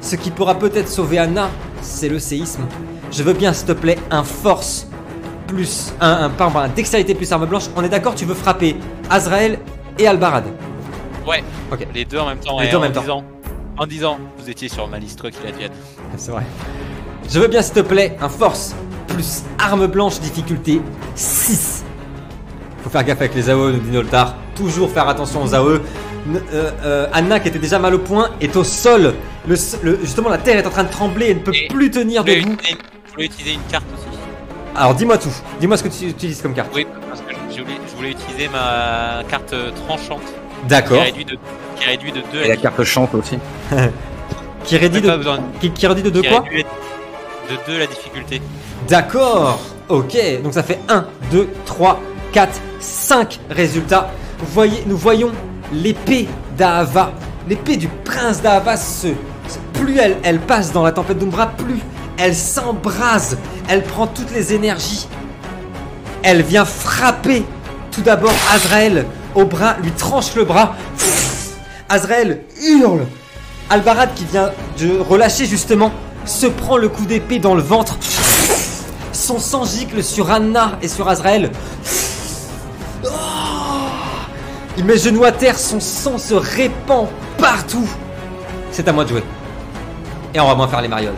Ce 0.00 0.16
qui 0.16 0.30
pourra 0.30 0.56
peut-être 0.58 0.88
sauver 0.88 1.18
Anna, 1.18 1.50
c'est 1.80 2.08
le 2.08 2.18
séisme. 2.18 2.62
Je 3.10 3.22
veux 3.22 3.32
bien, 3.32 3.52
s'il 3.52 3.66
te 3.66 3.72
plaît, 3.72 3.98
un 4.10 4.24
force 4.24 4.86
plus 5.46 5.92
un, 6.00 6.24
un, 6.24 6.30
pardon, 6.30 6.58
un 6.58 6.68
dextérité 6.68 7.14
plus 7.14 7.30
arme 7.32 7.46
blanche. 7.46 7.64
On 7.76 7.82
est 7.84 7.88
d'accord, 7.88 8.14
tu 8.14 8.24
veux 8.24 8.34
frapper 8.34 8.76
Azrael 9.10 9.58
et 9.98 10.06
Albarad. 10.06 10.44
Ouais, 11.26 11.42
Ok. 11.72 11.86
les 11.94 12.04
deux 12.04 12.18
en 12.18 12.26
même 12.26 12.38
temps. 12.38 12.60
Les 12.60 12.68
deux 12.68 12.76
en 12.76 12.80
en 12.80 12.82
même 12.82 12.92
temps. 12.92 13.00
disant, 13.00 13.24
En 13.78 13.86
disant, 13.86 14.18
vous 14.38 14.50
étiez 14.50 14.68
sur 14.68 14.88
ma 14.88 14.98
liste, 14.98 15.20
qu'il 15.30 15.46
advienne. 15.46 15.72
C'est 16.16 16.30
vrai. 16.30 16.42
Je 17.30 17.38
veux 17.40 17.48
bien, 17.48 17.62
s'il 17.62 17.74
te 17.74 17.80
plaît, 17.80 18.16
un 18.20 18.28
force 18.28 18.74
plus 19.08 19.42
arme 19.58 19.86
blanche 19.86 20.20
difficulté 20.20 20.80
6. 21.14 21.83
Faut 22.84 22.90
faire 22.90 23.02
gaffe 23.04 23.20
avec 23.20 23.34
les 23.34 23.48
AOE, 23.50 23.72
nous 23.72 23.78
dit 23.80 23.90
Noltar. 23.90 24.34
Toujours 24.54 24.90
faire 24.90 25.08
attention 25.08 25.42
aux 25.42 25.54
AOE. 25.54 25.80
Euh, 26.52 26.70
euh, 26.84 27.06
Anna, 27.12 27.40
qui 27.40 27.48
était 27.48 27.58
déjà 27.58 27.78
mal 27.78 27.94
au 27.94 27.98
point, 27.98 28.28
est 28.40 28.54
au 28.56 28.62
sol. 28.64 29.14
Le, 29.48 29.54
s- 29.54 29.78
le- 29.82 29.98
justement, 30.02 30.28
la 30.28 30.38
terre 30.38 30.58
est 30.58 30.66
en 30.66 30.70
train 30.70 30.84
de 30.84 30.90
trembler 30.90 31.30
et 31.30 31.34
ne 31.34 31.40
peut 31.40 31.52
Et- 31.54 31.68
plus 31.68 31.90
tenir 31.90 32.24
debout. 32.24 32.56
je 33.08 33.12
voulais 33.12 33.26
utiliser 33.26 33.54
une 33.54 33.62
carte 33.70 33.84
aussi. 33.94 34.18
Alors, 34.76 34.94
dis-moi 34.94 35.16
tout. 35.18 35.32
Dis-moi 35.60 35.76
ce 35.76 35.82
que 35.84 35.88
tu 35.88 36.04
utilises 36.06 36.40
comme 36.42 36.52
carte. 36.54 36.70
Oui, 36.74 36.86
parce 37.08 37.20
que 37.22 37.32
je 37.50 37.62
voulais, 37.62 37.74
je 37.90 37.96
voulais 37.96 38.10
utiliser 38.10 38.48
ma 38.48 39.22
carte 39.30 39.52
euh, 39.54 39.70
tranchante 39.86 40.20
qui 40.22 40.68
D'accord. 40.68 41.02
réduit 41.02 41.24
de, 41.24 41.38
qui 41.76 41.86
réduit 41.86 42.12
de 42.12 42.22
2 42.32 42.42
Et 42.44 42.48
la 42.48 42.56
carte 42.56 42.82
chante 42.84 43.14
aussi. 43.14 43.38
Qui 44.64 44.78
rédit 44.78 45.02
pas 45.02 45.12
de, 45.12 45.16
besoin 45.18 45.38
qui, 45.60 45.70
qui 45.72 45.86
redit 45.86 46.02
de 46.02 46.08
deux 46.08 46.22
qui 46.22 46.28
quoi 46.30 46.40
réduit 46.40 46.64
de 47.50 47.72
2 47.72 47.78
la 47.80 47.86
difficulté. 47.86 48.40
D'accord. 48.88 49.60
Ok. 49.90 50.16
Donc 50.42 50.54
ça 50.54 50.62
fait 50.62 50.78
1, 50.88 51.04
2, 51.30 51.48
3, 51.66 52.00
4, 52.34 52.60
5 52.80 53.38
résultats. 53.48 54.10
Nous 54.86 54.96
voyons 54.96 55.30
l'épée 55.72 56.28
d'Ahava. 56.58 57.12
L'épée 57.48 57.76
du 57.76 57.86
prince 57.86 58.42
d'Ahava 58.42 58.74
Plus 59.72 59.98
elle, 59.98 60.16
elle 60.24 60.40
passe 60.40 60.72
dans 60.72 60.82
la 60.82 60.90
tempête 60.90 61.18
d'Umbra, 61.18 61.46
plus 61.46 61.78
elle 62.18 62.34
s'embrase. 62.34 63.38
Elle 63.68 63.84
prend 63.84 64.08
toutes 64.08 64.32
les 64.34 64.52
énergies. 64.52 65.06
Elle 66.24 66.42
vient 66.42 66.64
frapper 66.64 67.44
tout 67.92 68.02
d'abord 68.02 68.34
Azrael 68.52 69.06
au 69.36 69.44
bras, 69.44 69.76
lui 69.80 69.92
tranche 69.92 70.34
le 70.34 70.44
bras. 70.44 70.74
Azrael 71.88 72.42
hurle. 72.60 73.06
Albarad 73.70 74.12
qui 74.14 74.24
vient 74.24 74.50
de 74.80 74.98
relâcher 74.98 75.46
justement 75.46 75.92
se 76.24 76.46
prend 76.46 76.78
le 76.78 76.88
coup 76.88 77.04
d'épée 77.04 77.38
dans 77.38 77.54
le 77.54 77.62
ventre. 77.62 77.96
Son 79.12 79.38
sang 79.38 79.64
gicle 79.64 80.02
sur 80.02 80.32
Anna 80.32 80.78
et 80.82 80.88
sur 80.88 81.08
Azrael. 81.08 81.52
Il 84.76 84.84
met 84.84 84.96
genou 84.98 85.24
à 85.24 85.32
terre, 85.32 85.58
son 85.58 85.78
sang 85.80 86.18
se 86.18 86.34
répand 86.34 87.06
partout. 87.38 87.88
C'est 88.72 88.88
à 88.88 88.92
moi 88.92 89.04
de 89.04 89.10
jouer. 89.10 89.22
Et 90.34 90.40
on 90.40 90.46
va 90.48 90.54
moins 90.54 90.66
faire 90.68 90.82
les 90.82 90.88
marioles. 90.88 91.14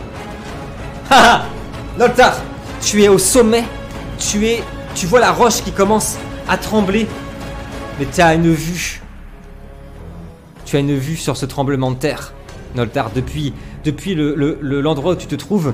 Haha 1.09 1.45
Noltar, 1.97 2.35
tu 2.81 3.01
es 3.03 3.07
au 3.07 3.17
sommet. 3.17 3.63
Tu 4.19 4.45
es. 4.47 4.63
Tu 4.93 5.05
vois 5.07 5.19
la 5.19 5.31
roche 5.31 5.61
qui 5.63 5.71
commence 5.71 6.17
à 6.47 6.57
trembler. 6.57 7.07
Mais 7.99 8.05
tu 8.13 8.21
as 8.21 8.35
une 8.35 8.51
vue. 8.53 9.01
Tu 10.65 10.75
as 10.75 10.79
une 10.79 10.95
vue 10.95 11.15
sur 11.17 11.35
ce 11.37 11.45
tremblement 11.47 11.89
de 11.91 11.95
terre. 11.97 12.33
Noltar, 12.75 13.09
depuis, 13.15 13.53
depuis 13.83 14.13
le- 14.13 14.35
le- 14.35 14.57
le- 14.61 14.81
l'endroit 14.81 15.13
où 15.13 15.15
tu 15.15 15.25
te 15.25 15.35
trouves, 15.35 15.73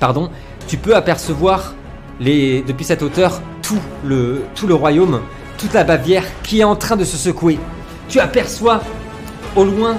pardon, 0.00 0.30
tu 0.66 0.78
peux 0.78 0.96
apercevoir 0.96 1.74
les, 2.20 2.62
depuis 2.62 2.84
cette 2.84 3.02
hauteur 3.02 3.42
tout 3.60 3.80
le, 4.04 4.44
tout 4.54 4.66
le 4.66 4.74
royaume, 4.74 5.20
toute 5.64 5.72
la 5.72 5.84
Bavière 5.84 6.24
qui 6.42 6.60
est 6.60 6.64
en 6.64 6.76
train 6.76 6.94
de 6.94 7.06
se 7.06 7.16
secouer. 7.16 7.58
Tu 8.10 8.20
aperçois 8.20 8.82
au 9.56 9.64
loin 9.64 9.96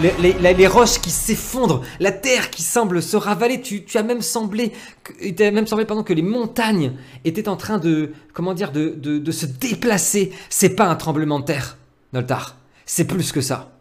les, 0.00 0.66
roches 0.66 0.98
qui 0.98 1.10
s'effondrent, 1.10 1.82
la 2.00 2.10
terre 2.10 2.48
qui 2.48 2.62
semble 2.62 3.02
se 3.02 3.18
ravaler. 3.18 3.60
Tu, 3.60 3.84
as 3.96 4.02
même 4.02 4.22
semblé, 4.22 4.72
que, 5.04 6.02
que 6.02 6.12
les 6.14 6.22
montagnes 6.22 6.92
étaient 7.26 7.48
en 7.50 7.56
train 7.56 7.76
de, 7.76 8.12
comment 8.32 8.54
dire, 8.54 8.72
de, 8.72 9.30
se 9.30 9.44
déplacer. 9.44 10.32
C'est 10.48 10.70
pas 10.70 10.86
un 10.86 10.94
tremblement 10.96 11.38
de 11.38 11.44
terre, 11.44 11.76
Noltar. 12.14 12.56
C'est 12.86 13.04
plus 13.04 13.30
que 13.30 13.42
ça. 13.42 13.72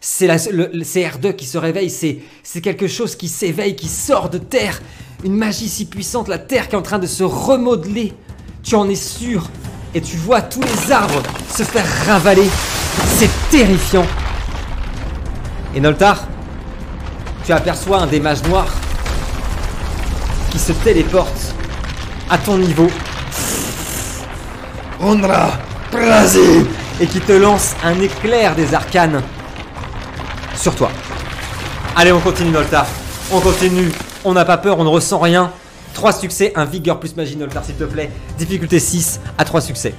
C'est 0.00 0.28
la- 0.28 0.36
le, 0.52 0.70
le- 0.72 0.84
c'est 0.84 1.02
R2 1.02 1.34
qui 1.34 1.46
se 1.46 1.58
réveille, 1.58 1.90
c'est 1.90 2.60
quelque 2.60 2.86
chose 2.86 3.16
qui 3.16 3.26
s'éveille, 3.26 3.74
qui 3.74 3.88
sort 3.88 4.30
de 4.30 4.38
terre. 4.38 4.80
Une 5.24 5.34
magie 5.34 5.68
si 5.68 5.86
puissante, 5.86 6.28
la 6.28 6.38
terre 6.38 6.68
qui 6.68 6.76
est 6.76 6.78
en 6.78 6.82
train 6.82 7.00
de 7.00 7.08
se 7.08 7.24
remodeler. 7.24 8.12
Tu 8.62 8.76
en 8.76 8.88
es 8.88 8.94
sûr. 8.94 9.50
Et 9.94 10.00
tu 10.00 10.16
vois 10.16 10.42
tous 10.42 10.60
les 10.60 10.92
arbres 10.92 11.22
se 11.54 11.62
faire 11.62 11.86
ravaler. 12.06 12.48
C'est 13.16 13.30
terrifiant. 13.50 14.06
Et 15.74 15.80
Noltar, 15.80 16.24
tu 17.44 17.52
aperçois 17.52 18.00
un 18.00 18.06
des 18.06 18.20
mages 18.20 18.42
noirs 18.44 18.68
qui 20.50 20.58
se 20.58 20.72
téléporte 20.72 21.54
à 22.30 22.38
ton 22.38 22.58
niveau. 22.58 22.88
Ondra, 25.00 25.50
Prasi 25.90 26.66
Et 27.00 27.06
qui 27.06 27.20
te 27.20 27.32
lance 27.32 27.74
un 27.84 27.98
éclair 28.00 28.54
des 28.54 28.74
arcanes 28.74 29.22
sur 30.56 30.74
toi. 30.74 30.90
Allez, 31.96 32.12
on 32.12 32.20
continue 32.20 32.50
Noltar. 32.50 32.86
On 33.32 33.40
continue. 33.40 33.90
On 34.24 34.32
n'a 34.32 34.44
pas 34.44 34.58
peur, 34.58 34.78
on 34.78 34.84
ne 34.84 34.88
ressent 34.88 35.18
rien. 35.18 35.50
3 35.98 36.12
succès, 36.12 36.52
un 36.54 36.64
vigueur 36.64 37.00
plus 37.00 37.16
magie 37.16 37.34
Noltar 37.34 37.64
s'il 37.64 37.74
te 37.74 37.82
plaît. 37.82 38.08
Difficulté 38.38 38.78
6 38.78 39.18
à 39.36 39.44
3 39.44 39.60
succès. 39.60 39.94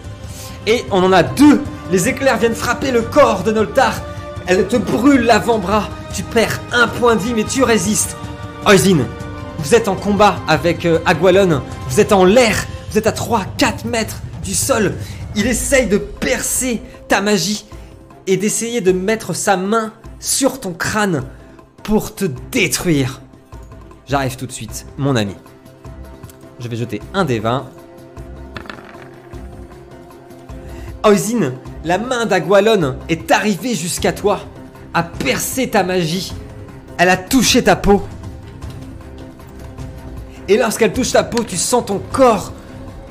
Et 0.65 0.85
on 0.91 1.03
en 1.03 1.11
a 1.11 1.23
deux. 1.23 1.61
Les 1.91 2.07
éclairs 2.07 2.37
viennent 2.37 2.55
frapper 2.55 2.91
le 2.91 3.01
corps 3.01 3.43
de 3.43 3.51
Noltar. 3.51 4.01
Elle 4.47 4.65
te 4.65 4.77
brûle 4.77 5.23
l'avant-bras. 5.23 5.89
Tu 6.13 6.23
perds 6.23 6.61
un 6.71 6.87
point 6.87 7.17
de 7.17 7.19
vie, 7.19 7.33
mais 7.33 7.43
tu 7.43 7.63
résistes. 7.63 8.15
Oisin, 8.65 8.99
vous 9.57 9.75
êtes 9.75 9.89
en 9.89 9.95
combat 9.95 10.37
avec 10.47 10.85
euh, 10.85 10.99
Agualon. 11.05 11.61
Vous 11.89 11.99
êtes 11.99 12.13
en 12.13 12.23
l'air. 12.23 12.55
Vous 12.91 12.97
êtes 12.97 13.07
à 13.07 13.11
3-4 13.11 13.85
mètres 13.85 14.21
du 14.41 14.53
sol. 14.55 14.93
Il 15.35 15.47
essaye 15.47 15.87
de 15.87 15.97
percer 15.97 16.81
ta 17.09 17.19
magie 17.19 17.65
et 18.25 18.37
d'essayer 18.37 18.79
de 18.79 18.93
mettre 18.93 19.33
sa 19.33 19.57
main 19.57 19.91
sur 20.21 20.61
ton 20.61 20.71
crâne 20.71 21.23
pour 21.83 22.15
te 22.15 22.23
détruire. 22.53 23.19
J'arrive 24.07 24.37
tout 24.37 24.47
de 24.47 24.53
suite, 24.53 24.85
mon 24.97 25.17
ami. 25.17 25.35
Je 26.59 26.67
vais 26.67 26.75
jeter 26.75 27.01
un 27.13 27.23
des 27.23 27.39
20. 27.39 27.65
Oisin, 31.05 31.53
la 31.85 31.97
main 31.97 32.25
d'Agualon 32.25 32.97
est 33.07 33.31
arrivée 33.31 33.73
jusqu'à 33.73 34.11
toi, 34.11 34.41
a 34.93 35.03
percé 35.03 35.69
ta 35.69 35.83
magie, 35.83 36.33
elle 36.97 37.07
a 37.09 37.15
touché 37.15 37.63
ta 37.63 37.77
peau. 37.77 38.03
Et 40.49 40.57
lorsqu'elle 40.57 40.91
touche 40.91 41.13
ta 41.13 41.23
peau, 41.23 41.43
tu 41.43 41.55
sens 41.55 41.85
ton 41.85 42.01
corps 42.11 42.51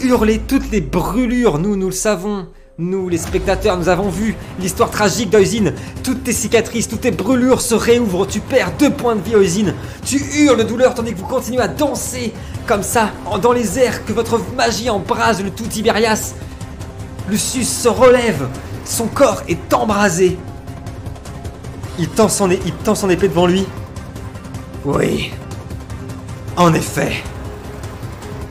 hurler 0.00 0.40
toutes 0.40 0.70
les 0.70 0.82
brûlures. 0.82 1.58
Nous, 1.58 1.76
nous 1.76 1.86
le 1.86 1.92
savons. 1.92 2.48
Nous, 2.76 3.08
les 3.08 3.18
spectateurs, 3.18 3.76
nous 3.76 3.88
avons 3.88 4.08
vu 4.08 4.36
l'histoire 4.60 4.90
tragique 4.90 5.30
d'Oisin. 5.30 5.72
Toutes 6.04 6.22
tes 6.22 6.32
cicatrices, 6.32 6.88
toutes 6.88 7.00
tes 7.00 7.10
brûlures 7.10 7.60
se 7.60 7.74
réouvrent. 7.74 8.26
Tu 8.26 8.40
perds 8.40 8.72
deux 8.78 8.90
points 8.90 9.16
de 9.16 9.22
vie, 9.22 9.36
Oisin. 9.36 9.74
Tu 10.04 10.20
hurles 10.36 10.58
de 10.58 10.62
douleur 10.64 10.94
tandis 10.94 11.12
que 11.12 11.18
vous 11.18 11.26
continuez 11.26 11.60
à 11.60 11.68
danser 11.68 12.32
comme 12.68 12.82
ça, 12.82 13.10
dans 13.42 13.52
les 13.52 13.78
airs, 13.78 14.04
que 14.04 14.12
votre 14.12 14.38
magie 14.54 14.90
embrase 14.90 15.42
le 15.42 15.50
tout 15.50 15.64
Tiberias. 15.64 16.34
Lucius 17.28 17.68
se 17.68 17.88
relève. 17.88 18.46
Son 18.84 19.06
corps 19.06 19.42
est 19.48 19.72
embrasé. 19.72 20.38
Il 21.98 22.08
tend 22.08 22.28
son, 22.28 22.50
il 22.50 22.72
tend 22.84 22.94
son 22.94 23.08
épée 23.08 23.28
devant 23.28 23.46
lui. 23.46 23.64
Oui. 24.84 25.32
En 26.56 26.74
effet. 26.74 27.24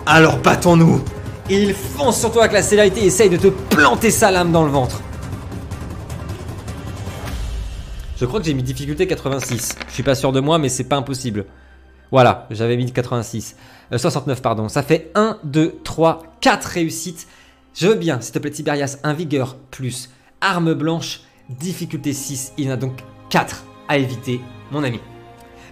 Alors 0.08 0.38
battons-nous 0.38 1.04
Et 1.50 1.62
il 1.62 1.74
fonce 1.76 2.20
sur 2.20 2.32
toi 2.32 2.44
avec 2.44 2.54
la 2.54 2.64
célérité 2.64 3.02
et 3.02 3.06
essaye 3.08 3.30
de 3.30 3.38
te 3.38 3.48
planter 3.48 4.10
sa 4.10 4.32
lame 4.32 4.52
dans 4.52 4.64
le 4.64 4.72
ventre. 4.72 5.00
Je 8.20 8.26
crois 8.26 8.40
que 8.40 8.48
j'ai 8.48 8.56
mis 8.56 8.64
difficulté 8.64 9.06
86. 9.06 9.76
Je 9.88 9.94
suis 9.94 10.04
pas 10.04 10.16
sûr 10.16 10.32
de 10.32 10.40
moi, 10.40 10.58
mais 10.58 10.70
c'est 10.70 10.86
pas 10.86 10.96
impossible. 10.96 11.46
Voilà, 12.12 12.48
j'avais 12.52 12.78
mis 12.78 12.92
86. 12.92 13.56
Euh, 13.92 13.98
69, 13.98 14.42
pardon. 14.42 14.70
Ça 14.70 14.84
fait 14.84 15.12
1, 15.16 15.40
2, 15.44 15.80
3, 15.84 16.24
4 16.42 16.66
réussites. 16.66 17.28
Je 17.74 17.88
veux 17.88 17.96
bien, 17.96 18.22
s'il 18.22 18.34
te 18.34 18.40
plaît, 18.40 18.52
Tiberias, 18.52 18.98
un 19.04 19.14
vigueur 19.14 19.56
plus 19.72 20.10
arme 20.42 20.74
blanche, 20.74 21.22
difficulté 21.50 22.14
6. 22.14 22.54
Il 22.58 22.66
y 22.66 22.70
en 22.70 22.74
a 22.74 22.78
donc 22.78 23.00
4 23.30 23.64
à 23.88 23.98
éviter, 23.98 24.42
mon 24.72 24.84
ami. 24.84 25.00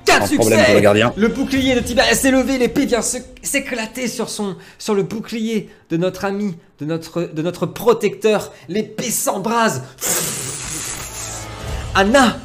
4 0.05 0.21
Sans 0.21 0.27
succès 0.27 0.38
problème 0.38 0.65
pour 0.65 0.73
le 0.75 0.79
gardien. 0.81 1.13
Le 1.17 1.27
bouclier 1.29 1.75
de 1.75 1.79
Tiberias 1.79 2.15
s'est 2.15 2.31
levé, 2.31 2.57
l'épée 2.57 2.86
vient 2.86 3.01
s'éclater 3.01 4.07
sur, 4.07 4.29
son, 4.29 4.55
sur 4.77 4.93
le 4.93 5.03
bouclier 5.03 5.69
de 5.89 5.97
notre 5.97 6.25
ami, 6.25 6.55
de 6.79 6.86
notre, 6.86 7.23
de 7.23 7.41
notre 7.41 7.65
protecteur. 7.65 8.51
L'épée 8.69 9.09
s'embrase. 9.09 9.83
Anna 11.95 12.38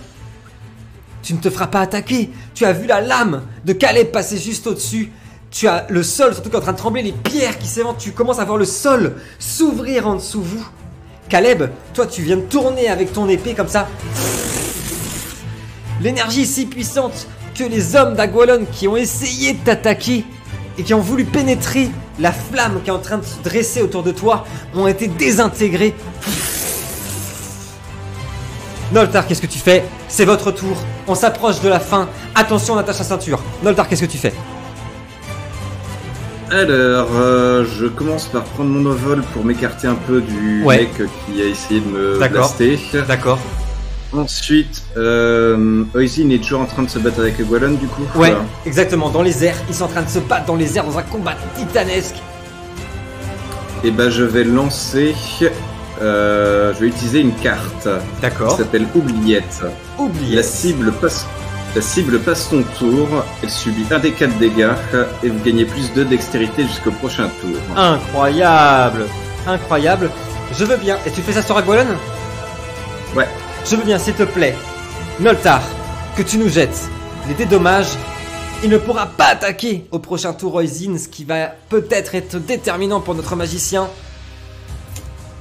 Tu 1.22 1.34
ne 1.34 1.38
te 1.38 1.50
feras 1.50 1.66
pas 1.66 1.80
attaquer. 1.80 2.30
Tu 2.60 2.66
as 2.66 2.74
vu 2.74 2.86
la 2.86 3.00
lame 3.00 3.40
de 3.64 3.72
Caleb 3.72 4.08
passer 4.08 4.36
juste 4.36 4.66
au-dessus. 4.66 5.10
Tu 5.50 5.66
as 5.66 5.86
le 5.88 6.02
sol 6.02 6.34
surtout 6.34 6.50
qui 6.50 6.56
est 6.56 6.58
en 6.58 6.62
train 6.62 6.72
de 6.72 6.76
trembler, 6.76 7.00
les 7.00 7.12
pierres 7.12 7.58
qui 7.58 7.66
s'éventent. 7.66 7.96
Tu 7.96 8.12
commences 8.12 8.38
à 8.38 8.44
voir 8.44 8.58
le 8.58 8.66
sol 8.66 9.16
s'ouvrir 9.38 10.06
en 10.06 10.16
dessous 10.16 10.42
vous. 10.42 10.68
Caleb, 11.30 11.70
toi 11.94 12.06
tu 12.06 12.20
viens 12.20 12.36
de 12.36 12.42
tourner 12.42 12.88
avec 12.88 13.14
ton 13.14 13.30
épée 13.30 13.54
comme 13.54 13.66
ça. 13.66 13.88
L'énergie 16.02 16.44
si 16.44 16.66
puissante 16.66 17.28
que 17.54 17.64
les 17.64 17.96
hommes 17.96 18.12
d'Agualon 18.12 18.66
qui 18.70 18.86
ont 18.88 18.96
essayé 18.98 19.54
de 19.54 19.64
t'attaquer 19.64 20.26
et 20.76 20.82
qui 20.82 20.92
ont 20.92 21.00
voulu 21.00 21.24
pénétrer 21.24 21.88
la 22.18 22.30
flamme 22.30 22.82
qui 22.84 22.90
est 22.90 22.92
en 22.92 22.98
train 22.98 23.16
de 23.16 23.24
se 23.24 23.42
dresser 23.42 23.80
autour 23.80 24.02
de 24.02 24.10
toi 24.10 24.44
ont 24.74 24.86
été 24.86 25.08
désintégrés. 25.08 25.94
Noltar, 28.92 29.26
qu'est-ce 29.26 29.40
que 29.40 29.46
tu 29.46 29.60
fais? 29.60 29.82
C'est 30.08 30.26
votre 30.26 30.50
tour. 30.50 30.76
On 31.10 31.16
s'approche 31.16 31.60
de 31.60 31.68
la 31.68 31.80
fin. 31.80 32.08
Attention, 32.36 32.74
on 32.74 32.76
attache 32.78 32.98
la 32.98 33.04
ceinture. 33.04 33.40
Noltar, 33.64 33.88
qu'est-ce 33.88 34.02
que 34.02 34.06
tu 34.10 34.16
fais 34.16 34.32
Alors, 36.52 37.08
euh, 37.16 37.64
je 37.64 37.86
commence 37.86 38.26
par 38.26 38.44
prendre 38.44 38.70
mon 38.70 38.88
envol 38.88 39.22
pour 39.32 39.44
m'écarter 39.44 39.88
un 39.88 39.96
peu 39.96 40.20
du 40.20 40.62
Ouais. 40.64 40.78
mec 40.82 40.90
qui 41.26 41.42
a 41.42 41.46
essayé 41.46 41.80
de 41.80 41.86
me 41.88 42.28
blaster. 42.28 42.78
D'accord. 43.08 43.40
Ensuite, 44.12 44.82
euh, 44.96 45.82
Oisin 45.94 46.30
est 46.30 46.38
toujours 46.42 46.60
en 46.60 46.66
train 46.66 46.82
de 46.84 46.88
se 46.88 47.00
battre 47.00 47.18
avec 47.18 47.40
Gwalon 47.44 47.72
du 47.72 47.86
coup 47.88 48.02
Ouais, 48.14 48.30
Voilà. 48.30 48.38
exactement. 48.64 49.10
Dans 49.10 49.22
les 49.22 49.44
airs, 49.44 49.56
ils 49.68 49.74
sont 49.74 49.84
en 49.84 49.88
train 49.88 50.02
de 50.02 50.08
se 50.08 50.20
battre 50.20 50.46
dans 50.46 50.56
les 50.56 50.76
airs 50.76 50.84
dans 50.84 50.96
un 50.98 51.02
combat 51.02 51.34
titanesque. 51.56 52.16
Et 53.82 53.90
bah 53.90 54.10
je 54.10 54.22
vais 54.22 54.44
lancer... 54.44 55.16
euh, 56.02 56.72
je 56.74 56.80
vais 56.80 56.86
utiliser 56.86 57.20
une 57.20 57.34
carte 57.34 57.84
qui 57.84 58.22
D'accord. 58.22 58.56
s'appelle 58.56 58.86
Oubliette. 58.94 59.62
Oubliez. 59.98 60.36
La 60.36 60.42
cible 60.42 60.92
passe... 60.92 61.26
La 61.74 61.82
cible 61.82 62.18
passe 62.18 62.48
son 62.48 62.64
tour, 62.78 63.06
elle 63.44 63.50
subit 63.50 63.86
un 63.92 64.00
des 64.00 64.10
4 64.10 64.38
dégâts 64.38 64.72
et 65.22 65.28
vous 65.28 65.38
gagnez 65.44 65.64
plus 65.64 65.92
de 65.92 66.02
dextérité 66.02 66.64
jusqu'au 66.64 66.90
prochain 66.90 67.30
tour. 67.40 67.56
Incroyable. 67.76 69.06
Incroyable. 69.46 70.10
Je 70.58 70.64
veux 70.64 70.76
bien. 70.76 70.98
Et 71.06 71.12
tu 71.12 71.22
fais 71.22 71.32
ça 71.32 71.42
sur 71.42 71.56
Agualon 71.56 71.86
Ouais. 73.14 73.28
Je 73.64 73.76
veux 73.76 73.84
bien, 73.84 73.98
s'il 73.98 74.14
te 74.14 74.24
plaît. 74.24 74.56
Noltar, 75.20 75.62
que 76.16 76.22
tu 76.22 76.38
nous 76.38 76.48
jettes 76.48 76.88
les 77.28 77.34
dédommages. 77.34 77.92
Il 78.64 78.70
ne 78.70 78.78
pourra 78.78 79.06
pas 79.06 79.26
attaquer 79.26 79.86
au 79.92 80.00
prochain 80.00 80.32
tour 80.32 80.54
Oisin, 80.56 80.98
ce 80.98 81.08
qui 81.08 81.24
va 81.24 81.52
peut-être 81.68 82.14
être 82.16 82.36
déterminant 82.38 83.00
pour 83.00 83.14
notre 83.14 83.36
magicien. 83.36 83.88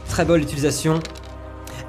Très 0.10 0.26
bonne 0.26 0.42
utilisation. 0.42 1.00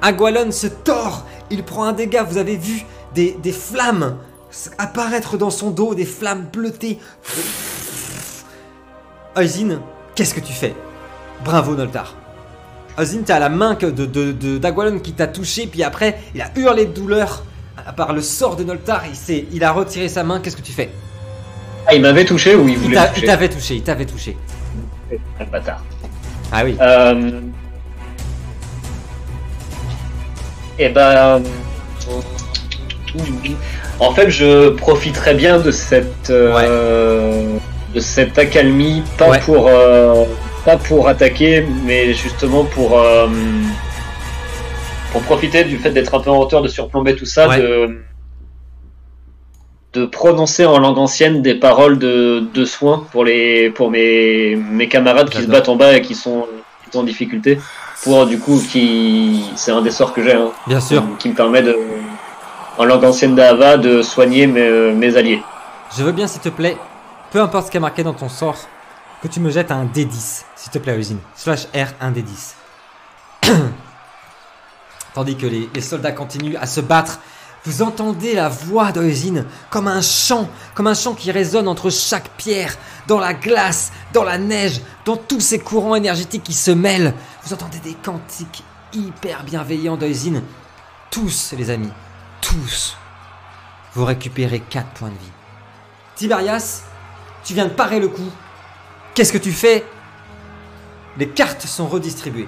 Agualon 0.01 0.51
se 0.51 0.67
tord. 0.67 1.25
Il 1.49 1.63
prend 1.63 1.83
un 1.83 1.93
dégât. 1.93 2.23
Vous 2.23 2.37
avez 2.37 2.55
vu 2.55 2.85
des, 3.13 3.35
des 3.43 3.51
flammes 3.51 4.17
apparaître 4.77 5.37
dans 5.37 5.49
son 5.49 5.69
dos, 5.71 5.95
des 5.95 6.05
flammes 6.05 6.45
bleutées. 6.51 6.99
Oisin, 9.35 9.81
qu'est-ce 10.15 10.33
que 10.33 10.39
tu 10.39 10.53
fais? 10.53 10.73
Bravo 11.43 11.75
Noltar. 11.75 12.15
Oisin, 12.97 13.21
t'as 13.25 13.39
la 13.39 13.49
main 13.49 13.75
que 13.75 13.85
de, 13.85 14.05
de, 14.05 14.31
de- 14.33 14.57
d'Agualon 14.57 14.99
qui 14.99 15.13
t'a 15.13 15.27
touché, 15.27 15.67
puis 15.67 15.83
après, 15.83 16.19
il 16.35 16.41
a 16.41 16.51
hurlé 16.57 16.85
de 16.85 16.91
douleur. 16.91 17.43
À 17.85 17.93
part 17.93 18.13
le 18.13 18.21
sort 18.21 18.57
de 18.57 18.63
Noltar, 18.63 19.03
il, 19.07 19.45
il 19.53 19.63
a 19.63 19.71
retiré 19.71 20.09
sa 20.09 20.23
main, 20.23 20.39
qu'est-ce 20.39 20.57
que 20.57 20.61
tu 20.61 20.73
fais? 20.73 20.91
Ah, 21.87 21.95
il 21.95 22.01
m'avait 22.01 22.25
touché 22.25 22.53
ou 22.55 22.67
il 22.67 22.77
voulait 22.77 22.99
il 23.17 23.23
t'avait 23.23 23.49
touché, 23.49 23.75
il 23.75 23.81
t'avait 23.83 24.05
touché. 24.05 24.37
Ah, 25.39 25.45
bâtard. 25.45 25.83
Ah 26.51 26.63
oui. 26.65 26.75
Euh... 26.79 27.39
Et 30.81 30.89
ben. 30.89 31.43
En 33.99 34.11
fait, 34.13 34.29
je 34.31 34.69
profiterai 34.69 35.35
bien 35.35 35.59
de 35.59 35.69
cette 35.69 36.31
euh, 36.31 37.57
de 37.93 37.99
cette 37.99 38.39
accalmie, 38.39 39.03
pas 39.19 39.29
Ouais. 39.29 39.39
pour 39.45 39.67
euh, 39.67 40.25
pas 40.65 40.77
pour 40.77 41.07
attaquer, 41.07 41.63
mais 41.85 42.13
justement 42.13 42.63
pour 42.65 42.99
euh, 42.99 43.27
pour 45.11 45.21
profiter 45.21 45.63
du 45.65 45.77
fait 45.77 45.91
d'être 45.91 46.15
un 46.15 46.19
peu 46.19 46.31
en 46.31 46.39
hauteur, 46.39 46.63
de 46.63 46.67
surplomber 46.67 47.15
tout 47.15 47.25
ça, 47.25 47.47
Ouais. 47.47 47.59
de 47.59 47.97
de 49.93 50.05
prononcer 50.05 50.65
en 50.65 50.79
langue 50.79 50.97
ancienne 50.97 51.41
des 51.43 51.53
paroles 51.55 51.99
de, 51.99 52.43
de 52.53 52.65
soins 52.65 53.05
pour 53.11 53.23
les 53.23 53.69
pour 53.69 53.91
mes 53.91 54.55
mes 54.55 54.87
camarades 54.87 55.29
qui 55.29 55.43
se 55.43 55.47
battent 55.47 55.69
en 55.69 55.75
bas 55.75 55.95
et 55.95 56.01
qui 56.01 56.15
sont 56.15 56.47
qui 56.85 56.91
sont 56.93 56.99
en 57.01 57.03
difficulté 57.03 57.59
pour 58.03 58.25
du 58.25 58.39
coup 58.39 58.59
qui 58.59 59.45
c'est 59.55 59.71
un 59.71 59.81
des 59.81 59.91
sorts 59.91 60.13
que 60.13 60.23
j'ai 60.23 60.33
hein, 60.33 60.51
Bien 60.67 60.79
sûr. 60.79 61.03
qui 61.19 61.29
me 61.29 61.35
permet 61.35 61.61
de 61.61 61.77
en 62.77 62.85
langue 62.85 63.03
ancienne 63.03 63.35
d'Ava 63.35 63.77
de 63.77 64.01
soigner 64.01 64.47
mes, 64.47 64.91
mes 64.93 65.15
alliés. 65.17 65.43
Je 65.97 66.03
veux 66.03 66.13
bien, 66.13 66.25
s'il 66.25 66.41
te 66.41 66.49
plaît, 66.49 66.77
peu 67.31 67.41
importe 67.41 67.65
ce 67.67 67.71
qui 67.71 67.77
est 67.77 67.81
marqué 67.81 68.01
dans 68.01 68.13
ton 68.13 68.29
sort, 68.29 68.57
que 69.21 69.27
tu 69.27 69.39
me 69.41 69.51
jettes 69.51 69.71
un 69.71 69.85
D10, 69.85 70.43
s'il 70.55 70.71
te 70.71 70.79
plaît, 70.79 70.95
Oisin. 70.95 71.17
Slash 71.35 71.65
R, 71.75 71.89
un 71.99 72.11
D10. 72.11 72.53
Tandis 75.13 75.35
que 75.35 75.45
les, 75.45 75.69
les 75.75 75.81
soldats 75.81 76.13
continuent 76.13 76.55
à 76.59 76.65
se 76.65 76.79
battre, 76.79 77.19
vous 77.65 77.81
entendez 77.81 78.33
la 78.33 78.49
voix 78.49 78.91
d'Oisin 78.91 79.45
comme 79.69 79.87
un 79.87 80.01
chant, 80.01 80.49
comme 80.73 80.87
un 80.87 80.93
chant 80.93 81.13
qui 81.13 81.31
résonne 81.31 81.67
entre 81.67 81.89
chaque 81.89 82.29
pierre, 82.37 82.75
dans 83.07 83.19
la 83.19 83.33
glace, 83.33 83.91
dans 84.13 84.23
la 84.23 84.37
neige, 84.37 84.81
dans 85.05 85.17
tous 85.17 85.39
ces 85.39 85.59
courants 85.59 85.95
énergétiques 85.95 86.43
qui 86.43 86.53
se 86.53 86.71
mêlent. 86.71 87.13
Vous 87.43 87.53
entendez 87.53 87.79
des 87.79 87.93
cantiques 87.93 88.63
hyper 88.93 89.43
bienveillants 89.43 89.97
d'Oisin. 89.97 90.41
Tous, 91.11 91.53
les 91.57 91.69
amis, 91.69 91.91
tous, 92.41 92.97
vous 93.93 94.05
récupérez 94.05 94.61
4 94.61 94.87
points 94.89 95.09
de 95.09 95.13
vie. 95.13 95.31
Tiberias, 96.15 96.83
tu 97.43 97.53
viens 97.53 97.65
de 97.65 97.73
parer 97.73 97.99
le 97.99 98.07
coup. 98.07 98.29
Qu'est-ce 99.13 99.33
que 99.33 99.37
tu 99.37 99.51
fais? 99.51 99.85
Les 101.17 101.27
cartes 101.27 101.65
sont 101.67 101.87
redistribuées. 101.87 102.47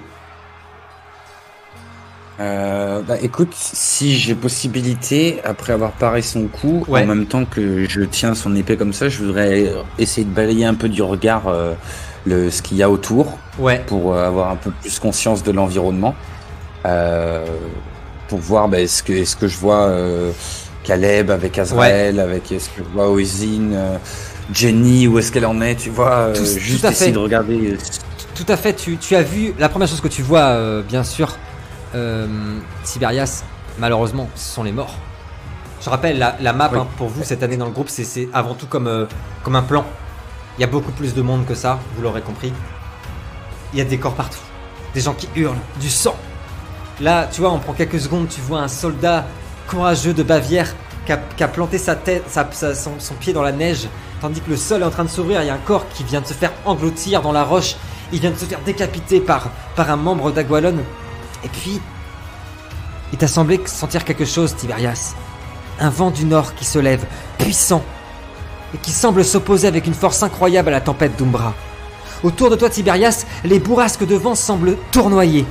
Euh, 2.40 3.00
bah 3.06 3.14
écoute, 3.22 3.52
si 3.54 4.16
j'ai 4.18 4.34
possibilité, 4.34 5.40
après 5.44 5.72
avoir 5.72 5.92
paré 5.92 6.20
son 6.20 6.48
coup, 6.48 6.84
Ouais. 6.88 7.02
en 7.02 7.06
même 7.06 7.26
temps 7.26 7.44
que 7.44 7.84
je 7.88 8.00
tiens 8.00 8.34
son 8.34 8.56
épée 8.56 8.76
comme 8.76 8.92
ça, 8.92 9.08
je 9.08 9.22
voudrais 9.22 9.72
essayer 9.98 10.24
de 10.26 10.32
balayer 10.34 10.64
un 10.64 10.74
peu 10.74 10.88
du 10.88 11.00
regard 11.02 11.46
euh, 11.46 11.74
le, 12.26 12.50
ce 12.50 12.60
qu'il 12.60 12.76
y 12.76 12.82
a 12.82 12.90
autour 12.90 13.38
Ouais. 13.58 13.82
pour 13.86 14.14
euh, 14.14 14.26
avoir 14.26 14.50
un 14.50 14.56
peu 14.56 14.72
plus 14.72 14.98
conscience 14.98 15.44
de 15.44 15.52
l'environnement. 15.52 16.14
Pour 18.28 18.38
voir 18.40 18.68
bah, 18.68 18.80
est-ce 18.80 19.02
que, 19.02 19.12
est-ce 19.12 19.36
que 19.36 19.46
je 19.46 19.56
vois 19.58 19.90
Caleb 20.82 21.30
avec 21.30 21.56
Azrael, 21.58 22.18
avec 22.20 22.50
est-ce 22.52 22.68
que 22.70 22.78
je 22.78 22.88
vois 22.92 23.10
Oisin, 23.10 23.72
euh, 23.72 23.96
Jenny, 24.52 25.06
où 25.06 25.18
est-ce 25.18 25.30
qu'elle 25.30 25.46
en 25.46 25.60
est, 25.60 25.76
tu 25.76 25.90
vois, 25.90 26.32
Tout- 26.34 26.44
juste 26.44 26.84
tout 26.84 26.90
essayer 26.90 27.06
fait. 27.10 27.12
de 27.12 27.18
regarder. 27.18 27.76
Tout 28.34 28.44
à 28.48 28.56
fait, 28.56 28.74
tu, 28.74 28.96
tu 28.96 29.14
as 29.14 29.22
vu, 29.22 29.54
la 29.58 29.68
première 29.68 29.86
chose 29.88 30.00
que 30.00 30.08
tu 30.08 30.22
vois, 30.22 30.82
bien 30.82 31.04
sûr, 31.04 31.36
euh, 31.94 32.26
Tiberias, 32.82 33.44
malheureusement, 33.78 34.28
ce 34.34 34.54
sont 34.54 34.62
les 34.62 34.72
morts. 34.72 34.94
Je 35.80 35.90
rappelle, 35.90 36.18
la, 36.18 36.36
la 36.40 36.52
map 36.52 36.70
Oui. 36.72 36.78
hein, 36.78 36.86
pour 36.96 37.08
vous 37.08 37.22
cette 37.24 37.42
année 37.42 37.56
dans 37.56 37.66
le 37.66 37.72
groupe, 37.72 37.88
c'est- 37.90 38.04
c'est 38.04 38.28
avant 38.32 38.54
tout 38.54 38.66
comme, 38.66 38.86
euh, 38.86 39.06
comme 39.42 39.56
un 39.56 39.62
plan. 39.62 39.84
Il 40.56 40.60
y 40.62 40.64
a 40.64 40.66
beaucoup 40.68 40.92
plus 40.92 41.14
de 41.14 41.22
monde 41.22 41.44
que 41.46 41.54
ça, 41.54 41.78
vous 41.96 42.02
l'aurez 42.02 42.22
compris. 42.22 42.52
Il 43.72 43.78
y 43.78 43.82
a 43.82 43.84
des 43.84 43.98
corps 43.98 44.14
partout, 44.14 44.38
des 44.94 45.00
gens 45.00 45.14
qui 45.14 45.28
hurlent, 45.36 45.58
du 45.80 45.90
sang. 45.90 46.14
Là, 47.00 47.28
tu 47.30 47.40
vois, 47.40 47.50
on 47.50 47.58
prend 47.58 47.72
quelques 47.72 48.00
secondes, 48.00 48.28
tu 48.28 48.40
vois 48.40 48.60
un 48.60 48.68
soldat 48.68 49.24
courageux 49.68 50.14
de 50.14 50.22
Bavière 50.22 50.72
qui 51.06 51.12
a, 51.12 51.16
qui 51.16 51.42
a 51.42 51.48
planté 51.48 51.76
sa 51.76 51.96
tête, 51.96 52.22
sa- 52.28 52.48
sa- 52.52 52.74
son, 52.74 52.92
son 52.98 53.14
pied 53.14 53.32
dans 53.32 53.42
la 53.42 53.52
neige, 53.52 53.88
tandis 54.20 54.40
que 54.40 54.48
le 54.50 54.56
sol 54.56 54.82
est 54.82 54.84
en 54.84 54.90
train 54.90 55.04
de 55.04 55.10
s'ouvrir. 55.10 55.42
Il 55.42 55.46
y 55.48 55.50
a 55.50 55.54
un 55.54 55.58
corps 55.58 55.86
qui 55.92 56.04
vient 56.04 56.20
de 56.20 56.26
se 56.26 56.34
faire 56.34 56.52
engloutir 56.64 57.20
dans 57.20 57.32
la 57.32 57.42
roche. 57.42 57.74
Il 58.12 58.20
vient 58.20 58.30
de 58.30 58.36
se 58.38 58.44
faire 58.44 58.60
décapiter 58.64 59.20
par, 59.20 59.50
par 59.74 59.90
un 59.90 59.96
membre 59.96 60.30
d'Agualon. 60.30 60.76
Et 61.44 61.48
puis, 61.48 61.80
il 63.12 63.18
t'a 63.18 63.28
semblé 63.28 63.60
sentir 63.66 64.04
quelque 64.04 64.24
chose, 64.24 64.56
Tiberias. 64.56 65.14
Un 65.78 65.90
vent 65.90 66.10
du 66.10 66.24
nord 66.24 66.54
qui 66.54 66.64
se 66.64 66.78
lève, 66.78 67.04
puissant, 67.38 67.84
et 68.74 68.78
qui 68.78 68.90
semble 68.90 69.24
s'opposer 69.24 69.68
avec 69.68 69.86
une 69.86 69.94
force 69.94 70.22
incroyable 70.22 70.68
à 70.68 70.72
la 70.72 70.80
tempête 70.80 71.16
d'Umbra. 71.16 71.54
Autour 72.22 72.50
de 72.50 72.56
toi, 72.56 72.70
Tiberias, 72.70 73.26
les 73.44 73.58
bourrasques 73.58 74.06
de 74.06 74.16
vent 74.16 74.34
semblent 74.34 74.76
tournoyer, 74.90 75.44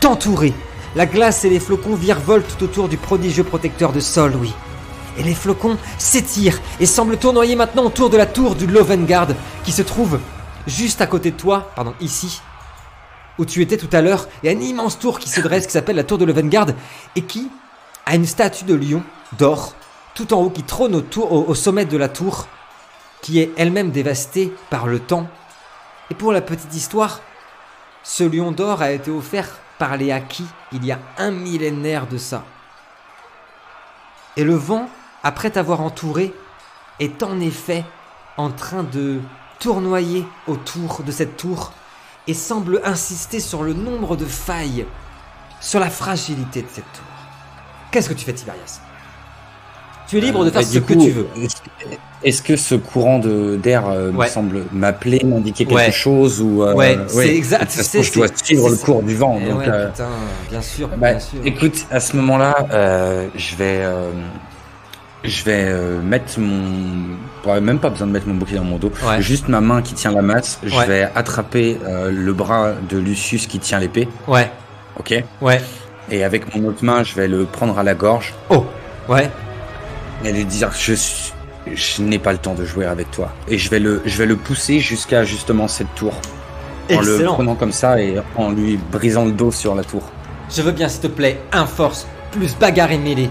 t'entourer. 0.00 0.54
La 0.96 1.06
glace 1.06 1.44
et 1.44 1.50
les 1.50 1.60
flocons 1.60 1.94
virevoltent 1.94 2.56
tout 2.56 2.64
autour 2.64 2.88
du 2.88 2.96
prodigieux 2.96 3.44
protecteur 3.44 3.92
de 3.92 4.00
sol, 4.00 4.34
oui. 4.40 4.54
Et 5.18 5.22
les 5.22 5.34
flocons 5.34 5.76
s'étirent 5.98 6.60
et 6.80 6.86
semblent 6.86 7.16
tournoyer 7.16 7.56
maintenant 7.56 7.84
autour 7.84 8.10
de 8.10 8.16
la 8.16 8.26
tour 8.26 8.54
du 8.54 8.66
Lovengard, 8.66 9.28
qui 9.64 9.72
se 9.72 9.82
trouve 9.82 10.18
juste 10.66 11.00
à 11.00 11.06
côté 11.06 11.30
de 11.30 11.36
toi, 11.36 11.70
pardon, 11.76 11.94
ici, 12.00 12.40
où 13.38 13.44
tu 13.44 13.62
étais 13.62 13.76
tout 13.76 13.88
à 13.92 14.00
l'heure. 14.00 14.28
Il 14.42 14.46
y 14.46 14.48
a 14.48 14.52
une 14.52 14.62
immense 14.62 14.98
tour 14.98 15.18
qui 15.18 15.28
se 15.28 15.40
dresse, 15.40 15.66
qui 15.66 15.72
s'appelle 15.72 15.96
la 15.96 16.04
tour 16.04 16.18
de 16.18 16.24
Lovengard, 16.24 16.68
et 17.16 17.22
qui 17.22 17.50
a 18.06 18.14
une 18.14 18.26
statue 18.26 18.64
de 18.64 18.74
lion 18.74 19.02
d'or, 19.38 19.74
tout 20.14 20.32
en 20.34 20.42
haut, 20.42 20.50
qui 20.50 20.62
trône 20.62 21.02
au 21.16 21.54
sommet 21.54 21.84
de 21.84 21.96
la 21.96 22.08
tour, 22.08 22.46
qui 23.22 23.40
est 23.40 23.52
elle-même 23.56 23.90
dévastée 23.90 24.52
par 24.70 24.86
le 24.86 25.00
temps. 25.00 25.26
Et 26.10 26.14
pour 26.14 26.32
la 26.32 26.42
petite 26.42 26.74
histoire, 26.74 27.20
ce 28.02 28.24
lion 28.24 28.52
d'or 28.52 28.82
a 28.82 28.92
été 28.92 29.10
offert 29.10 29.48
par 29.78 29.96
les 29.96 30.12
Hakis 30.12 30.46
il 30.72 30.84
y 30.84 30.92
a 30.92 30.98
un 31.18 31.30
millénaire 31.30 32.06
de 32.06 32.18
ça. 32.18 32.44
Et 34.36 34.44
le 34.44 34.54
vent, 34.54 34.90
après 35.22 35.50
t'avoir 35.50 35.80
entouré, 35.80 36.34
est 37.00 37.22
en 37.22 37.40
effet 37.40 37.84
en 38.36 38.50
train 38.50 38.82
de 38.82 39.20
tournoyer 39.58 40.26
autour 40.46 41.02
de 41.02 41.12
cette 41.12 41.36
tour 41.36 41.72
et 42.26 42.34
semble 42.34 42.80
insister 42.84 43.40
sur 43.40 43.62
le 43.62 43.72
nombre 43.74 44.16
de 44.16 44.24
failles, 44.24 44.86
sur 45.60 45.80
la 45.80 45.90
fragilité 45.90 46.62
de 46.62 46.68
cette 46.72 46.84
tour. 46.92 47.04
Qu'est-ce 47.90 48.08
que 48.08 48.14
tu 48.14 48.24
fais, 48.24 48.32
Tiberias? 48.32 48.80
Tu 50.06 50.18
es 50.18 50.20
libre 50.20 50.44
de 50.44 50.50
faire 50.50 50.60
Bah, 50.60 50.66
ce 50.66 50.78
que 50.78 50.94
tu 50.94 51.10
veux. 51.10 51.28
Est-ce 52.22 52.42
que 52.42 52.56
ce 52.56 52.74
courant 52.74 53.18
d'air 53.18 53.86
euh, 53.88 54.10
Ouais. 54.12 54.26
me 54.26 54.30
semble 54.30 54.64
m'appeler, 54.72 55.22
m'indiquer 55.24 55.64
quelque 55.64 55.76
Ouais. 55.76 55.92
chose 55.92 56.40
ou 56.42 56.62
euh, 56.62 56.74
Ouais, 56.74 56.98
c'est 57.08 57.34
exact, 57.34 57.70
je 58.02 58.12
dois 58.12 58.28
suivre 58.42 58.68
le 58.70 58.76
cours 58.76 59.02
du 59.02 59.14
vent. 59.14 59.38
Eh 59.42 59.48
donc, 59.48 59.60
ouais, 59.60 59.68
euh, 59.68 59.90
putain, 59.90 60.08
bien 60.50 60.60
sûr, 60.62 60.88
bah, 60.88 61.10
bien 61.12 61.20
sûr. 61.20 61.38
écoute, 61.44 61.86
à 61.90 62.00
ce 62.00 62.16
moment-là, 62.16 62.66
euh, 62.70 63.28
je 63.34 63.56
vais, 63.56 63.80
euh, 63.82 64.10
je 65.24 65.44
vais 65.44 65.64
euh, 65.66 66.00
mettre 66.02 66.38
mon, 66.38 67.16
même 67.60 67.78
pas 67.78 67.90
besoin 67.90 68.06
de 68.06 68.12
mettre 68.12 68.26
mon 68.28 68.34
bouclier 68.34 68.58
dans 68.58 68.64
mon 68.64 68.76
dos, 68.78 68.92
Ouais. 69.06 69.20
juste 69.22 69.48
ma 69.48 69.60
main 69.60 69.82
qui 69.82 69.94
tient 69.94 70.12
la 70.12 70.22
masse. 70.22 70.58
Je 70.62 70.76
Ouais. 70.76 70.86
vais 70.86 71.08
attraper 71.14 71.78
euh, 71.86 72.10
le 72.12 72.32
bras 72.32 72.72
de 72.88 72.98
Lucius 72.98 73.46
qui 73.46 73.58
tient 73.58 73.78
l'épée, 73.80 74.08
Ouais, 74.28 74.50
ok. 74.98 75.24
ouais. 75.40 75.60
Et 76.10 76.22
avec 76.22 76.54
mon 76.54 76.68
autre 76.68 76.84
main, 76.84 77.02
je 77.02 77.14
vais 77.14 77.26
le 77.28 77.44
prendre 77.46 77.78
à 77.78 77.82
la 77.82 77.94
gorge 77.94 78.34
Oh, 78.50 78.66
ouais. 79.08 79.30
et 80.24 80.32
lui 80.32 80.44
dire 80.44 80.70
je 80.78 80.94
je 81.74 82.02
n'ai 82.02 82.18
pas 82.18 82.32
le 82.32 82.36
temps 82.38 82.52
de 82.54 82.62
jouer 82.66 82.84
avec 82.84 83.10
toi. 83.10 83.32
Et 83.48 83.56
je 83.56 83.70
vais 83.70 83.78
le, 83.78 84.02
je 84.04 84.18
vais 84.18 84.26
le 84.26 84.36
pousser 84.36 84.80
jusqu'à 84.80 85.24
justement 85.24 85.66
cette 85.66 85.94
tour. 85.94 86.12
En 86.92 87.00
le 87.00 87.24
prenant 87.24 87.54
comme 87.54 87.72
ça 87.72 87.98
et 88.02 88.16
en 88.36 88.50
lui 88.50 88.78
brisant 88.92 89.24
le 89.24 89.32
dos 89.32 89.50
sur 89.50 89.74
la 89.74 89.82
tour. 89.82 90.02
Je 90.54 90.60
veux 90.60 90.72
bien, 90.72 90.88
s'il 90.90 91.00
te 91.00 91.06
plaît, 91.06 91.40
un 91.52 91.64
force, 91.64 92.06
plus 92.32 92.54
bagarre 92.58 92.92
et 92.92 92.98
mêlée. 92.98 93.30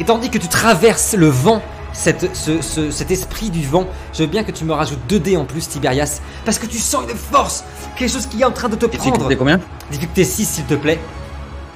Et 0.00 0.04
tandis 0.04 0.30
que 0.30 0.38
tu 0.38 0.48
traverses 0.48 1.14
le 1.14 1.28
vent, 1.28 1.62
cette- 1.92 2.34
ce- 2.34 2.62
ce- 2.62 2.90
cet 2.90 3.10
esprit 3.10 3.50
du 3.50 3.66
vent, 3.66 3.86
je 4.14 4.22
veux 4.22 4.28
bien 4.28 4.44
que 4.44 4.50
tu 4.52 4.64
me 4.64 4.72
rajoutes 4.72 5.00
2 5.08 5.20
dés 5.20 5.36
en 5.36 5.44
plus, 5.44 5.68
Tiberias, 5.68 6.20
parce 6.44 6.58
que 6.58 6.66
tu 6.66 6.78
sens 6.78 7.02
une 7.10 7.16
force, 7.16 7.64
quelque 7.96 8.10
chose 8.10 8.26
qui 8.26 8.40
est 8.40 8.44
en 8.44 8.50
train 8.50 8.68
de 8.68 8.76
te 8.76 8.86
prendre. 8.86 9.02
Difficulté 9.12 9.36
combien? 9.36 9.60
Difficulté 9.90 10.24
6, 10.24 10.46
s'il 10.48 10.64
te 10.64 10.74
plaît. 10.74 10.98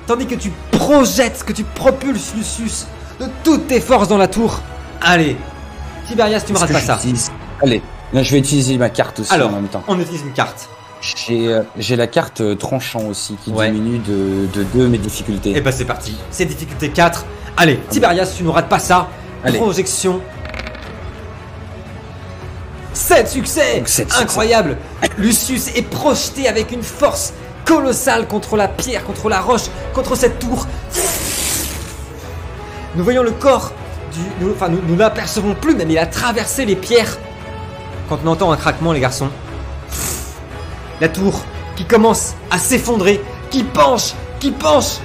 Tandis 0.06 0.26
que 0.26 0.34
tu 0.36 0.50
projettes, 0.70 1.44
que 1.44 1.52
tu 1.52 1.64
propulses 1.64 2.32
Lucius 2.36 2.86
de 3.20 3.26
toutes 3.44 3.66
tes 3.66 3.80
forces 3.80 4.08
dans 4.08 4.18
la 4.18 4.28
tour. 4.28 4.60
Allez, 5.02 5.36
Tiberias, 6.08 6.40
tu 6.46 6.52
me 6.52 6.58
rates 6.58 6.72
pas 6.72 6.80
ça. 6.80 6.98
Allez, 7.62 7.82
là 8.12 8.22
je 8.22 8.32
vais 8.32 8.38
utiliser 8.38 8.78
ma 8.78 8.88
carte 8.88 9.20
aussi 9.20 9.32
Alors, 9.32 9.50
en 9.50 9.54
même 9.54 9.68
temps. 9.68 9.82
on 9.88 9.98
utilise 10.00 10.22
une 10.22 10.32
carte. 10.32 10.68
J'ai 11.00 11.52
euh, 11.52 11.62
la 11.96 12.06
carte 12.06 12.40
euh, 12.40 12.54
tranchant 12.54 13.00
aussi 13.08 13.36
qui 13.44 13.50
Ouais. 13.50 13.70
diminue 13.70 13.98
de, 13.98 14.46
de 14.52 14.62
deux 14.64 14.88
mes 14.88 14.98
difficultés. 14.98 15.56
Et 15.56 15.60
bah 15.60 15.70
c'est 15.72 15.84
parti, 15.84 16.16
c'est 16.30 16.46
difficulté 16.46 16.88
4. 16.88 17.26
Allez, 17.56 17.78
Tiberias, 17.88 18.34
tu 18.36 18.42
ne 18.42 18.50
rates 18.50 18.68
pas 18.68 18.78
ça. 18.78 19.08
Allez. 19.44 19.58
Projection. 19.58 20.20
7 22.92 23.28
succès 23.28 23.76
Donc, 23.76 23.88
sept 23.88 24.08
succès. 24.08 24.22
Incroyable 24.22 24.78
Lucius 25.18 25.68
est 25.76 25.88
projeté 25.88 26.48
avec 26.48 26.72
une 26.72 26.82
force 26.82 27.34
colossale 27.64 28.26
contre 28.26 28.56
la 28.56 28.68
pierre, 28.68 29.04
contre 29.04 29.28
la 29.28 29.40
roche, 29.40 29.66
contre 29.92 30.16
cette 30.16 30.38
tour. 30.38 30.66
Nous 32.94 33.04
voyons 33.04 33.22
le 33.22 33.32
corps 33.32 33.72
du... 34.12 34.20
Nous, 34.44 34.52
enfin, 34.52 34.68
nous, 34.68 34.80
nous 34.86 34.96
l'apercevons 34.96 35.54
plus, 35.54 35.74
même 35.74 35.90
il 35.90 35.98
a 35.98 36.06
traversé 36.06 36.64
les 36.64 36.76
pierres. 36.76 37.18
Quand 38.08 38.18
on 38.24 38.28
entend 38.28 38.52
un 38.52 38.56
craquement, 38.56 38.92
les 38.92 39.00
garçons. 39.00 39.28
La 41.00 41.08
tour 41.08 41.42
qui 41.76 41.84
commence 41.84 42.34
à 42.50 42.58
s'effondrer, 42.58 43.20
qui 43.50 43.62
penche, 43.62 44.14
qui 44.40 44.52
penche, 44.52 44.98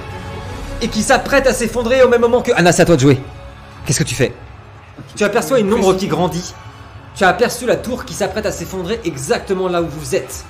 et 0.82 0.88
qui 0.88 1.02
s'apprête 1.02 1.46
à 1.46 1.54
s'effondrer 1.54 2.02
au 2.02 2.08
même 2.08 2.20
moment 2.20 2.42
que... 2.42 2.50
Anna, 2.54 2.72
c'est 2.72 2.82
à 2.82 2.84
toi 2.84 2.96
de 2.96 3.00
jouer. 3.00 3.18
Qu'est-ce 3.86 4.00
que 4.00 4.04
tu 4.04 4.14
fais? 4.14 4.32
Tu 5.16 5.24
aperçois 5.24 5.60
une 5.60 5.72
ombre 5.72 5.96
qui 5.96 6.08
grandit. 6.08 6.52
Tu 7.14 7.24
as 7.24 7.28
aperçu 7.28 7.66
la 7.66 7.76
tour 7.76 8.04
qui 8.04 8.14
s'apprête 8.14 8.46
à 8.46 8.52
s'effondrer 8.52 9.00
exactement 9.04 9.68
là 9.68 9.80
où 9.82 9.86
vous 9.88 10.14
êtes. 10.14 10.44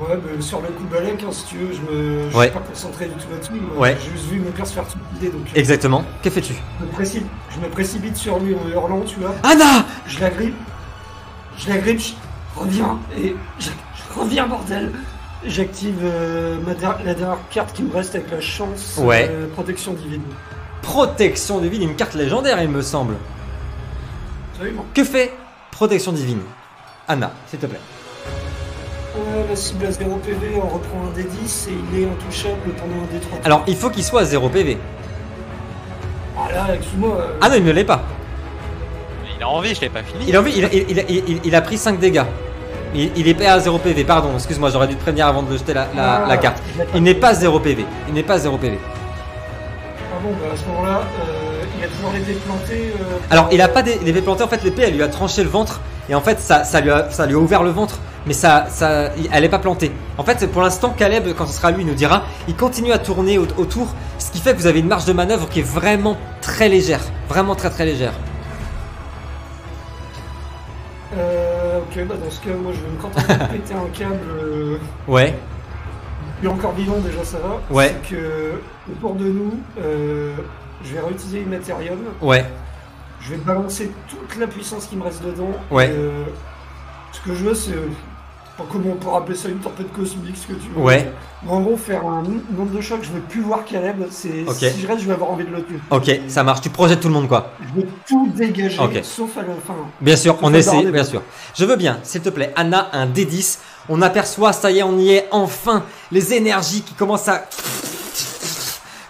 Ouais, 0.00 0.14
bah, 0.16 0.30
sur 0.40 0.60
le 0.60 0.68
coup 0.68 0.84
de 0.84 0.90
balai, 0.94 1.10
hein, 1.20 1.28
si 1.32 1.44
tu 1.46 1.56
veux, 1.56 1.72
je 1.74 1.80
me 1.80 2.30
je 2.30 2.36
Ouais. 2.36 2.44
suis 2.46 2.54
pas 2.54 2.60
concentré 2.60 3.06
du 3.06 3.14
tout 3.14 3.26
là-dessus. 3.32 3.52
Ouais. 3.76 3.96
J'ai 4.00 4.10
juste 4.12 4.26
vu 4.30 4.38
mon 4.38 4.52
père 4.52 4.64
se 4.66 4.72
faire 4.74 4.84
tuer, 4.86 5.28
donc 5.28 5.40
euh, 5.48 5.58
Exactement. 5.58 6.04
Que 6.22 6.30
fais-tu? 6.30 6.54
je, 6.80 6.84
me 6.86 6.90
précipite, 6.92 7.26
je 7.50 7.58
me 7.60 7.68
précipite 7.68 8.16
sur 8.16 8.38
lui 8.38 8.54
en 8.54 8.68
hurlant, 8.68 9.00
tu 9.00 9.18
vois. 9.18 9.34
Anna 9.42 9.84
Je 10.06 10.20
la 10.20 10.30
grippe, 10.30 10.54
je 11.58 11.68
la 11.68 11.78
grippe, 11.78 12.00
je 12.00 12.12
reviens, 12.60 12.98
et 13.18 13.34
je, 13.58 13.70
je 13.70 14.20
reviens, 14.20 14.46
bordel 14.46 14.92
J'active 15.46 15.98
euh, 16.02 16.56
der- 16.80 16.98
la 17.04 17.14
dernière 17.14 17.38
carte 17.50 17.72
qui 17.72 17.82
me 17.84 17.92
reste 17.94 18.14
avec 18.16 18.30
la 18.30 18.40
chance, 18.40 18.98
Ouais. 18.98 19.28
euh, 19.30 19.46
protection 19.54 19.92
divine. 19.92 20.22
Protection 20.82 21.58
divine, 21.60 21.82
une 21.82 21.94
carte 21.94 22.14
légendaire, 22.14 22.60
il 22.60 22.68
me 22.68 22.82
semble. 22.82 23.14
Absolument. 24.52 24.84
Que 24.94 25.04
fait 25.04 25.32
Protection 25.70 26.10
divine 26.12 26.40
Anna, 27.06 27.30
s'il 27.46 27.60
te 27.60 27.66
plaît. 27.66 27.78
Euh, 29.16 29.44
la 29.48 29.54
cible 29.56 29.86
à 29.86 29.92
0 29.92 30.16
PV, 30.16 30.56
on 30.56 30.68
reprend 30.68 30.98
un 31.06 31.16
D10 31.18 31.68
et 31.68 31.72
il 31.92 32.00
est 32.02 32.06
intouchable 32.06 32.72
pendant 32.76 33.02
un 33.02 33.06
D3. 33.06 33.44
Alors, 33.46 33.62
il 33.68 33.76
faut 33.76 33.90
qu'il 33.90 34.02
soit 34.04 34.22
à 34.22 34.24
0 34.24 34.48
PV. 34.48 34.76
Ah 36.36 36.52
là, 36.52 36.74
excuse-moi. 36.74 37.16
euh, 37.16 37.32
Ah 37.40 37.48
non, 37.48 37.56
il 37.56 37.64
ne 37.64 37.72
l'est 37.72 37.84
pas. 37.84 38.02
Il 39.36 39.42
a 39.42 39.48
envie, 39.48 39.72
je 39.74 39.80
l'ai 39.82 39.88
pas 39.88 40.02
fini. 40.02 40.24
Il 40.26 40.34
a, 40.36 40.40
envie- 40.40 40.52
il, 40.56 40.64
a- 40.64 40.72
il, 40.72 40.98
a- 40.98 41.02
il- 41.08 41.40
il 41.44 41.54
a 41.54 41.60
pris 41.60 41.78
5 41.78 41.98
dégâts. 42.00 42.24
Il, 42.94 43.10
il 43.16 43.28
est 43.28 43.34
pas 43.34 43.52
à 43.52 43.60
0 43.60 43.78
PV, 43.78 44.04
pardon, 44.04 44.30
excuse-moi, 44.34 44.70
j'aurais 44.70 44.88
dû 44.88 44.96
te 44.96 45.02
prévenir 45.02 45.26
avant 45.26 45.42
de 45.42 45.52
jeter 45.56 45.74
la, 45.74 45.86
la- 45.94 46.24
ah, 46.24 46.28
la 46.28 46.36
carte. 46.38 46.62
Il 46.94 47.02
n'est 47.02 47.14
pas 47.14 47.34
0 47.34 47.60
PV. 47.60 47.84
Il 48.08 48.14
n'est 48.14 48.22
pas 48.22 48.38
0 48.38 48.56
PV. 48.56 48.78
Ah 48.80 50.16
bon, 50.22 50.30
bah 50.32 50.46
à 50.52 50.56
ce 50.56 50.64
moment-là, 50.66 51.00
euh, 51.20 51.64
il 51.78 51.84
a 51.84 51.88
toujours 51.88 52.14
été 52.14 52.32
planté. 52.34 52.92
euh, 52.98 53.04
Alors, 53.30 53.48
il 53.52 53.60
a 53.60 53.68
pas 53.68 53.82
des- 53.82 53.98
l'épée 54.04 54.22
plantée, 54.22 54.42
en 54.42 54.48
fait, 54.48 54.62
l'épée, 54.64 54.82
elle 54.86 54.94
lui 54.94 55.02
a 55.02 55.08
tranché 55.08 55.42
le 55.42 55.50
ventre. 55.50 55.80
Et 56.08 56.14
en 56.14 56.20
fait, 56.22 56.40
ça, 56.40 56.64
ça, 56.64 56.80
lui, 56.80 56.90
a, 56.90 57.10
ça 57.10 57.26
lui 57.26 57.34
a 57.34 57.38
ouvert 57.38 57.62
le 57.62 57.70
ventre. 57.70 57.98
Mais 58.26 58.32
ça, 58.34 58.66
ça, 58.68 59.10
elle 59.32 59.44
est 59.44 59.48
pas 59.48 59.58
plantée. 59.58 59.92
En 60.18 60.24
fait, 60.24 60.36
c'est 60.40 60.48
pour 60.48 60.62
l'instant, 60.62 60.90
Caleb, 60.96 61.28
quand 61.36 61.46
ce 61.46 61.52
sera 61.52 61.70
lui, 61.70 61.82
il 61.82 61.86
nous 61.86 61.94
dira, 61.94 62.22
il 62.48 62.56
continue 62.56 62.92
à 62.92 62.98
tourner 62.98 63.38
au- 63.38 63.46
autour. 63.58 63.88
Ce 64.18 64.30
qui 64.30 64.38
fait 64.40 64.52
que 64.54 64.58
vous 64.58 64.66
avez 64.66 64.80
une 64.80 64.88
marge 64.88 65.04
de 65.04 65.12
manœuvre 65.12 65.48
qui 65.48 65.60
est 65.60 65.62
vraiment 65.62 66.16
très 66.40 66.68
légère. 66.68 67.00
Vraiment 67.28 67.54
très 67.54 67.70
très 67.70 67.84
légère. 67.84 68.12
Euh, 71.16 71.37
ok, 71.90 72.06
bah 72.06 72.14
dans 72.22 72.30
ce 72.30 72.40
cas, 72.40 72.54
moi 72.54 72.72
je 72.74 72.80
vais 72.80 72.90
me 72.90 73.00
contenter 73.00 73.34
de 73.34 73.52
péter 73.52 73.74
un 73.74 73.88
câble. 73.92 74.28
Euh, 74.40 74.78
Ouais. 75.06 75.34
est 76.42 76.46
encore 76.46 76.72
vivant 76.72 76.98
déjà, 76.98 77.24
ça 77.24 77.38
va. 77.38 77.60
Ouais. 77.74 77.94
C'est 78.02 78.14
que 78.14 78.52
autour 78.92 79.14
de 79.14 79.24
nous, 79.24 79.58
euh, 79.80 80.34
je 80.84 80.94
vais 80.94 81.00
réutiliser 81.00 81.40
Immaterium. 81.42 81.98
Ouais. 82.22 82.44
Je 83.20 83.30
vais 83.30 83.36
balancer 83.38 83.90
toute 84.08 84.38
la 84.38 84.46
puissance 84.46 84.86
qui 84.86 84.96
me 84.96 85.02
reste 85.02 85.24
dedans. 85.24 85.50
Ouais. 85.70 85.88
Et, 85.88 85.90
euh, 85.92 86.24
ce 87.12 87.20
que 87.20 87.34
je 87.34 87.44
veux, 87.44 87.54
c'est. 87.54 87.72
Comment 88.70 88.90
on 88.92 88.96
peut 88.96 89.14
appeler 89.14 89.36
ça 89.36 89.48
une 89.48 89.58
tempête 89.58 89.92
cosmique, 89.92 90.36
ce 90.36 90.46
que 90.46 90.52
tu 90.54 90.68
veux. 90.74 90.80
Ouais. 90.82 91.12
Mais 91.44 91.50
en 91.52 91.60
gros, 91.60 91.76
faire 91.76 92.04
un 92.06 92.22
nombre 92.22 92.70
de 92.74 92.80
chocs, 92.80 93.00
je 93.02 93.10
veux 93.10 93.20
plus 93.20 93.40
voir 93.40 93.64
Caleb. 93.64 94.04
C'est 94.10 94.44
Ok. 94.46 94.56
si 94.56 94.80
je 94.80 94.86
reste, 94.86 95.00
je 95.00 95.06
vais 95.06 95.12
avoir 95.12 95.30
envie 95.30 95.44
de 95.44 95.50
le 95.50 95.62
tuer. 95.64 95.78
Ok, 95.90 96.10
ça 96.28 96.42
marche. 96.42 96.60
Tu 96.60 96.70
projettes 96.70 97.00
tout 97.00 97.08
le 97.08 97.14
monde, 97.14 97.28
quoi. 97.28 97.52
Je 97.60 97.80
veux 97.80 97.88
tout 98.08 98.28
dégager, 98.34 98.78
sauf 99.02 99.36
à 99.36 99.42
la 99.42 99.54
fin. 99.66 99.74
Bien 100.00 100.16
sûr, 100.16 100.36
on 100.42 100.52
essaie, 100.54 100.90
bien 100.90 101.04
sûr. 101.04 101.22
Je 101.56 101.64
veux 101.64 101.76
bien, 101.76 101.98
s'il 102.02 102.20
te 102.22 102.30
plaît, 102.30 102.52
Anna, 102.56 102.88
un 102.92 103.06
D10. 103.06 103.58
On 103.88 104.02
aperçoit, 104.02 104.52
ça 104.52 104.70
y 104.70 104.78
est, 104.78 104.82
on 104.82 104.98
y 104.98 105.10
est, 105.12 105.28
enfin, 105.30 105.84
les 106.12 106.34
énergies 106.34 106.82
qui 106.82 106.94
commencent 106.94 107.28
à 107.28 107.44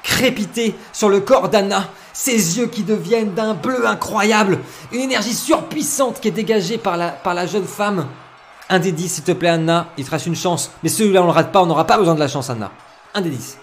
crépiter 0.03 0.75
sur 0.93 1.09
le 1.09 1.21
corps 1.21 1.49
d'Anna. 1.49 1.89
Ses 2.13 2.59
yeux 2.59 2.67
qui 2.67 2.83
deviennent 2.83 3.33
d'un 3.35 3.55
bleu 3.55 3.87
incroyable. 3.87 4.59
Une 4.93 5.01
énergie 5.01 5.35
surpuissante 5.35 6.19
qui 6.21 6.29
est 6.29 6.33
dégagée 6.33 6.77
par 6.77 6.97
la, 6.97 7.09
par 7.11 7.33
la 7.35 7.47
jeune 7.47 7.65
femme. 7.65 8.07
Un 8.71 8.79
D10, 8.81 9.09
s'il 9.09 9.25
te 9.25 9.33
plaît, 9.33 9.49
Anna. 9.49 9.89
Il 9.97 10.05
te 10.05 10.11
reste 10.11 10.27
une 10.27 10.37
chance. 10.37 10.71
Mais 10.83 10.89
celui-là, 10.89 11.23
on 11.23 11.27
le 11.27 11.31
rate 11.33 11.53
pas, 11.53 11.63
on 11.63 11.67
n'aura 11.67 11.87
pas 11.87 11.97
besoin 11.99 12.15
de 12.15 12.21
la 12.21 12.29
chance, 12.29 12.51
Anna. 12.51 12.71
Un 13.15 13.23
D10. 13.23 13.57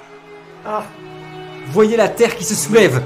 Ah, 0.65 0.83
Voyez 1.71 1.95
la 1.97 2.07
terre 2.09 2.35
qui 2.35 2.43
se 2.43 2.55
soulève. 2.55 3.01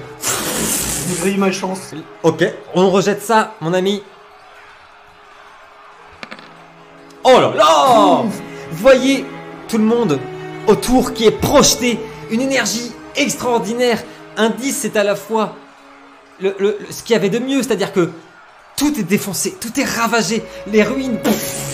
j'ai 1.10 1.16
grillé 1.22 1.38
ma 1.38 1.52
chance. 1.52 1.92
Ok, 2.24 2.44
on 2.76 2.90
rejette 2.90 3.22
ça, 3.22 3.54
mon 3.62 3.74
ami. 3.74 4.02
Oh 7.24 7.40
là 7.40 7.52
là 7.56 8.24
Voyez 8.72 9.26
tout 9.68 9.78
le 9.78 9.84
monde 9.84 10.20
autour 10.68 11.14
qui 11.14 11.26
est 11.26 11.32
projeté, 11.32 12.00
une 12.32 12.42
énergie 12.42 12.92
extraordinaire. 13.16 14.02
Un 14.38 14.50
10, 14.50 14.72
c'est 14.74 14.96
à 14.98 15.04
la 15.04 15.16
fois 15.16 15.56
le, 16.40 16.56
le- 16.60 16.78
le- 16.80 16.92
ce 16.92 17.04
qu'il 17.04 17.14
y 17.14 17.18
avait 17.18 17.30
de 17.30 17.40
mieux, 17.40 17.62
c'est-à-dire 17.62 17.92
que 17.92 18.12
tout 18.78 18.98
est 19.00 19.04
défoncé, 19.04 19.58
tout 19.60 19.78
est 19.80 19.84
ravagé, 19.84 20.44
les 20.68 20.84
ruines 20.84 21.18
pff, 21.18 21.69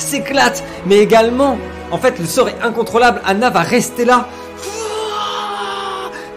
s'éclatent, 0.00 0.64
mais 0.86 0.98
également, 0.98 1.58
en 1.90 1.98
fait, 1.98 2.18
le 2.18 2.26
sort 2.26 2.48
est 2.48 2.60
incontrôlable. 2.62 3.20
Anna 3.24 3.50
va 3.50 3.60
rester 3.60 4.04
là. 4.04 4.28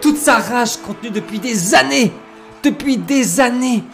Toute 0.00 0.16
sa 0.16 0.38
rage 0.38 0.78
contenue 0.78 1.10
depuis 1.10 1.38
des 1.38 1.74
années, 1.74 2.12
depuis 2.62 2.96
des 2.96 3.40
années, 3.40 3.84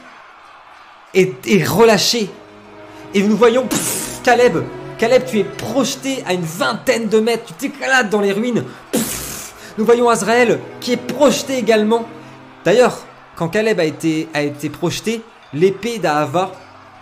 est, 1.14 1.64
relâchée. 1.64 2.30
Et 3.14 3.22
nous 3.22 3.36
voyons 3.36 3.66
Caleb. 4.22 4.58
Caleb, 4.98 5.24
tu 5.26 5.38
es 5.38 5.44
projeté 5.44 6.24
à 6.26 6.32
une 6.32 6.42
vingtaine 6.42 7.08
de 7.08 7.20
mètres, 7.20 7.44
tu 7.46 7.52
t'éclates 7.54 8.10
dans 8.10 8.20
les 8.20 8.32
ruines. 8.32 8.64
Nous 9.78 9.84
voyons 9.84 10.08
Azrael 10.08 10.58
qui 10.80 10.92
est 10.92 10.96
projeté 10.96 11.56
également. 11.56 12.04
D'ailleurs, 12.64 12.98
quand 13.36 13.48
Caleb 13.48 13.78
a 13.78 13.84
été, 13.84 14.28
a 14.34 14.42
été 14.42 14.68
projeté, 14.68 15.22
l'épée 15.52 15.98
d'Ahava 15.98 16.52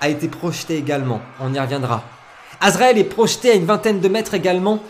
a 0.00 0.08
été 0.08 0.28
projetée 0.28 0.76
également. 0.76 1.20
On 1.40 1.52
y 1.54 1.58
reviendra. 1.58 2.02
Azrael 2.60 2.98
est 2.98 3.04
projeté 3.04 3.50
à 3.50 3.54
une 3.54 3.66
vingtaine 3.66 4.00
de 4.00 4.08
mètres 4.08 4.34
également. 4.34 4.80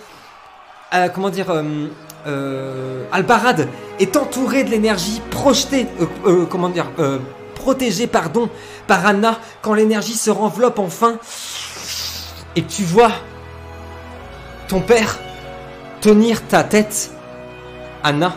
Comment 1.14 1.30
dire 1.30 1.50
euh, 1.50 1.88
euh, 2.26 3.04
Albarad 3.12 3.68
est 3.98 4.16
entouré 4.16 4.64
de 4.64 4.70
l'énergie 4.70 5.20
projetée, 5.30 5.86
euh, 6.00 6.06
euh, 6.26 6.46
comment 6.46 6.68
dire, 6.68 6.90
euh, 6.98 7.18
protégée, 7.54 8.06
pardon, 8.06 8.50
par 8.86 9.06
Anna 9.06 9.38
quand 9.62 9.74
l'énergie 9.74 10.14
se 10.14 10.30
renveloppe 10.30 10.78
enfin. 10.78 11.18
Et 12.56 12.64
tu 12.64 12.82
vois 12.84 13.12
ton 14.68 14.80
père 14.80 15.18
tenir 16.00 16.42
ta 16.46 16.64
tête, 16.64 17.10
Anna. 18.02 18.36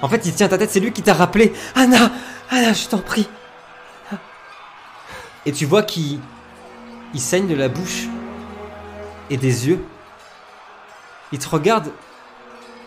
En 0.00 0.08
fait, 0.08 0.24
il 0.24 0.34
tient 0.34 0.48
ta 0.48 0.58
tête, 0.58 0.70
c'est 0.70 0.80
lui 0.80 0.92
qui 0.92 1.02
t'a 1.02 1.14
rappelé. 1.14 1.52
Anna, 1.74 2.10
Anna, 2.50 2.72
je 2.72 2.88
t'en 2.88 2.98
prie. 2.98 3.28
Et 5.44 5.52
tu 5.52 5.66
vois 5.66 5.82
qu'il 5.82 6.18
il 7.14 7.20
saigne 7.20 7.46
de 7.46 7.54
la 7.54 7.68
bouche 7.68 8.08
et 9.32 9.38
des 9.38 9.68
yeux. 9.68 9.82
Il 11.32 11.38
te 11.38 11.48
regarde. 11.48 11.90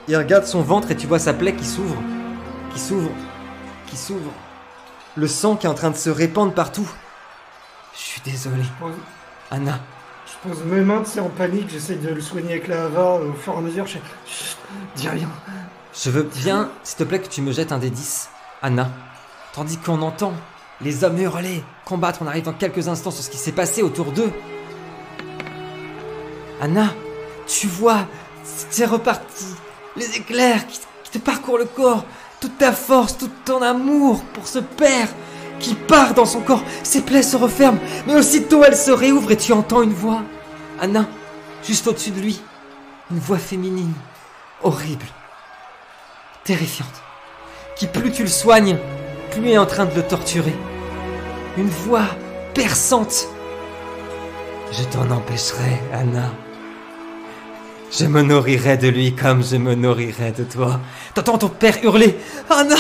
Il 0.08 0.16
regarde 0.16 0.46
son 0.46 0.62
ventre 0.62 0.92
et 0.92 0.96
tu 0.96 1.08
vois 1.08 1.18
sa 1.18 1.34
plaie 1.34 1.56
qui 1.56 1.66
s'ouvre, 1.66 1.98
qui 2.72 2.80
s'ouvre, 2.80 3.10
qui 3.88 3.98
s'ouvre. 3.98 4.32
Le 5.16 5.28
sang 5.28 5.56
qui 5.56 5.66
est 5.66 5.70
en 5.70 5.74
train 5.74 5.90
de 5.90 5.96
se 5.96 6.12
répandre 6.12 6.54
partout. 6.54 6.88
Je 7.96 8.00
suis 8.00 8.22
désolé, 8.22 8.64
Anna. 9.50 9.80
je 10.28 10.48
pose 10.48 10.64
mes 10.66 10.82
mains, 10.82 11.02
tu 11.02 11.12
sais, 11.12 11.20
en 11.22 11.30
panique, 11.30 11.70
j'essaye 11.72 11.98
de 11.98 12.10
le 12.10 12.22
soigner 12.22 12.52
avec 12.52 12.68
la 12.68 12.86
hava 12.86 13.16
au 13.16 13.34
fur 13.34 13.54
et 13.54 13.58
à 13.58 13.62
mesure. 13.62 13.88
Je 13.88 13.98
Chut, 14.28 14.58
dis 14.96 15.10
rien. 15.10 15.30
Je 15.94 16.10
veux 16.12 16.24
bien, 16.24 16.70
s'il 16.84 16.98
te 16.98 17.04
plaît, 17.06 17.20
que 17.20 17.30
tu 17.30 17.42
me 17.42 17.52
jettes 17.52 17.72
un 17.72 17.80
des 17.80 17.90
10, 17.90 18.30
Anna. 18.62 18.92
Tandis 19.54 19.78
qu'on 19.78 20.02
entend 20.02 20.34
les 20.82 21.04
hommes 21.04 21.18
hurler, 21.18 21.64
combattre, 21.86 22.20
on 22.22 22.28
arrive 22.28 22.44
dans 22.44 22.54
quelques 22.54 22.90
instants 22.90 23.12
sur 23.12 23.24
ce 23.24 23.30
qui 23.30 23.38
s'est 23.38 23.54
passé 23.54 23.82
autour 23.82 24.12
d'eux. 24.12 24.32
Anna, 26.62 26.94
tu 27.48 27.68
vois, 27.68 28.08
c'est 28.44 28.86
reparti. 28.86 29.46
Les 29.96 30.18
éclairs 30.18 30.66
qui, 30.68 30.80
te 31.12 31.18
parcourent 31.18 31.58
le 31.58 31.66
corps, 31.66 32.04
toute 32.42 32.58
ta 32.58 32.74
force, 32.74 33.18
tout 33.18 33.30
ton 33.46 33.62
amour 33.62 34.22
pour 34.34 34.48
ce 34.48 34.60
père 34.60 35.08
qui 35.60 35.74
part 35.74 36.14
dans 36.14 36.26
son 36.26 36.42
corps. 36.42 36.64
Ses 36.84 37.02
plaies 37.02 37.24
se 37.24 37.38
referment, 37.38 37.80
mais 38.06 38.16
aussitôt 38.16 38.64
elles 38.64 38.76
se 38.76 38.92
réouvrent 38.92 39.32
et 39.32 39.38
tu 39.38 39.54
entends 39.54 39.82
une 39.82 39.94
voix. 39.94 40.24
Anna, 40.82 41.08
juste 41.64 41.88
au-dessus 41.88 42.12
de 42.12 42.20
lui, 42.20 42.42
une 43.12 43.20
voix 43.20 43.38
féminine, 43.38 43.94
horrible 44.64 45.06
terrifiante, 46.44 47.02
qui 47.76 47.88
plus 47.88 48.12
tu 48.12 48.24
le 48.24 48.30
soignes, 48.30 48.78
plus 49.32 49.50
est 49.50 49.58
en 49.58 49.66
train 49.66 49.86
de 49.86 49.96
le 49.96 50.04
torturer. 50.04 50.56
Une 51.58 51.70
voix 51.70 52.06
perçante. 52.54 53.28
Je 54.72 54.84
t'en 54.84 55.10
empêcherai, 55.10 55.82
Anna. 55.94 56.32
Je 57.92 58.06
me 58.06 58.22
nourrirai 58.22 58.78
de 58.78 58.88
lui 58.88 59.16
comme 59.16 59.44
je 59.44 59.56
me 59.58 59.76
nourrirai 59.76 60.32
de 60.32 60.44
toi. 60.44 60.80
T'entends 61.14 61.38
ton 61.38 61.50
père 61.50 61.78
hurler 61.84 62.18
Anna 62.50 62.76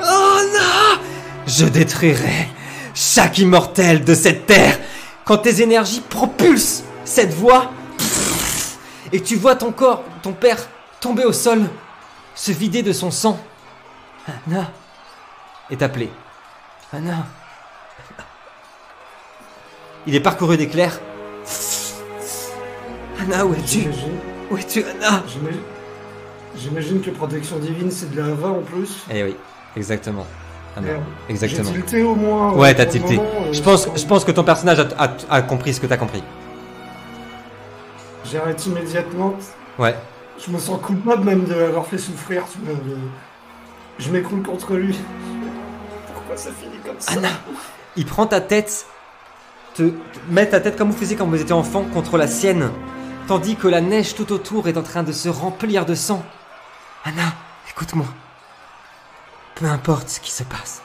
Anna 0.00 1.00
Je 1.46 1.66
détruirai 1.66 2.48
chaque 2.94 3.38
immortel 3.38 4.04
de 4.04 4.14
cette 4.14 4.46
terre 4.46 4.78
quand 5.24 5.38
tes 5.38 5.62
énergies 5.62 6.02
propulsent 6.08 6.84
cette 7.04 7.32
voix 7.32 7.70
et 9.12 9.20
tu 9.22 9.36
vois 9.36 9.54
ton 9.54 9.72
corps, 9.72 10.02
ton 10.22 10.32
père, 10.32 10.58
tomber 11.00 11.24
au 11.24 11.32
sol 11.32 11.68
se 12.34 12.50
vider 12.50 12.82
de 12.82 12.92
son 12.92 13.10
sang. 13.10 13.38
Anna 14.26 14.72
est 15.70 15.82
appelé. 15.82 16.10
Anna. 16.92 17.26
Il 20.06 20.14
est 20.14 20.20
parcouru 20.20 20.56
d'éclairs. 20.56 20.98
Anna, 23.20 23.44
où 23.46 23.54
es-tu? 23.54 23.80
J'imagine, 23.80 24.18
Où 24.50 24.56
es-tu, 24.56 24.84
Anna? 24.84 25.22
J'imagine- 26.56 27.00
que 27.00 27.10
protection 27.10 27.58
divine, 27.58 27.90
c'est 27.90 28.10
de 28.14 28.20
la 28.20 28.26
hava 28.26 28.48
en 28.48 28.60
plus. 28.60 29.04
Eh 29.10 29.22
oui, 29.24 29.36
exactement. 29.76 30.26
Anna, 30.76 30.86
Merde. 30.88 31.02
exactement. 31.28 31.68
J'ai 31.72 31.80
tilté 31.80 32.02
au 32.02 32.14
moins. 32.14 32.52
euh, 32.52 32.56
Ouais, 32.58 32.74
t'as 32.74 32.86
tilté. 32.86 33.16
moment, 33.16 33.28
euh, 33.48 33.52
Je 33.52 33.62
pense, 33.62 33.82
sur- 33.82 33.96
je 33.96 34.06
pense 34.06 34.24
que 34.24 34.32
ton 34.32 34.44
personnage 34.44 34.78
a, 34.80 34.86
a- 34.98 35.36
a 35.36 35.42
compris 35.42 35.72
ce 35.74 35.80
que 35.80 35.86
t'as 35.86 35.96
compris. 35.96 36.22
J'arrête 38.30 38.64
immédiatement. 38.66 39.34
Ouais. 39.78 39.94
Je 40.44 40.50
me 40.50 40.58
sens 40.58 40.80
coupable 40.82 41.24
même 41.24 41.44
de 41.44 41.54
l'avoir 41.54 41.86
fait 41.86 41.98
souffrir. 41.98 42.44
Je 43.98 44.10
m'écroule 44.10 44.42
contre 44.42 44.74
lui. 44.74 44.98
Pourquoi 46.14 46.36
ça 46.36 46.50
finit 46.52 46.78
comme 46.84 46.96
ça? 46.98 47.12
Anna 47.12 47.28
Il 47.96 48.06
prend 48.06 48.26
ta 48.26 48.40
tête, 48.40 48.86
te 49.74 49.82
te 49.84 49.92
met 50.30 50.46
ta 50.48 50.60
tête 50.60 50.76
comme 50.76 50.90
vous 50.90 50.96
faisiez 50.96 51.16
quand 51.16 51.26
vous 51.26 51.40
étiez 51.40 51.52
enfant 51.52 51.84
contre 51.92 52.16
la 52.16 52.26
sienne, 52.26 52.70
tandis 53.32 53.56
que 53.56 53.66
la 53.66 53.80
neige 53.80 54.14
tout 54.14 54.30
autour 54.30 54.68
est 54.68 54.76
en 54.76 54.82
train 54.82 55.02
de 55.02 55.10
se 55.10 55.30
remplir 55.30 55.86
de 55.86 55.94
sang. 55.94 56.22
Anna, 57.02 57.32
écoute-moi. 57.70 58.04
Peu 59.54 59.64
importe 59.64 60.10
ce 60.10 60.20
qui 60.20 60.30
se 60.30 60.42
passe, 60.42 60.82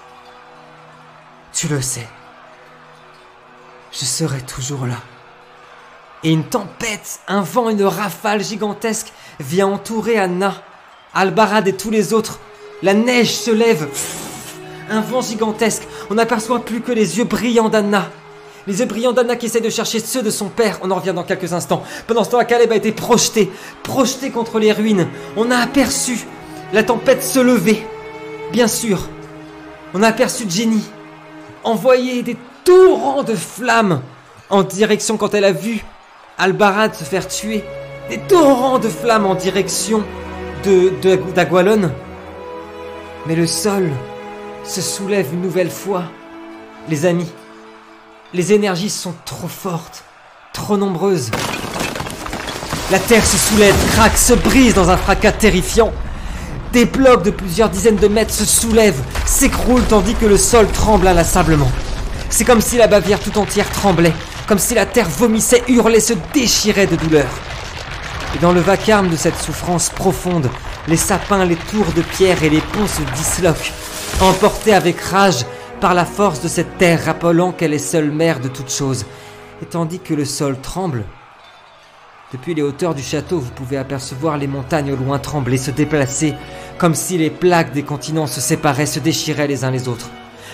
tu 1.52 1.68
le 1.68 1.82
sais. 1.82 2.08
Je 3.92 4.06
serai 4.06 4.40
toujours 4.40 4.86
là. 4.86 4.96
Et 6.24 6.32
une 6.32 6.46
tempête, 6.46 7.20
un 7.28 7.42
vent, 7.42 7.70
une 7.70 7.84
rafale 7.84 8.42
gigantesque 8.42 9.12
vient 9.42 9.68
entourer 9.68 10.18
Anna, 10.18 10.54
Albarad 11.14 11.68
et 11.68 11.76
tous 11.76 11.90
les 11.90 12.14
autres. 12.14 12.40
La 12.82 12.94
neige 12.94 13.36
se 13.36 13.52
lève. 13.52 13.90
Un 14.90 15.02
vent 15.02 15.20
gigantesque. 15.20 15.86
On 16.10 16.14
n'aperçoit 16.14 16.64
plus 16.64 16.80
que 16.80 16.94
les 16.94 17.18
yeux 17.18 17.26
brillants 17.26 17.68
d'Anna. 17.68 18.10
Les 18.68 18.80
yeux 18.80 18.86
brillants 18.86 19.14
d'Anna 19.14 19.38
qui 19.38 19.46
essaie 19.46 19.62
de 19.62 19.70
chercher 19.70 20.00
ceux 20.00 20.22
de 20.22 20.30
son 20.30 20.50
père. 20.50 20.80
On 20.82 20.92
en 20.92 20.96
revient 20.96 21.14
dans 21.14 21.24
quelques 21.24 21.54
instants. 21.54 21.84
Pendant 22.06 22.26
ce 22.26 22.32
temps, 22.32 22.44
Caleb 22.44 22.70
a 22.74 22.76
été 22.76 22.92
projeté, 22.92 23.50
projeté 23.82 24.30
contre 24.30 24.60
les 24.60 24.74
ruines. 24.74 25.08
On 25.38 25.50
a 25.52 25.58
aperçu 25.58 26.20
la 26.74 26.84
tempête 26.84 27.24
se 27.24 27.40
lever. 27.40 27.82
Bien 28.52 28.68
sûr. 28.68 29.08
On 29.94 30.04
a 30.04 30.10
aperçu 30.10 30.44
Jenny 30.50 30.84
envoyer 31.64 32.24
des 32.24 32.36
torrents 32.66 33.24
de 33.24 33.36
flammes 33.36 34.02
en 34.50 34.64
direction 34.64 35.16
quand 35.16 35.34
elle 35.34 35.46
a 35.46 35.54
vu 35.54 35.84
Albarad 36.38 36.94
se 36.94 37.06
faire 37.06 37.28
tuer. 37.28 37.64
Des 38.10 38.20
torrents 38.20 38.80
de 38.80 38.90
flammes 38.90 39.26
en 39.26 39.36
direction 39.36 40.04
de 40.66 40.92
d'Agualon. 41.34 41.90
Mais 43.28 43.36
le 43.36 43.48
sol 43.48 43.90
se 44.66 44.82
soulève 44.82 45.34
une 45.34 45.42
nouvelle 45.42 45.72
fois. 45.72 46.04
Les 46.90 47.06
amis, 47.06 47.32
les 48.34 48.52
énergies 48.52 48.90
sont 48.90 49.14
trop 49.26 49.48
fortes, 49.48 50.04
trop 50.54 50.76
nombreuses. 50.76 51.32
La 52.92 53.00
terre 53.00 53.26
se 53.26 53.38
soulève, 53.38 53.76
craque, 53.94 54.18
se 54.18 54.34
brise 54.34 54.74
dans 54.74 54.90
un 54.90 54.98
fracas 54.98 55.32
terrifiant. 55.32 55.94
Des 56.74 56.86
blocs 56.86 57.24
de 57.24 57.32
plusieurs 57.32 57.70
dizaines 57.70 57.96
de 57.96 58.08
mètres 58.08 58.34
se 58.34 58.46
soulèvent, 58.46 59.02
s'écroulent 59.26 59.88
tandis 59.88 60.16
que 60.16 60.26
le 60.26 60.38
sol 60.38 60.68
tremble 60.68 61.08
inlassablement. 61.08 61.72
C'est 62.30 62.44
comme 62.44 62.62
si 62.62 62.78
la 62.78 62.88
Bavière 62.88 63.20
tout 63.20 63.38
entière 63.38 63.70
tremblait, 63.70 64.14
comme 64.46 64.60
si 64.60 64.74
la 64.74 64.86
terre 64.86 65.08
vomissait, 65.08 65.64
hurlait, 65.70 66.02
se 66.02 66.14
déchirait 66.34 66.88
de 66.88 66.98
douleur. 66.98 67.28
Et 68.36 68.40
dans 68.40 68.52
le 68.52 68.60
vacarme 68.60 69.10
de 69.10 69.16
cette 69.16 69.40
souffrance 69.40 69.90
profonde, 69.90 70.50
les 70.90 70.98
sapins, 70.98 71.46
les 71.46 71.56
tours 71.56 71.94
de 71.96 72.02
pierre 72.02 72.44
et 72.44 72.50
les 72.50 72.62
ponts 72.62 72.88
se 72.88 73.02
disloquent, 73.18 73.72
emportés 74.20 74.74
avec 74.74 75.00
rage 75.00 75.46
par 75.80 75.94
la 75.94 76.06
force 76.06 76.42
de 76.42 76.48
cette 76.48 76.78
terre 76.78 77.06
rappelant 77.06 77.52
qu'elle 77.52 77.74
est 77.74 77.80
seule 77.80 78.12
mère 78.12 78.40
de 78.40 78.48
toutes 78.48 78.72
choses. 78.72 79.06
Et 79.62 79.66
tandis 79.66 80.00
que 80.00 80.14
le 80.14 80.26
sol 80.26 80.60
tremble, 80.60 81.04
depuis 82.34 82.54
les 82.54 82.62
hauteurs 82.62 82.96
du 82.96 83.04
château, 83.04 83.40
vous 83.40 83.52
pouvez 83.52 83.78
apercevoir 83.78 84.38
les 84.38 84.48
montagnes 84.48 84.92
au 84.92 84.96
loin 84.96 85.20
trembler, 85.20 85.58
se 85.58 85.72
déplacer, 85.72 86.34
comme 86.78 86.96
si 86.96 87.18
les 87.18 87.30
plaques 87.30 87.74
des 87.74 87.84
continents 87.84 88.28
se 88.28 88.42
séparaient, 88.42 88.86
se 88.86 89.00
déchiraient 89.00 89.48
les 89.48 89.64
uns 89.64 89.72
les 89.72 89.88
autres. 89.88 90.10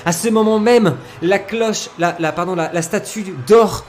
À 0.05 0.11
ce 0.11 0.29
moment 0.29 0.59
même, 0.59 0.95
la 1.21 1.39
cloche, 1.39 1.89
la, 1.97 2.13
pardon, 2.31 2.55
la, 2.55 2.81
statue 2.81 3.33
d'or 3.47 3.85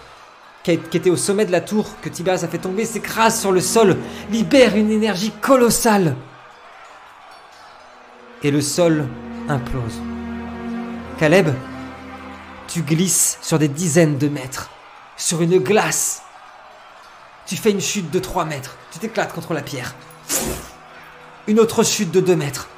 qui, 0.62 0.78
qui 0.78 0.96
était 0.96 1.10
au 1.10 1.16
sommet 1.16 1.44
de 1.44 1.52
la 1.52 1.60
tour 1.60 1.86
que 2.00 2.08
Tiberias 2.08 2.44
a 2.44 2.48
fait 2.48 2.58
tomber 2.58 2.84
s'écrase 2.84 3.40
sur 3.40 3.52
le 3.52 3.60
sol, 3.60 3.96
libère 4.30 4.76
une 4.76 4.90
énergie 4.90 5.32
colossale. 5.42 6.14
Et 8.42 8.50
le 8.50 8.60
sol 8.60 9.06
implose. 9.48 10.00
Caleb, 11.18 11.54
tu 12.66 12.82
glisses 12.82 13.38
sur 13.40 13.58
des 13.60 13.68
dizaines 13.68 14.18
de 14.18 14.28
mètres, 14.28 14.70
sur 15.16 15.42
une 15.42 15.58
glace. 15.58 16.22
Tu 17.46 17.56
fais 17.56 17.70
une 17.70 17.80
chute 17.80 18.10
de 18.10 18.18
3 18.18 18.44
mètres, 18.44 18.76
tu 18.92 18.98
t'éclates 18.98 19.32
contre 19.32 19.54
la 19.54 19.62
pierre. 19.62 19.94
Une 21.46 21.60
autre 21.60 21.84
chute 21.84 22.10
de 22.10 22.20
2 22.20 22.34
mètres. 22.34 22.68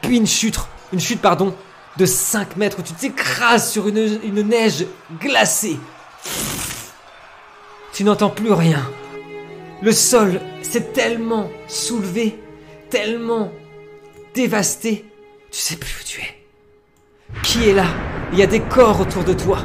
Puis 0.00 0.16
une 0.16 0.26
chute, 0.26 0.58
une 0.92 1.00
chute 1.00 1.20
pardon, 1.20 1.54
de 1.98 2.06
5 2.06 2.56
mètres 2.56 2.78
où 2.78 2.82
tu 2.82 2.94
t'écrases 2.94 3.70
sur 3.70 3.88
une, 3.88 4.20
une 4.24 4.42
neige 4.42 4.86
glacée. 5.20 5.78
Tu 7.92 8.04
n'entends 8.04 8.30
plus 8.30 8.52
rien. 8.52 8.90
Le 9.82 9.92
sol 9.92 10.40
s'est 10.62 10.92
tellement 10.92 11.50
soulevé, 11.66 12.38
tellement 12.88 13.52
dévasté, 14.34 15.04
tu 15.50 15.60
sais 15.60 15.76
plus 15.76 15.94
où 16.00 16.04
tu 16.04 16.20
es. 16.22 16.37
Qui 17.42 17.68
est 17.68 17.74
là? 17.74 17.86
Il 18.32 18.38
y 18.38 18.42
a 18.42 18.46
des 18.46 18.60
corps 18.60 19.00
autour 19.00 19.24
de 19.24 19.32
toi. 19.32 19.58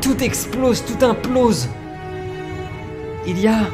Tout 0.00 0.22
explose, 0.22 0.84
tout 0.84 1.04
implose. 1.04 1.68
Il 3.26 3.40
y 3.40 3.48
a 3.48 3.66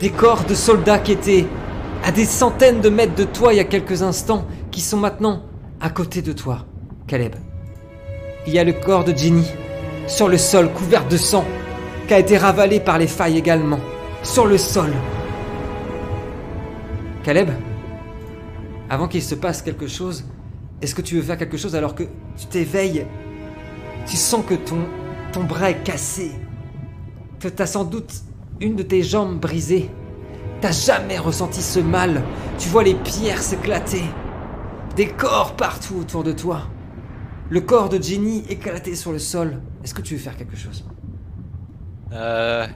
des 0.00 0.10
corps 0.10 0.44
de 0.44 0.54
soldats 0.54 0.98
qui 0.98 1.12
étaient 1.12 1.46
à 2.04 2.12
des 2.12 2.24
centaines 2.24 2.80
de 2.80 2.88
mètres 2.88 3.14
de 3.14 3.24
toi 3.24 3.52
il 3.52 3.56
y 3.56 3.60
a 3.60 3.64
quelques 3.64 4.02
instants, 4.02 4.46
qui 4.70 4.80
sont 4.80 4.96
maintenant 4.96 5.42
à 5.80 5.90
côté 5.90 6.22
de 6.22 6.32
toi, 6.32 6.66
Caleb. 7.06 7.34
Il 8.46 8.52
y 8.52 8.58
a 8.58 8.64
le 8.64 8.72
corps 8.72 9.04
de 9.04 9.16
Jenny, 9.16 9.46
sur 10.06 10.28
le 10.28 10.38
sol 10.38 10.70
couvert 10.72 11.06
de 11.06 11.16
sang, 11.16 11.44
qui 12.06 12.14
a 12.14 12.18
été 12.18 12.36
ravalé 12.36 12.80
par 12.80 12.98
les 12.98 13.06
failles 13.06 13.38
également, 13.38 13.80
sur 14.22 14.46
le 14.46 14.58
sol. 14.58 14.92
Caleb, 17.22 17.50
avant 18.90 19.08
qu'il 19.08 19.22
se 19.22 19.34
passe 19.34 19.62
quelque 19.62 19.86
chose, 19.86 20.24
est-ce 20.82 20.94
que 20.94 21.02
tu 21.02 21.16
veux 21.16 21.22
faire 21.22 21.38
quelque 21.38 21.56
chose 21.56 21.74
alors 21.74 21.94
que 21.94 22.04
tu 22.36 22.46
t'éveilles? 22.46 23.06
Tu 24.06 24.16
sens 24.16 24.44
que 24.46 24.54
ton, 24.54 24.78
ton 25.32 25.44
bras 25.44 25.70
est 25.70 25.82
cassé, 25.82 26.32
que 27.40 27.48
t'as 27.48 27.66
sans 27.66 27.84
doute 27.84 28.12
une 28.60 28.76
de 28.76 28.82
tes 28.82 29.02
jambes 29.02 29.38
brisée. 29.38 29.90
T'as 30.60 30.72
jamais 30.72 31.18
ressenti 31.18 31.62
ce 31.62 31.78
mal. 31.78 32.22
Tu 32.58 32.68
vois 32.68 32.82
les 32.82 32.94
pierres 32.94 33.42
s'éclater. 33.42 34.02
Des 34.96 35.06
corps 35.08 35.54
partout 35.54 35.96
autour 36.00 36.24
de 36.24 36.32
toi. 36.32 36.62
Le 37.50 37.60
corps 37.60 37.88
de 37.88 38.02
Jenny 38.02 38.44
éclaté 38.48 38.96
sur 38.96 39.12
le 39.12 39.18
sol. 39.20 39.60
Est-ce 39.84 39.94
que 39.94 40.02
tu 40.02 40.14
veux 40.14 40.20
faire 40.20 40.36
quelque 40.36 40.56
chose? 40.56 40.84
Euh. 42.12 42.66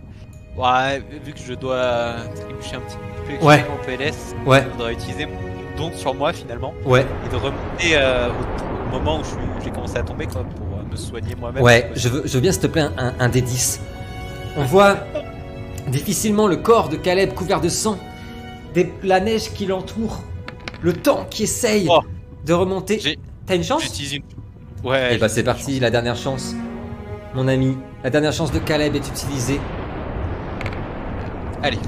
Ouais, 0.57 1.03
vu 1.25 1.33
que 1.33 1.41
je 1.41 1.55
dois 1.55 2.15
trébucher 2.35 2.77
un 2.77 2.81
petit 2.81 2.97
peu 3.27 3.45
au 3.45 3.87
PLS, 3.87 4.35
Ouais, 4.47 4.63
je 4.63 4.69
voudrais 4.69 4.93
utiliser 4.93 5.25
mon 5.27 5.33
don 5.77 5.91
sur 5.95 6.15
moi 6.15 6.33
finalement 6.33 6.73
ouais, 6.85 7.07
et 7.27 7.31
de 7.31 7.37
remonter 7.37 7.93
euh, 7.95 8.29
au, 8.29 8.89
au 8.97 8.99
moment 8.99 9.21
où 9.21 9.23
j'ai 9.65 9.71
commencé 9.71 9.97
à 9.97 10.03
tomber 10.03 10.27
quoi, 10.27 10.43
pour 10.45 10.67
euh, 10.79 10.83
me 10.91 10.97
soigner 10.97 11.35
moi-même. 11.39 11.63
ouais. 11.63 11.91
Je 11.95 12.09
veux, 12.09 12.23
je 12.25 12.35
veux 12.35 12.41
bien, 12.41 12.53
s'il 12.53 12.63
te 12.63 12.67
plaît, 12.67 12.83
un, 12.99 13.13
un 13.19 13.29
des 13.29 13.41
10. 13.41 13.81
On 14.57 14.65
voit 14.65 14.97
difficilement 15.89 16.47
le 16.47 16.57
corps 16.57 16.89
de 16.89 16.97
Caleb 16.97 17.33
couvert 17.35 17.61
de 17.61 17.69
sang, 17.69 17.99
des- 18.75 18.93
la 19.03 19.21
neige 19.21 19.51
qui 19.55 19.67
l'entoure, 19.67 20.21
le 20.83 20.93
temps 20.93 21.27
qui 21.31 21.45
essaye 21.45 21.87
Oh. 21.91 22.01
de 22.45 22.53
remonter. 22.53 23.01
T'as 23.47 23.57
une 23.57 23.65
chance? 23.65 23.83
une. 23.83 24.23
Ouais. 24.85 25.11
Eh 25.13 25.19
bah 25.19 25.29
c'est 25.29 25.43
j'utilise 25.43 25.45
parti, 25.45 25.81
la 25.81 25.91
dernière 25.91 26.17
chance. 26.17 26.55
Mon 27.35 27.49
ami, 27.49 27.77
la 28.05 28.11
dernière 28.11 28.33
chance 28.33 28.53
de 28.53 28.59
Caleb 28.59 28.95
est 28.95 29.09
utilisée. 29.09 29.61
Allez. 31.63 31.79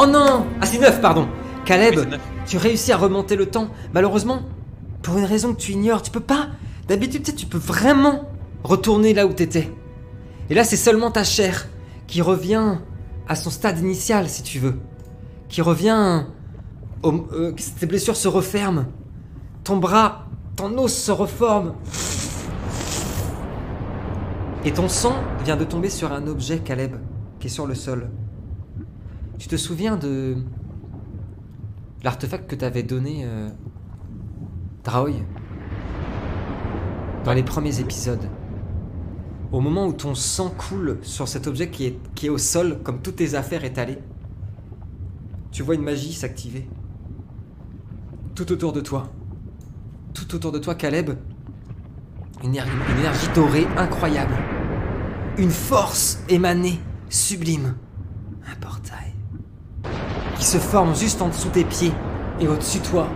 Oh 0.00 0.06
non 0.06 0.46
Ah 0.60 0.66
c'est 0.66 0.78
9, 0.78 1.00
pardon 1.00 1.26
Caleb, 1.66 1.94
Oui, 1.98 2.16
tu 2.46 2.56
réussis 2.56 2.92
à 2.92 2.96
remonter 2.96 3.34
le 3.34 3.46
temps. 3.46 3.68
Malheureusement, 3.92 4.42
pour 5.02 5.18
une 5.18 5.24
raison 5.24 5.52
que 5.52 5.60
tu 5.60 5.72
ignores, 5.72 6.00
tu 6.00 6.12
peux 6.12 6.20
pas. 6.20 6.48
D'habitude, 6.86 7.24
tu 7.24 7.32
sais, 7.32 7.36
tu 7.36 7.46
peux 7.46 7.58
vraiment 7.58 8.30
retourner 8.62 9.12
là 9.12 9.26
où 9.26 9.32
t'étais. 9.32 9.70
Et 10.48 10.54
là, 10.54 10.62
c'est 10.62 10.76
seulement 10.76 11.10
ta 11.10 11.24
chair 11.24 11.68
qui 12.06 12.22
revient 12.22 12.76
à 13.28 13.34
son 13.34 13.50
stade 13.50 13.80
initial, 13.80 14.28
si 14.28 14.42
tu 14.42 14.60
veux. 14.60 14.78
Qui 15.48 15.60
revient... 15.60 16.24
Au, 17.02 17.12
euh, 17.32 17.52
que 17.52 17.62
tes 17.78 17.86
blessures 17.86 18.16
se 18.16 18.28
referment. 18.28 18.86
Ton 19.64 19.76
bras, 19.76 20.26
ton 20.54 20.78
os 20.78 20.94
se 20.94 21.10
reforme. 21.10 21.74
Et 24.64 24.72
ton 24.72 24.88
sang 24.88 25.16
vient 25.44 25.56
de 25.56 25.64
tomber 25.64 25.90
sur 25.90 26.12
un 26.12 26.26
objet, 26.28 26.60
Caleb, 26.60 26.96
qui 27.40 27.48
est 27.48 27.50
sur 27.50 27.66
le 27.66 27.74
sol. 27.74 28.08
Tu 29.38 29.48
te 29.48 29.56
souviens 29.56 29.96
de 29.96 30.36
l'artefact 32.06 32.48
que 32.48 32.54
t'avais 32.54 32.84
donné 32.84 33.24
euh, 33.24 33.50
Draoy 34.84 35.14
dans 37.24 37.32
les 37.32 37.42
premiers 37.42 37.80
épisodes. 37.80 38.30
Au 39.50 39.60
moment 39.60 39.88
où 39.88 39.92
ton 39.92 40.14
sang 40.14 40.50
coule 40.50 40.98
sur 41.02 41.26
cet 41.26 41.48
objet 41.48 41.68
qui 41.68 41.98
est, 42.22 42.28
au 42.28 42.38
sol, 42.38 42.78
comme 42.84 43.02
toutes 43.02 43.16
tes 43.16 43.34
affaires 43.34 43.64
étalées, 43.64 43.98
tu 45.50 45.64
vois 45.64 45.74
une 45.74 45.82
magie 45.82 46.12
s'activer. 46.12 46.68
Tout 48.36 48.52
autour 48.52 48.72
de 48.72 48.80
toi. 48.80 49.10
Tout 50.14 50.32
autour 50.36 50.52
de 50.52 50.60
toi, 50.60 50.76
Caleb. 50.76 51.10
Une 52.44 52.54
énergie 52.54 53.28
dorée 53.34 53.66
incroyable. 53.76 54.36
Une 55.38 55.50
force 55.50 56.22
émanée, 56.28 56.78
sublime. 57.08 57.74
Un 58.48 58.54
portail. 58.60 59.05
Qui 60.38 60.44
se 60.44 60.58
forme 60.58 60.94
juste 60.94 61.22
en 61.22 61.28
dessous 61.28 61.48
tes 61.48 61.64
pieds 61.64 61.92
et 62.40 62.48
au-dessus 62.48 62.78
de 62.78 62.84
toi. 62.84 63.08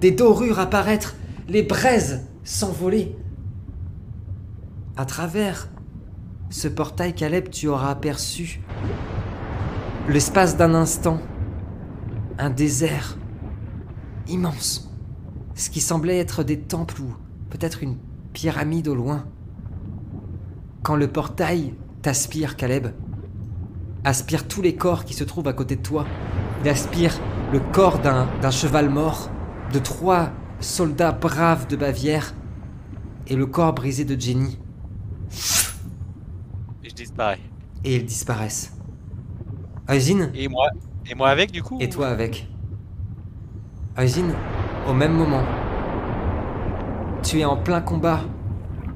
Des 0.00 0.10
dorures 0.10 0.58
apparaître, 0.58 1.14
les 1.48 1.62
braises 1.62 2.26
s'envoler. 2.44 3.16
À 4.96 5.04
travers 5.04 5.68
ce 6.50 6.68
portail, 6.68 7.14
Caleb, 7.14 7.50
tu 7.50 7.68
auras 7.68 7.90
aperçu 7.90 8.60
l'espace 10.08 10.56
d'un 10.56 10.74
instant 10.74 11.20
un 12.38 12.50
désert 12.50 13.16
immense. 14.28 14.90
Ce 15.54 15.70
qui 15.70 15.80
semblait 15.80 16.18
être 16.18 16.42
des 16.42 16.60
temples 16.60 17.00
ou 17.00 17.14
peut-être 17.50 17.82
une 17.82 17.96
pyramide 18.32 18.88
au 18.88 18.94
loin. 18.94 19.26
Quand 20.82 20.96
le 20.96 21.08
portail 21.08 21.74
t'aspire, 22.00 22.56
Caleb, 22.56 22.88
aspire 24.04 24.48
tous 24.48 24.62
les 24.62 24.74
corps 24.74 25.04
qui 25.04 25.14
se 25.14 25.24
trouvent 25.24 25.48
à 25.48 25.52
côté 25.52 25.76
de 25.76 25.82
toi. 25.82 26.06
Il 26.62 26.68
aspire 26.68 27.18
le 27.52 27.60
corps 27.60 27.98
d'un 27.98 28.50
cheval 28.50 28.88
mort, 28.88 29.30
de 29.72 29.78
trois 29.78 30.30
soldats 30.60 31.12
braves 31.12 31.66
de 31.66 31.76
Bavière, 31.76 32.34
et 33.26 33.36
le 33.36 33.46
corps 33.46 33.72
brisé 33.72 34.04
de 34.04 34.20
Jenny. 34.20 34.58
Et 36.82 36.88
je 36.88 36.94
disparais. 36.94 37.38
Et 37.84 37.96
ils 37.96 38.04
disparaissent. 38.04 38.76
Eusine, 39.90 40.30
Et 40.34 40.48
moi 40.48 40.68
Et 41.10 41.14
moi 41.14 41.28
avec 41.28 41.50
du 41.50 41.62
coup 41.62 41.78
et 41.80 41.88
toi 41.88 42.08
avec. 42.08 42.48
Eusine, 43.98 44.34
au 44.88 44.94
même 44.94 45.12
moment, 45.12 45.42
tu 47.22 47.40
es 47.40 47.44
en 47.44 47.56
plein 47.56 47.80
combat 47.80 48.20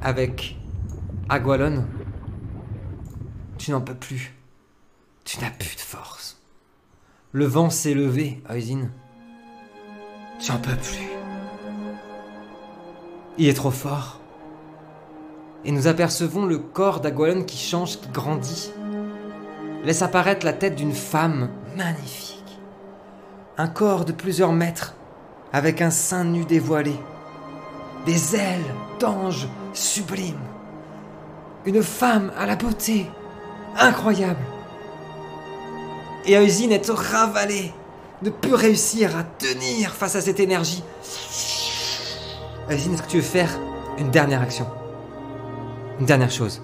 avec 0.00 0.56
Agualon. 1.28 1.84
Tu 3.58 3.70
n'en 3.72 3.80
peux 3.80 3.94
plus. 3.94 4.35
Tu 5.26 5.40
n'as 5.40 5.50
plus 5.50 5.74
de 5.74 5.80
force. 5.80 6.40
Le 7.32 7.46
vent 7.46 7.68
s'est 7.68 7.94
levé. 7.94 8.40
Tu 10.38 10.52
n'en 10.52 10.58
peux 10.58 10.76
plus. 10.76 11.08
Il 13.36 13.48
est 13.48 13.54
trop 13.54 13.72
fort. 13.72 14.20
Et 15.64 15.72
nous 15.72 15.88
apercevons 15.88 16.46
le 16.46 16.58
corps 16.58 17.00
d'Agualon 17.00 17.42
qui 17.42 17.58
change, 17.58 17.98
qui 17.98 18.08
grandit. 18.10 18.70
Laisse 19.82 20.02
apparaître 20.02 20.46
la 20.46 20.52
tête 20.52 20.76
d'une 20.76 20.94
femme 20.94 21.50
magnifique. 21.76 22.60
Un 23.58 23.66
corps 23.66 24.04
de 24.04 24.12
plusieurs 24.12 24.52
mètres, 24.52 24.94
avec 25.52 25.82
un 25.82 25.90
sein 25.90 26.22
nu 26.22 26.44
dévoilé. 26.44 26.94
Des 28.06 28.36
ailes 28.36 28.74
d'ange 29.00 29.48
sublime. 29.72 30.38
Une 31.64 31.82
femme 31.82 32.30
à 32.38 32.46
la 32.46 32.54
beauté 32.54 33.10
incroyable. 33.76 34.38
Et 36.26 36.34
Eusine 36.34 36.72
est 36.72 36.90
ravalée, 36.90 37.72
ne 38.22 38.30
peut 38.30 38.54
réussir 38.54 39.16
à 39.16 39.22
tenir 39.22 39.90
face 39.90 40.16
à 40.16 40.20
cette 40.20 40.40
énergie. 40.40 40.82
Eusine, 42.70 42.94
est-ce 42.94 43.02
que 43.02 43.08
tu 43.08 43.16
veux 43.18 43.22
faire 43.22 43.50
une 43.98 44.10
dernière 44.10 44.42
action? 44.42 44.66
Une 46.00 46.06
dernière 46.06 46.30
chose? 46.30 46.62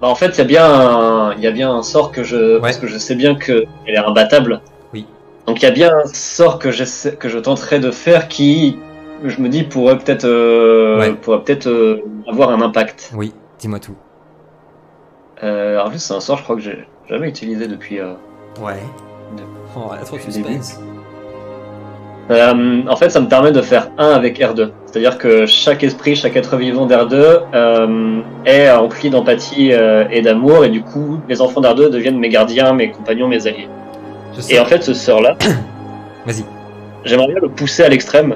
Bah, 0.00 0.08
en 0.08 0.14
fait, 0.14 0.26
il 0.28 0.38
y 0.38 0.40
a 0.42 0.44
bien 0.44 0.64
un, 0.66 1.32
il 1.34 1.40
y 1.40 1.46
a 1.46 1.50
bien 1.52 1.72
un 1.72 1.82
sort 1.82 2.12
que 2.12 2.22
je, 2.22 2.58
parce 2.58 2.76
que 2.76 2.86
je 2.86 2.98
sais 2.98 3.14
bien 3.14 3.34
que 3.34 3.64
elle 3.86 3.94
est 3.94 3.98
imbattable. 3.98 4.60
Oui. 4.92 5.06
Donc 5.46 5.62
il 5.62 5.64
y 5.64 5.68
a 5.68 5.70
bien 5.70 5.90
un 5.96 6.06
sort 6.12 6.58
que 6.58 6.70
j'essaie, 6.70 7.16
que 7.16 7.30
je 7.30 7.38
tenterai 7.38 7.80
de 7.80 7.90
faire 7.90 8.28
qui, 8.28 8.78
je 9.24 9.40
me 9.40 9.48
dis, 9.48 9.62
pourrait 9.62 9.96
peut-être, 9.98 10.26
euh, 10.26 10.98
Ouais. 11.00 11.14
pourrait 11.14 11.42
peut-être 11.42 11.66
euh, 11.68 12.02
avoir 12.28 12.50
un 12.50 12.60
impact. 12.60 13.10
Oui, 13.14 13.32
dis-moi 13.58 13.78
tout. 13.78 13.96
Euh, 15.42 15.72
alors 15.78 15.90
juste, 15.92 16.08
c'est 16.08 16.14
un 16.14 16.20
sort, 16.20 16.36
je 16.38 16.42
crois 16.42 16.56
que 16.56 16.62
j'ai 16.62 16.86
jamais 17.08 17.28
utilisé 17.28 17.66
depuis. 17.66 17.98
Euh, 18.60 18.64
Ouais. 18.64 19.98
Trop 20.04 20.16
de 20.16 20.22
suspense. 20.22 20.80
Euh, 22.30 22.82
en 22.88 22.96
fait, 22.96 23.10
ça 23.10 23.20
me 23.20 23.28
permet 23.28 23.52
de 23.52 23.62
faire 23.62 23.90
1 23.98 24.08
avec 24.10 24.40
R2. 24.40 24.70
C'est-à-dire 24.86 25.16
que 25.18 25.46
chaque 25.46 25.84
esprit, 25.84 26.16
chaque 26.16 26.34
être 26.34 26.56
vivant 26.56 26.86
d'R2 26.86 27.14
euh, 27.54 28.20
est 28.44 28.70
rempli 28.72 29.10
d'empathie 29.10 29.72
euh, 29.72 30.04
et 30.10 30.22
d'amour, 30.22 30.64
et 30.64 30.68
du 30.70 30.82
coup, 30.82 31.20
les 31.28 31.40
enfants 31.40 31.60
d'R2 31.60 31.88
deviennent 31.90 32.18
mes 32.18 32.28
gardiens, 32.28 32.72
mes 32.72 32.90
compagnons, 32.90 33.28
mes 33.28 33.46
alliés. 33.46 33.68
Et 34.50 34.58
en 34.58 34.64
fait, 34.64 34.82
ce 34.82 34.92
sort-là, 34.92 35.36
Vas-y. 36.26 36.44
j'aimerais 37.04 37.28
bien 37.28 37.38
le 37.40 37.48
pousser 37.48 37.84
à 37.84 37.88
l'extrême. 37.88 38.34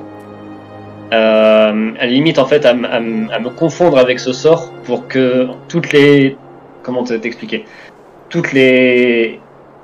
Euh, 1.13 1.91
à 1.99 2.05
la 2.05 2.07
limite, 2.07 2.39
en 2.39 2.47
fait, 2.47 2.65
à, 2.65 2.73
me 2.75 3.49
confondre 3.49 3.99
avec 3.99 4.21
ce 4.21 4.33
sort 4.33 4.71
pour 4.85 5.09
que 5.09 5.49
toutes 5.69 5.93
les. 5.93 6.37
Comment 6.85 7.03
te- 7.03 7.15
t'expliquer 7.15 7.65
Toutes 8.29 8.53
les. 8.53 9.41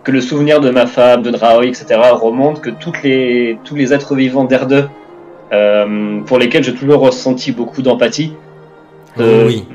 Que 0.07 0.13
le 0.13 0.21
souvenir 0.21 0.61
de 0.61 0.71
ma 0.71 0.87
femme, 0.87 1.23
de 1.23 1.31
Draoi, 1.33 1.67
etc. 1.67 1.87
remonte, 2.13 2.61
que 2.61 2.71
toutes 2.71 3.03
les, 3.03 3.59
tous 3.65 3.75
les 3.75 3.93
êtres 3.93 4.15
vivants 4.15 4.47
d'R2, 4.47 4.89
euh, 5.53 6.21
pour 6.23 6.39
lesquels 6.39 6.63
j'ai 6.65 6.75
toujours 6.75 7.01
ressenti 7.01 7.51
beaucoup 7.53 7.83
d'empathie, 7.83 8.39
euh, 9.19 9.49
oui. 9.49 9.67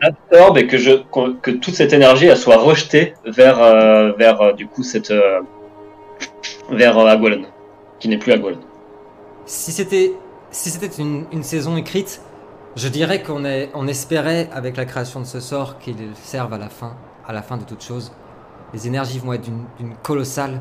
absorbe 0.00 0.58
et 0.58 0.66
que, 0.66 0.78
je, 0.78 0.92
que, 1.12 1.32
que 1.42 1.50
toute 1.50 1.74
cette 1.74 1.92
énergie 1.92 2.26
elle 2.26 2.38
soit 2.38 2.56
rejetée 2.56 3.14
vers, 3.26 3.60
euh, 3.62 4.12
vers 4.18 4.40
euh, 4.40 4.52
du 4.54 4.66
coup, 4.66 4.82
cette. 4.82 5.10
euh, 5.10 5.40
vers 6.70 6.96
qui 8.00 8.08
n'est 8.08 8.18
plus 8.18 8.32
Agwalon. 8.32 8.60
Si 9.46 9.72
c'était 9.72 10.12
si 10.50 10.70
c'était 10.70 11.02
une, 11.02 11.26
une 11.32 11.42
saison 11.42 11.76
écrite, 11.76 12.22
je 12.76 12.88
dirais 12.88 13.22
qu'on 13.22 13.44
on 13.74 13.88
espérait 13.88 14.48
avec 14.52 14.76
la 14.76 14.86
création 14.86 15.20
de 15.20 15.26
ce 15.26 15.40
sort 15.40 15.78
qu'il 15.78 15.96
serve 16.14 16.52
à 16.54 16.58
la 16.58 16.68
fin, 16.70 16.96
à 17.26 17.32
la 17.32 17.42
fin 17.42 17.58
de 17.58 17.64
toute 17.64 17.82
chose. 17.82 18.12
Les 18.74 18.86
énergies 18.86 19.18
vont 19.18 19.32
être 19.32 19.44
d'une 19.44 19.94
colossale. 20.02 20.60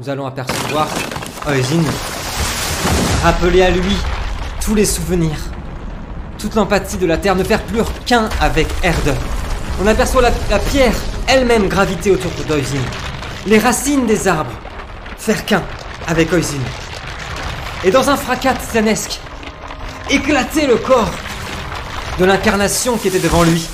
Nous 0.00 0.08
allons 0.08 0.26
apercevoir 0.26 0.88
Oisin 1.46 1.82
rappeler 3.22 3.62
à 3.62 3.70
lui 3.70 3.96
tous 4.64 4.74
les 4.74 4.84
souvenirs, 4.84 5.38
toute 6.38 6.54
l'empathie 6.54 6.96
de 6.96 7.06
la 7.06 7.18
Terre, 7.18 7.36
ne 7.36 7.44
faire 7.44 7.62
plus 7.62 7.82
qu'un 8.04 8.28
avec 8.40 8.66
Erde. 8.82 9.14
On 9.82 9.86
aperçoit 9.86 10.22
la, 10.22 10.58
pierre 10.58 10.94
elle-même 11.28 11.68
graviter 11.68 12.10
autour 12.10 12.30
d'Oisin, 12.48 12.78
les 13.46 13.58
racines 13.58 14.06
des 14.06 14.26
arbres 14.26 14.52
faire 15.18 15.44
qu'un 15.44 15.62
avec 16.06 16.32
Oisin 16.32 16.58
et 17.84 17.90
dans 17.90 18.08
un 18.10 18.16
fracas 18.16 18.54
titanesque, 18.54 19.20
éclater 20.10 20.66
le 20.66 20.76
corps 20.76 21.10
de 22.18 22.24
l'incarnation 22.24 22.96
qui 22.96 23.08
était 23.08 23.18
devant 23.18 23.42
lui, 23.42 23.66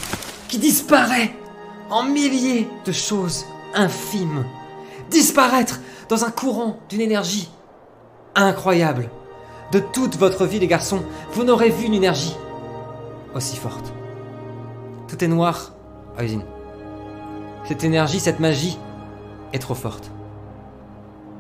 qui 0.49 0.59
disparaît 0.59 1.35
en 1.91 2.05
milliers 2.05 2.69
de 2.85 2.93
choses 2.93 3.47
infimes, 3.75 4.45
disparaître 5.11 5.81
dans 6.09 6.25
un 6.25 6.31
courant 6.31 6.79
d'une 6.89 7.01
énergie 7.01 7.49
incroyable. 8.35 9.11
De 9.73 9.79
toute 9.79 10.16
votre 10.16 10.47
vie, 10.47 10.59
les 10.59 10.66
garçons, 10.66 11.03
vous 11.33 11.45
n'aurez 11.45 11.70
vu 11.70 11.87
une 11.87 11.95
énergie 11.95 12.37
aussi 13.35 13.57
forte. 13.57 13.93
Tout 15.09 15.23
est 15.25 15.29
noir, 15.29 15.73
Oisin. 16.18 16.43
Cette 17.64 17.85
énergie, 17.85 18.20
cette 18.20 18.41
magie 18.41 18.79
est 19.53 19.59
trop 19.59 19.75
forte. 19.75 20.11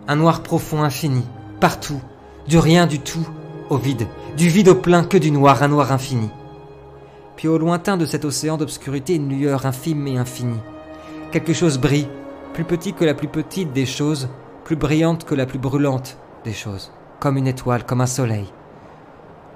Un 0.08 0.16
noir 0.16 0.42
profond 0.42 0.82
infini, 0.82 1.22
partout, 1.60 2.00
du 2.46 2.58
rien 2.58 2.86
du 2.86 3.00
tout 3.00 3.26
au 3.70 3.76
vide, 3.76 4.06
du 4.36 4.48
vide 4.48 4.68
au 4.68 4.74
plein 4.74 5.04
que 5.04 5.18
du 5.18 5.30
noir, 5.30 5.62
un 5.62 5.68
noir 5.68 5.92
infini. 5.92 6.30
Puis 7.36 7.48
au 7.48 7.58
lointain 7.58 7.96
de 7.96 8.06
cet 8.06 8.24
océan 8.24 8.56
d'obscurité, 8.56 9.14
une 9.14 9.28
lueur 9.28 9.66
infime 9.66 10.06
et 10.06 10.18
infinie. 10.18 10.60
Quelque 11.30 11.52
chose 11.52 11.78
brille, 11.78 12.08
plus 12.52 12.64
petit 12.64 12.92
que 12.92 13.04
la 13.04 13.14
plus 13.14 13.28
petite 13.28 13.72
des 13.72 13.86
choses, 13.86 14.28
plus 14.64 14.76
brillante 14.76 15.24
que 15.24 15.34
la 15.34 15.46
plus 15.46 15.58
brûlante 15.58 16.18
des 16.44 16.52
choses, 16.52 16.92
comme 17.18 17.36
une 17.36 17.46
étoile, 17.46 17.84
comme 17.84 18.00
un 18.00 18.06
soleil. 18.06 18.46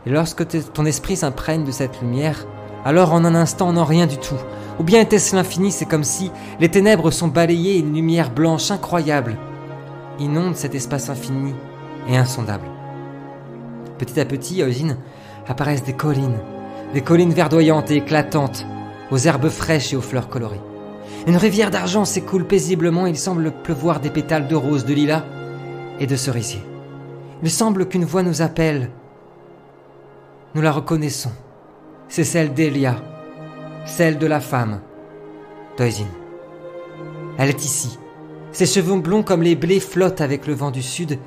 Et 0.06 0.10
lorsque 0.10 0.46
ton 0.72 0.84
esprit 0.86 1.16
s'imprègne 1.16 1.64
de 1.64 1.72
cette 1.72 2.00
lumière, 2.00 2.46
alors 2.84 3.12
en 3.12 3.24
un 3.24 3.34
instant, 3.34 3.72
non 3.72 3.84
rien 3.84 4.06
du 4.06 4.16
tout. 4.18 4.38
Ou 4.78 4.84
bien 4.84 5.00
était-ce 5.00 5.34
l'infini, 5.34 5.72
c'est 5.72 5.86
comme 5.86 6.04
si 6.04 6.30
les 6.60 6.70
ténèbres 6.70 7.10
sont 7.10 7.28
balayées 7.28 7.76
et 7.76 7.80
une 7.80 7.94
lumière 7.94 8.30
blanche 8.30 8.70
incroyable 8.70 9.36
inonde 10.18 10.56
cet 10.56 10.74
espace 10.74 11.10
infini 11.10 11.54
et 12.08 12.16
insondable. 12.16 12.66
Petit 13.98 14.20
à 14.20 14.24
petit, 14.24 14.62
à 14.62 14.66
Oisin, 14.66 14.96
apparaissent 15.46 15.84
des 15.84 15.92
collines, 15.92 16.38
des 16.94 17.02
collines 17.02 17.32
verdoyantes 17.32 17.90
et 17.90 17.96
éclatantes, 17.96 18.64
aux 19.10 19.18
herbes 19.18 19.48
fraîches 19.48 19.92
et 19.92 19.96
aux 19.96 20.02
fleurs 20.02 20.28
colorées. 20.28 20.60
Une 21.26 21.36
rivière 21.36 21.72
d'argent 21.72 22.04
s'écoule 22.04 22.46
paisiblement 22.46 23.06
il 23.06 23.18
semble 23.18 23.50
pleuvoir 23.50 23.98
des 23.98 24.10
pétales 24.10 24.46
de 24.46 24.54
rose, 24.54 24.84
de 24.84 24.94
lilas 24.94 25.24
et 25.98 26.06
de 26.06 26.14
cerisier. 26.14 26.62
Il 27.42 27.50
semble 27.50 27.88
qu'une 27.88 28.04
voix 28.04 28.22
nous 28.22 28.42
appelle. 28.42 28.90
Nous 30.54 30.62
la 30.62 30.70
reconnaissons. 30.70 31.32
C'est 32.08 32.24
celle 32.24 32.54
d'Elia, 32.54 33.02
celle 33.84 34.18
de 34.18 34.26
la 34.26 34.40
femme 34.40 34.80
d'Oisin. 35.76 36.06
Elle 37.38 37.48
est 37.48 37.64
ici. 37.64 37.98
Ses 38.52 38.66
cheveux 38.66 39.00
blonds 39.00 39.24
comme 39.24 39.42
les 39.42 39.56
blés 39.56 39.80
flottent 39.80 40.20
avec 40.20 40.46
le 40.46 40.54
vent 40.54 40.70
du 40.70 40.82
sud, 40.82 41.18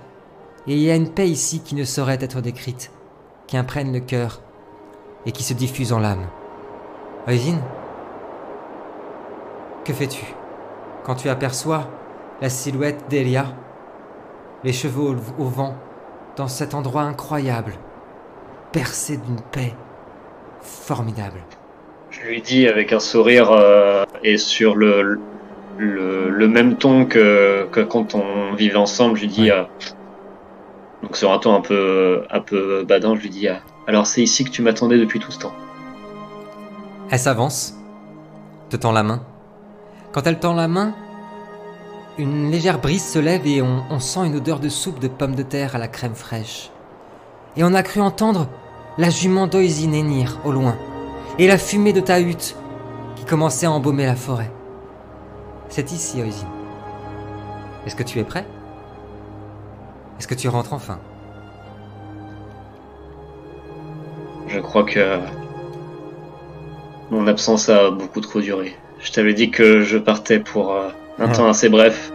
et 0.66 0.74
il 0.74 0.80
y 0.80 0.90
a 0.90 0.96
une 0.96 1.12
paix 1.12 1.30
ici 1.30 1.60
qui 1.60 1.76
ne 1.76 1.84
saurait 1.84 2.18
être 2.22 2.42
décrite, 2.42 2.92
qui 3.48 3.58
imprègne 3.58 3.92
le 3.92 4.00
cœur 4.00 4.42
et 5.26 5.32
qui 5.34 5.44
se 5.44 5.54
diffuse 5.54 5.92
en 5.92 6.00
l'âme. 6.00 6.28
Oisin, 7.28 7.62
que 9.90 9.96
fais-tu 9.96 10.24
quand 11.04 11.16
tu 11.16 11.30
aperçois 11.30 11.88
la 12.42 12.50
silhouette 12.50 13.06
d'Elia, 13.10 13.48
les 14.64 14.72
cheveux 14.72 15.02
au, 15.02 15.16
au 15.40 15.46
vent, 15.46 15.76
dans 16.36 16.48
cet 16.48 16.76
endroit 16.76 17.02
incroyable, 17.02 17.74
percé 18.72 19.18
d'une 19.18 19.42
paix 19.52 19.74
formidable? 20.62 21.40
Je 22.12 22.22
lui 22.22 22.40
dis 22.44 22.68
avec 22.68 22.94
un 22.94 23.00
sourire 23.00 23.52
euh, 23.52 24.04
et 24.24 24.38
sur 24.38 24.76
le, 24.76 25.20
le, 25.80 26.30
le 26.30 26.48
même 26.48 26.76
ton 26.78 27.06
que, 27.06 27.68
que 27.72 27.80
quand 27.80 28.14
on 28.14 28.54
vivait 28.54 28.76
ensemble, 28.76 29.16
je 29.16 29.22
lui 29.22 29.30
dis, 29.30 29.50
Ouais. 29.50 29.58
euh, 29.58 29.64
donc 31.02 31.18
sur 31.18 31.32
un 31.32 31.40
ton 31.40 31.56
un 31.56 31.62
peu, 31.62 32.26
un 32.30 32.42
peu 32.42 32.84
badin, 32.84 33.16
je 33.16 33.22
lui 33.22 33.30
dis, 33.32 33.48
euh, 33.48 33.56
alors 33.88 34.06
c'est 34.06 34.22
ici 34.22 34.44
que 34.44 34.52
tu 34.52 34.62
m'attendais 34.62 35.00
depuis 35.00 35.20
tout 35.20 35.32
ce 35.32 35.40
temps. 35.40 35.54
Elle 37.10 37.18
s'avance, 37.18 37.74
te 38.70 38.78
tend 38.78 38.92
la 38.92 39.02
main. 39.02 39.24
Quand 40.12 40.26
elle 40.26 40.40
tend 40.40 40.56
la 40.56 40.68
main, 40.68 40.96
une 42.18 42.50
légère 42.50 42.82
brise 42.82 43.08
se 43.08 43.20
lève 43.20 43.46
et 43.46 43.62
on, 43.62 44.00
sent 44.00 44.26
une 44.26 44.38
odeur 44.38 44.60
de 44.60 44.68
soupe 44.68 45.00
de 45.00 45.08
pommes 45.08 45.36
de 45.36 45.44
terre 45.44 45.76
à 45.76 45.78
la 45.78 45.88
crème 45.88 46.16
fraîche. 46.16 46.72
Et 47.56 47.64
on 47.64 47.76
a 47.76 47.84
cru 47.84 48.02
entendre 48.02 48.48
la 48.98 49.12
jument 49.12 49.46
d'Oisin 49.46 49.94
hennir 49.94 50.40
au 50.46 50.52
loin, 50.52 50.76
et 51.38 51.48
la 51.48 51.60
fumée 51.60 51.94
de 51.94 52.02
ta 52.02 52.20
hutte 52.20 52.56
qui 53.16 53.24
commençait 53.24 53.68
à 53.68 53.72
embaumer 53.72 54.08
la 54.08 54.16
forêt. 54.16 54.52
C'est 55.70 55.92
ici, 55.92 56.20
Oisin. 56.20 56.48
Est-ce 57.86 57.96
que 57.96 58.04
tu 58.04 58.20
es 58.20 58.24
prêt? 58.24 58.46
Est-ce 60.18 60.28
que 60.28 60.36
tu 60.36 60.50
rentres 60.50 60.74
enfin? 60.74 61.00
Je 64.48 64.60
crois 64.60 64.84
que 64.84 65.20
mon 67.12 67.28
absence 67.28 67.70
a 67.70 67.92
beaucoup 67.92 68.22
trop 68.22 68.42
duré. 68.42 68.76
Je 69.00 69.12
t'avais 69.12 69.34
dit 69.34 69.50
que 69.52 69.82
je 69.82 69.98
partais 69.98 70.40
pour 70.40 70.74
euh, 70.74 70.90
un 71.20 71.28
Ouais. 71.28 71.32
temps 71.34 71.48
assez 71.48 71.70
bref. 71.70 72.12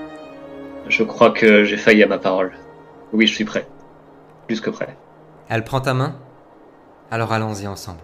Je 0.88 1.02
crois 1.02 1.30
que 1.30 1.64
j'ai 1.64 1.76
failli 1.76 2.02
à 2.02 2.06
ma 2.06 2.18
parole. 2.18 2.52
Oui, 3.12 3.26
je 3.26 3.34
suis 3.34 3.44
prêt. 3.44 3.66
Plus 4.46 4.60
que 4.60 4.70
prêt. 4.70 4.96
Elle 5.48 5.64
prend 5.64 5.80
ta 5.80 5.94
main, 5.94 6.14
alors 7.10 7.32
allons-y 7.32 7.66
ensemble. 7.66 8.00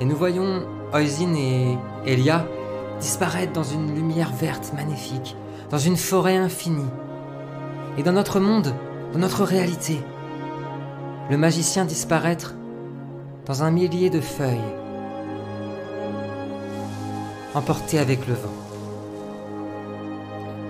Et 0.00 0.04
nous 0.06 0.16
voyons 0.16 0.62
Oisin 0.94 1.34
et 1.34 1.76
Elia 2.06 2.46
disparaître 3.00 3.52
dans 3.52 3.62
une 3.64 3.94
lumière 3.94 4.30
verte 4.32 4.72
magnifique, 4.74 5.36
dans 5.70 5.78
une 5.78 5.96
forêt 5.96 6.36
infinie. 6.36 6.88
Et 7.98 8.02
dans 8.02 8.12
notre 8.12 8.40
monde, 8.40 8.74
dans 9.12 9.18
notre 9.18 9.44
réalité, 9.44 9.98
le 11.30 11.36
magicien 11.36 11.84
disparaître 11.84 12.54
dans 13.46 13.62
un 13.62 13.70
millier 13.70 14.08
de 14.10 14.20
feuilles, 14.20 14.58
emporté 17.54 17.98
avec 17.98 18.26
le 18.26 18.34
vent. 18.34 18.54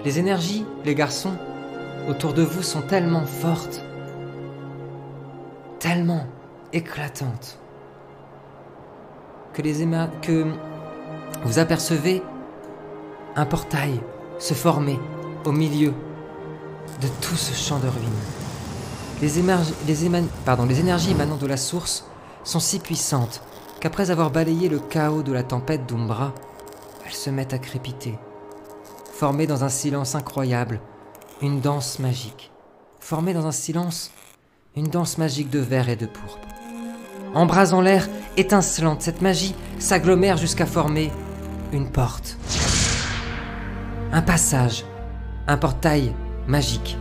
Les 0.04 0.18
énergies, 0.18 0.64
les 0.84 0.94
garçons, 0.94 1.34
autour 2.08 2.32
de 2.32 2.42
vous 2.42 2.62
sont 2.62 2.82
tellement 2.82 3.26
fortes 3.26 3.84
tellement 5.78 6.26
éclatante 6.72 7.58
que, 10.22 10.44
vous 11.44 11.58
apercevez 11.58 12.22
un 13.34 13.46
portail 13.46 14.00
se 14.38 14.54
former 14.54 14.98
au 15.44 15.52
milieu 15.52 15.92
de 17.00 17.08
tout 17.20 17.36
ce 17.36 17.54
champ 17.54 17.78
de 17.78 17.88
ruines. 17.88 18.10
Les, 19.22 19.42
les 19.88 20.80
énergies 20.80 21.10
émanant 21.12 21.36
de 21.36 21.46
la 21.46 21.56
source 21.56 22.04
sont 22.44 22.60
si 22.60 22.78
puissantes 22.78 23.42
qu'après 23.80 24.10
avoir 24.10 24.30
balayé 24.30 24.68
le 24.68 24.78
chaos 24.78 25.22
de 25.22 25.32
la 25.32 25.42
tempête 25.42 25.86
d'Umbra, 25.86 26.32
se 27.14 27.30
mettent 27.30 27.54
à 27.54 27.58
crépiter, 27.58 28.18
formées 29.12 29.46
dans 29.46 29.64
un 29.64 29.68
silence 29.68 30.14
incroyable, 30.14 30.80
une 31.42 31.60
danse 31.60 31.98
magique. 31.98 32.50
Formée 33.00 33.32
dans 33.32 33.46
un 33.46 33.52
silence, 33.52 34.10
une 34.76 34.88
danse 34.88 35.18
magique 35.18 35.50
de 35.50 35.58
verre 35.58 35.88
et 35.88 35.96
de 35.96 36.06
pourpre. 36.06 36.46
Embrasant 37.34 37.80
l'air, 37.80 38.08
étincelante, 38.36 39.02
cette 39.02 39.22
magie 39.22 39.54
s'agglomère 39.78 40.36
jusqu'à 40.36 40.66
former 40.66 41.10
une 41.72 41.88
porte. 41.88 42.36
Un 44.12 44.22
passage, 44.22 44.84
un 45.46 45.56
portail 45.56 46.12
magique. 46.46 46.98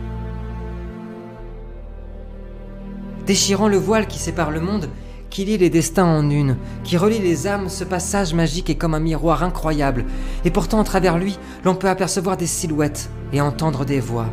Déchirant 3.26 3.68
le 3.68 3.76
voile 3.76 4.06
qui 4.06 4.18
sépare 4.18 4.50
le 4.50 4.60
monde, 4.60 4.88
qui 5.30 5.44
lie 5.44 5.58
les 5.58 5.70
destins 5.70 6.04
en 6.04 6.28
une, 6.28 6.56
qui 6.82 6.96
relie 6.96 7.20
les 7.20 7.46
âmes, 7.46 7.68
ce 7.68 7.84
passage 7.84 8.34
magique 8.34 8.68
est 8.68 8.74
comme 8.74 8.94
un 8.94 9.00
miroir 9.00 9.42
incroyable, 9.44 10.04
et 10.44 10.50
pourtant 10.50 10.80
à 10.80 10.84
travers 10.84 11.18
lui, 11.18 11.38
l'on 11.64 11.76
peut 11.76 11.88
apercevoir 11.88 12.36
des 12.36 12.48
silhouettes 12.48 13.10
et 13.32 13.40
entendre 13.40 13.84
des 13.84 14.00
voix. 14.00 14.26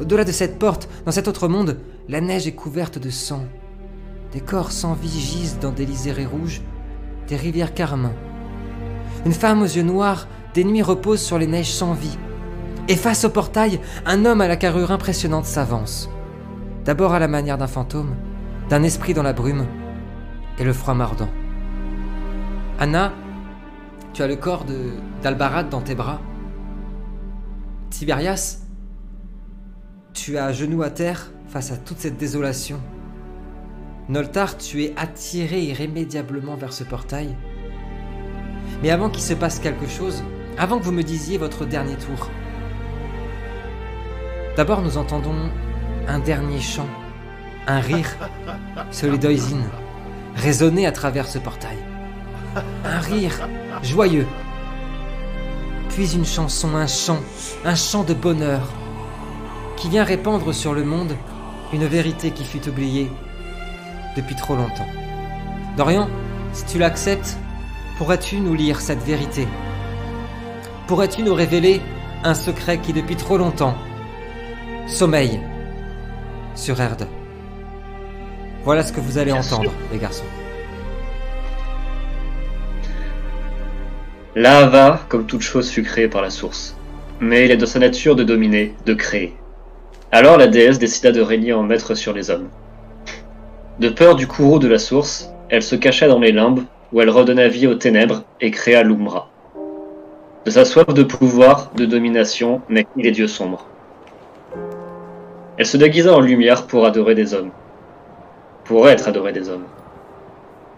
Au-delà 0.00 0.24
de 0.24 0.32
cette 0.32 0.58
porte, 0.58 0.88
dans 1.06 1.12
cet 1.12 1.28
autre 1.28 1.48
monde, 1.48 1.78
la 2.08 2.20
neige 2.20 2.46
est 2.46 2.52
couverte 2.52 2.98
de 2.98 3.10
sang. 3.10 3.44
Des 4.32 4.40
corps 4.40 4.72
sans 4.72 4.94
vie 4.94 5.08
gisent 5.08 5.58
dans 5.60 5.72
des 5.72 5.86
liserés 5.86 6.26
rouges, 6.26 6.60
des 7.28 7.36
rivières 7.36 7.74
carmin. 7.74 8.12
Une 9.24 9.32
femme 9.32 9.62
aux 9.62 9.66
yeux 9.66 9.82
noirs, 9.82 10.26
des 10.54 10.64
nuits 10.64 10.82
reposent 10.82 11.22
sur 11.22 11.38
les 11.38 11.46
neiges 11.46 11.72
sans 11.72 11.92
vie. 11.92 12.18
Et 12.88 12.96
face 12.96 13.24
au 13.24 13.30
portail, 13.30 13.80
un 14.06 14.24
homme 14.24 14.40
à 14.40 14.48
la 14.48 14.56
carrure 14.56 14.90
impressionnante 14.90 15.44
s'avance. 15.44 16.10
D'abord 16.84 17.12
à 17.12 17.18
la 17.18 17.28
manière 17.28 17.58
d'un 17.58 17.66
fantôme, 17.66 18.16
d'un 18.68 18.82
esprit 18.82 19.14
dans 19.14 19.22
la 19.22 19.32
brume, 19.32 19.66
et 20.60 20.64
le 20.64 20.72
froid 20.72 20.94
mordant. 20.94 21.30
Anna, 22.78 23.12
tu 24.12 24.22
as 24.22 24.28
le 24.28 24.36
corps 24.36 24.66
d'Albarad 25.22 25.70
dans 25.70 25.80
tes 25.80 25.94
bras. 25.94 26.20
Tiberias, 27.88 28.58
tu 30.12 30.36
as 30.36 30.44
à 30.44 30.52
genoux 30.52 30.82
à 30.82 30.90
terre 30.90 31.32
face 31.48 31.72
à 31.72 31.76
toute 31.76 31.98
cette 31.98 32.18
désolation. 32.18 32.78
Noltar, 34.08 34.58
tu 34.58 34.84
es 34.84 34.92
attiré 34.96 35.62
irrémédiablement 35.62 36.56
vers 36.56 36.72
ce 36.72 36.84
portail. 36.84 37.36
Mais 38.82 38.90
avant 38.90 39.08
qu'il 39.08 39.22
se 39.22 39.34
passe 39.34 39.58
quelque 39.60 39.86
chose, 39.86 40.22
avant 40.58 40.78
que 40.78 40.84
vous 40.84 40.92
me 40.92 41.02
disiez 41.02 41.38
votre 41.38 41.64
dernier 41.64 41.96
tour, 41.96 42.28
d'abord 44.56 44.82
nous 44.82 44.98
entendons 44.98 45.50
un 46.06 46.18
dernier 46.18 46.60
chant, 46.60 46.88
un 47.66 47.80
rire, 47.80 48.16
celui 48.90 49.18
d'Oisin, 49.18 49.62
résonner 50.40 50.86
à 50.86 50.92
travers 50.92 51.28
ce 51.28 51.38
portail. 51.38 51.76
Un 52.84 52.98
rire 52.98 53.48
joyeux. 53.82 54.26
Puis 55.90 56.14
une 56.14 56.24
chanson, 56.24 56.74
un 56.74 56.86
chant, 56.86 57.20
un 57.64 57.74
chant 57.74 58.02
de 58.02 58.14
bonheur, 58.14 58.62
qui 59.76 59.88
vient 59.88 60.04
répandre 60.04 60.52
sur 60.54 60.74
le 60.74 60.84
monde 60.84 61.14
une 61.72 61.86
vérité 61.86 62.32
qui 62.32 62.44
fut 62.44 62.68
oubliée 62.68 63.10
depuis 64.16 64.34
trop 64.34 64.56
longtemps. 64.56 64.88
Dorian, 65.76 66.08
si 66.52 66.64
tu 66.64 66.78
l'acceptes, 66.78 67.36
pourrais-tu 67.96 68.40
nous 68.40 68.54
lire 68.54 68.80
cette 68.80 69.02
vérité? 69.02 69.46
Pourrais-tu 70.86 71.22
nous 71.22 71.34
révéler 71.34 71.80
un 72.24 72.34
secret 72.34 72.78
qui 72.78 72.92
depuis 72.92 73.16
trop 73.16 73.38
longtemps 73.38 73.76
sommeille 74.86 75.40
sur 76.56 76.80
Erde? 76.80 77.06
Voilà 78.62 78.82
ce 78.82 78.92
que 78.92 79.00
vous 79.00 79.16
allez 79.16 79.32
entendre, 79.32 79.72
les 79.90 79.98
garçons. 79.98 80.24
L'Ahava, 84.36 85.00
comme 85.08 85.24
toute 85.24 85.40
chose, 85.40 85.70
fut 85.70 85.82
créée 85.82 86.08
par 86.08 86.20
la 86.20 86.28
source. 86.28 86.76
Mais 87.20 87.46
il 87.46 87.50
est 87.50 87.56
de 87.56 87.64
sa 87.64 87.78
nature 87.78 88.16
de 88.16 88.22
dominer, 88.22 88.74
de 88.84 88.92
créer. 88.92 89.34
Alors 90.12 90.36
la 90.36 90.46
déesse 90.46 90.78
décida 90.78 91.10
de 91.10 91.22
régner 91.22 91.54
en 91.54 91.62
maître 91.62 91.94
sur 91.94 92.12
les 92.12 92.30
hommes. 92.30 92.48
De 93.78 93.88
peur 93.88 94.14
du 94.14 94.26
courroux 94.26 94.58
de 94.58 94.68
la 94.68 94.78
source, 94.78 95.30
elle 95.48 95.62
se 95.62 95.74
cacha 95.74 96.06
dans 96.06 96.20
les 96.20 96.32
limbes, 96.32 96.64
où 96.92 97.00
elle 97.00 97.08
redonna 97.08 97.48
vie 97.48 97.66
aux 97.66 97.76
ténèbres 97.76 98.24
et 98.42 98.50
créa 98.50 98.82
l'Umbra. 98.82 99.30
De 100.44 100.50
sa 100.50 100.66
soif 100.66 100.92
de 100.92 101.02
pouvoir, 101.02 101.72
de 101.76 101.86
domination, 101.86 102.60
naquit 102.68 103.02
les 103.02 103.12
dieux 103.12 103.26
sombres. 103.26 103.66
Elle 105.56 105.66
se 105.66 105.78
déguisa 105.78 106.14
en 106.14 106.20
lumière 106.20 106.66
pour 106.66 106.84
adorer 106.84 107.14
des 107.14 107.32
hommes. 107.32 107.50
Pour 108.70 108.88
être 108.88 109.08
adorée 109.08 109.32
des 109.32 109.48
hommes. 109.48 109.64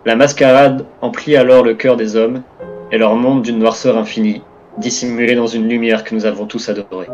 La 0.06 0.16
mascarade 0.16 0.86
emplit 1.02 1.36
alors 1.36 1.62
le 1.62 1.74
cœur 1.74 1.98
des 1.98 2.16
hommes 2.16 2.40
et 2.90 2.96
leur 2.96 3.16
monde 3.16 3.42
d'une 3.42 3.58
noirceur 3.58 3.98
infinie, 3.98 4.40
dissimulée 4.78 5.34
dans 5.34 5.46
une 5.46 5.68
lumière 5.68 6.02
que 6.02 6.14
nous 6.14 6.24
avons 6.24 6.46
tous 6.46 6.70
adorée. 6.70 7.10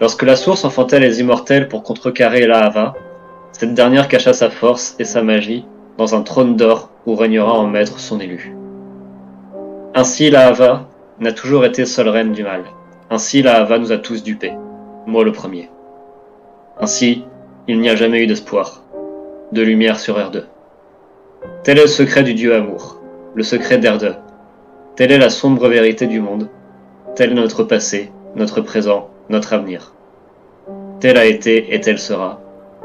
Lorsque 0.00 0.22
la 0.22 0.36
source 0.36 0.64
enfanta 0.64 0.98
les 0.98 1.20
immortels 1.20 1.68
pour 1.68 1.82
contrecarrer 1.82 2.46
l'Ahava, 2.46 2.94
cette 3.52 3.74
dernière 3.74 4.08
cacha 4.08 4.32
sa 4.32 4.48
force 4.48 4.96
et 4.98 5.04
sa 5.04 5.22
magie 5.22 5.66
dans 5.98 6.14
un 6.14 6.22
trône 6.22 6.56
d'or 6.56 6.88
où 7.04 7.14
régnera 7.14 7.52
en 7.52 7.66
maître 7.66 8.00
son 8.00 8.20
élu. 8.20 8.56
Ainsi 9.94 10.30
l'Ahava 10.30 10.88
n'a 11.18 11.32
toujours 11.32 11.66
été 11.66 11.84
seule 11.84 12.08
reine 12.08 12.32
du 12.32 12.42
mal. 12.42 12.62
Ainsi 13.10 13.42
l'Ahava 13.42 13.78
nous 13.78 13.92
a 13.92 13.98
tous 13.98 14.22
dupés, 14.22 14.54
moi 15.06 15.24
le 15.24 15.32
premier. 15.32 15.68
Ainsi, 16.80 17.26
il 17.68 17.80
n'y 17.80 17.90
a 17.90 17.96
jamais 17.96 18.24
eu 18.24 18.26
d'espoir, 18.26 18.82
de 19.52 19.62
lumière 19.62 19.98
sur 19.98 20.16
R2. 20.18 20.44
Tel 21.62 21.78
est 21.78 21.82
le 21.82 21.86
secret 21.88 22.22
du 22.22 22.34
dieu 22.34 22.54
amour, 22.54 23.00
le 23.34 23.42
secret 23.42 23.78
d'R2. 23.78 24.14
Telle 24.96 25.12
est 25.12 25.18
la 25.18 25.30
sombre 25.30 25.68
vérité 25.68 26.06
du 26.06 26.20
monde, 26.20 26.48
tel 27.16 27.32
est 27.32 27.34
notre 27.34 27.64
passé, 27.64 28.12
notre 28.36 28.60
présent, 28.60 29.08
notre 29.28 29.52
avenir. 29.52 29.94
Tel 31.00 31.16
a 31.16 31.24
été 31.24 31.74
et 31.74 31.80
tel 31.80 31.98
sera. 31.98 32.40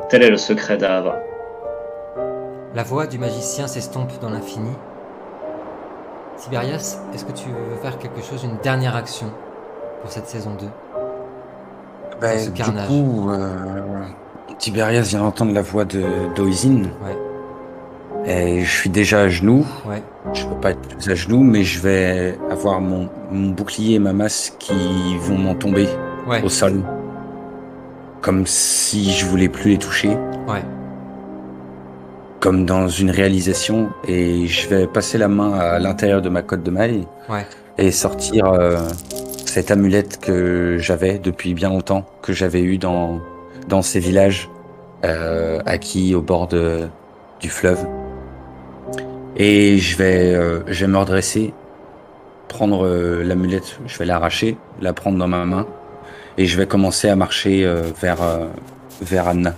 Tel 0.09 0.24
est 0.24 0.30
le 0.30 0.38
secret 0.38 0.78
d'Ahava. 0.78 1.20
La 2.74 2.84
voix 2.84 3.07
du 3.07 3.18
magicien 3.20 3.68
s'estompe 3.68 4.20
dans 4.22 4.30
l'infini. 4.30 4.72
Tiberias, 6.38 6.99
est-ce 7.13 7.26
que 7.26 7.32
tu 7.32 7.47
veux 7.49 7.76
faire 7.82 7.97
quelque 7.97 8.22
chose, 8.22 8.43
une 8.43 8.57
dernière 8.61 8.95
action 8.95 9.28
pour 10.01 10.11
cette 10.11 10.28
saison 10.28 10.51
2 10.59 10.66
Bah, 12.22 12.38
ce 12.38 12.49
du 12.49 12.53
carnage. 12.53 12.88
coup, 12.88 13.30
euh, 13.32 14.03
Tiberias 14.60 15.01
vient 15.10 15.20
d'entendre 15.20 15.53
la 15.53 15.62
voix 15.62 15.86
de 15.86 16.03
d'Oisin. 16.36 16.84
Ouais, 17.03 17.18
Et 18.26 18.64
je 18.64 18.72
suis 18.72 18.89
déjà 18.89 19.22
à 19.22 19.28
genoux. 19.30 19.66
ouais. 19.88 20.01
Je 20.34 20.45
peux 20.45 20.56
pas 20.56 20.72
être 20.72 20.80
plus 20.82 21.12
à 21.12 21.16
genoux, 21.16 21.43
mais 21.43 21.64
je 21.64 21.80
vais 21.80 22.38
avoir 22.49 22.82
mon, 22.82 23.10
mon 23.32 23.49
bouclier 23.51 23.95
et 23.95 23.99
ma 23.99 24.12
masse 24.14 24.56
qui 24.58 25.18
vont 25.20 25.38
m'en 25.38 25.53
tomber 25.53 25.88
Ouais, 26.28 26.41
au 26.41 26.49
sol. 26.49 26.82
Comme 28.22 28.47
si 28.47 29.12
je 29.12 29.26
voulais 29.28 29.49
plus 29.49 29.72
les 29.72 29.78
toucher. 29.78 30.10
ouais. 30.47 30.64
Comme 32.39 32.66
dans 32.66 32.88
une 32.88 33.12
réalisation. 33.12 33.89
Et 34.08 34.47
je 34.47 34.68
vais 34.68 34.88
passer 34.88 35.18
la 35.20 35.28
main 35.28 35.53
à 35.53 35.80
l'intérieur 35.80 36.22
de 36.22 36.30
ma 36.30 36.41
cotte 36.41 36.64
de 36.64 36.72
maille. 36.72 37.08
Ouais. 37.30 37.45
Et 37.78 37.91
sortir 37.91 38.45
euh, 38.47 38.78
cette 39.45 39.70
amulette 39.72 40.20
que 40.20 40.78
j'avais 40.80 41.18
depuis 41.20 41.53
bien 41.53 41.70
longtemps. 41.70 42.06
Que 42.22 42.34
j'avais 42.34 42.62
eu 42.62 42.78
dans, 42.80 43.20
dans 43.68 43.82
ces 43.82 43.99
villages 43.99 44.49
euh, 45.03 45.59
acquis 45.66 46.16
au 46.16 46.22
bord 46.22 46.47
du 46.47 47.49
fleuve. 47.49 47.86
Et 49.36 49.78
je 49.78 49.97
vais, 49.97 50.34
euh, 50.34 50.61
je 50.68 50.86
me 50.86 50.97
redresser, 50.97 51.53
prendre 52.47 52.86
euh, 52.86 53.24
l'amulette, 53.24 53.80
je 53.86 53.97
vais 53.97 54.05
l'arracher, 54.05 54.57
la 54.82 54.93
prendre 54.93 55.18
dans 55.18 55.28
ma 55.28 55.45
main, 55.45 55.68
et 56.38 56.45
je 56.45 56.57
vais 56.57 56.68
commencer 56.68 57.09
à 57.09 57.16
marcher 57.16 57.66
vers, 58.01 58.18
vers 59.01 59.28
Anna. 59.28 59.53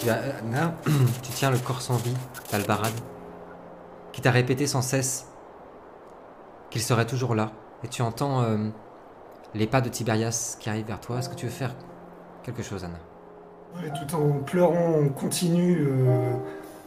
Tu, 0.00 0.10
as- 0.10 0.20
Anna, 0.40 0.74
tu 1.22 1.30
tiens 1.32 1.50
le 1.50 1.58
corps 1.58 1.80
sans 1.80 1.96
vie 1.96 2.14
d'Albarad, 2.50 2.92
qui 4.12 4.20
t'a 4.20 4.30
répété 4.30 4.66
sans 4.66 4.82
cesse 4.82 5.26
qu'il 6.70 6.82
serait 6.82 7.06
toujours 7.06 7.34
là. 7.34 7.50
Et 7.84 7.88
tu 7.88 8.02
entends 8.02 8.44
les 9.54 9.66
pas 9.68 9.80
de 9.80 9.88
Tiberias 9.88 10.56
qui 10.58 10.68
arrivent 10.68 10.86
vers 10.86 11.00
toi. 11.00 11.18
Est-ce 11.18 11.28
que 11.28 11.34
tu 11.36 11.46
veux 11.46 11.52
faire 11.52 11.74
quelque 12.46 12.62
chose, 12.62 12.84
Anna 12.84 12.98
Ouais, 13.76 13.90
tout 13.90 14.14
en 14.14 14.38
pleurant 14.44 15.00
en 15.00 15.08
continu, 15.08 15.86
euh, 15.86 16.32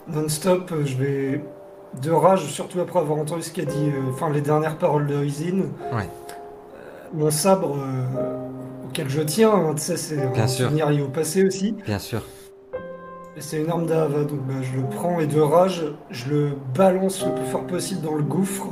non-stop, 0.07 0.71
euh, 0.71 0.85
je 0.85 0.97
vais 0.97 1.41
de 2.01 2.11
rage, 2.11 2.45
surtout 2.45 2.79
après 2.79 2.99
avoir 2.99 3.19
entendu 3.19 3.43
ce 3.43 3.51
qu'a 3.51 3.65
dit, 3.65 3.89
euh, 3.89 4.11
enfin 4.11 4.29
les 4.29 4.41
dernières 4.41 4.77
paroles 4.77 5.05
de 5.05 5.23
Izin. 5.23 5.65
Ouais. 5.93 6.09
mon 7.13 7.29
sabre 7.29 7.75
euh, 7.77 8.87
auquel 8.87 9.09
je 9.09 9.21
tiens, 9.21 9.53
hein, 9.53 9.73
tu 9.75 9.81
sais, 9.81 9.97
c'est 9.97 10.21
un 10.21 10.47
souvenir 10.47 10.89
lié 10.89 11.01
au 11.01 11.09
passé 11.09 11.43
aussi. 11.45 11.73
Bien 11.85 11.99
sûr. 11.99 12.23
C'est 13.37 13.61
une 13.61 13.69
arme 13.69 13.85
d'Ava, 13.85 14.23
donc 14.23 14.39
bah, 14.41 14.55
je 14.61 14.77
le 14.79 14.83
prends 14.89 15.19
et 15.19 15.27
de 15.27 15.39
rage, 15.39 15.85
je 16.09 16.29
le 16.29 16.51
balance 16.75 17.25
le 17.25 17.33
plus 17.35 17.45
fort 17.45 17.65
possible 17.67 18.01
dans 18.01 18.15
le 18.15 18.23
gouffre. 18.23 18.67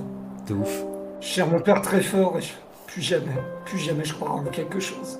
De 0.47 0.53
ouf. 0.55 0.83
Je 1.21 1.27
serre 1.27 1.47
mon 1.47 1.59
père 1.59 1.81
très 1.81 2.01
fort 2.01 2.37
et 2.37 2.41
je... 2.41 2.53
plus 2.85 3.01
jamais, 3.01 3.37
plus 3.65 3.77
jamais 3.77 4.03
je 4.03 4.13
crois 4.13 4.31
en 4.31 4.43
quelque 4.43 4.79
chose. 4.79 5.19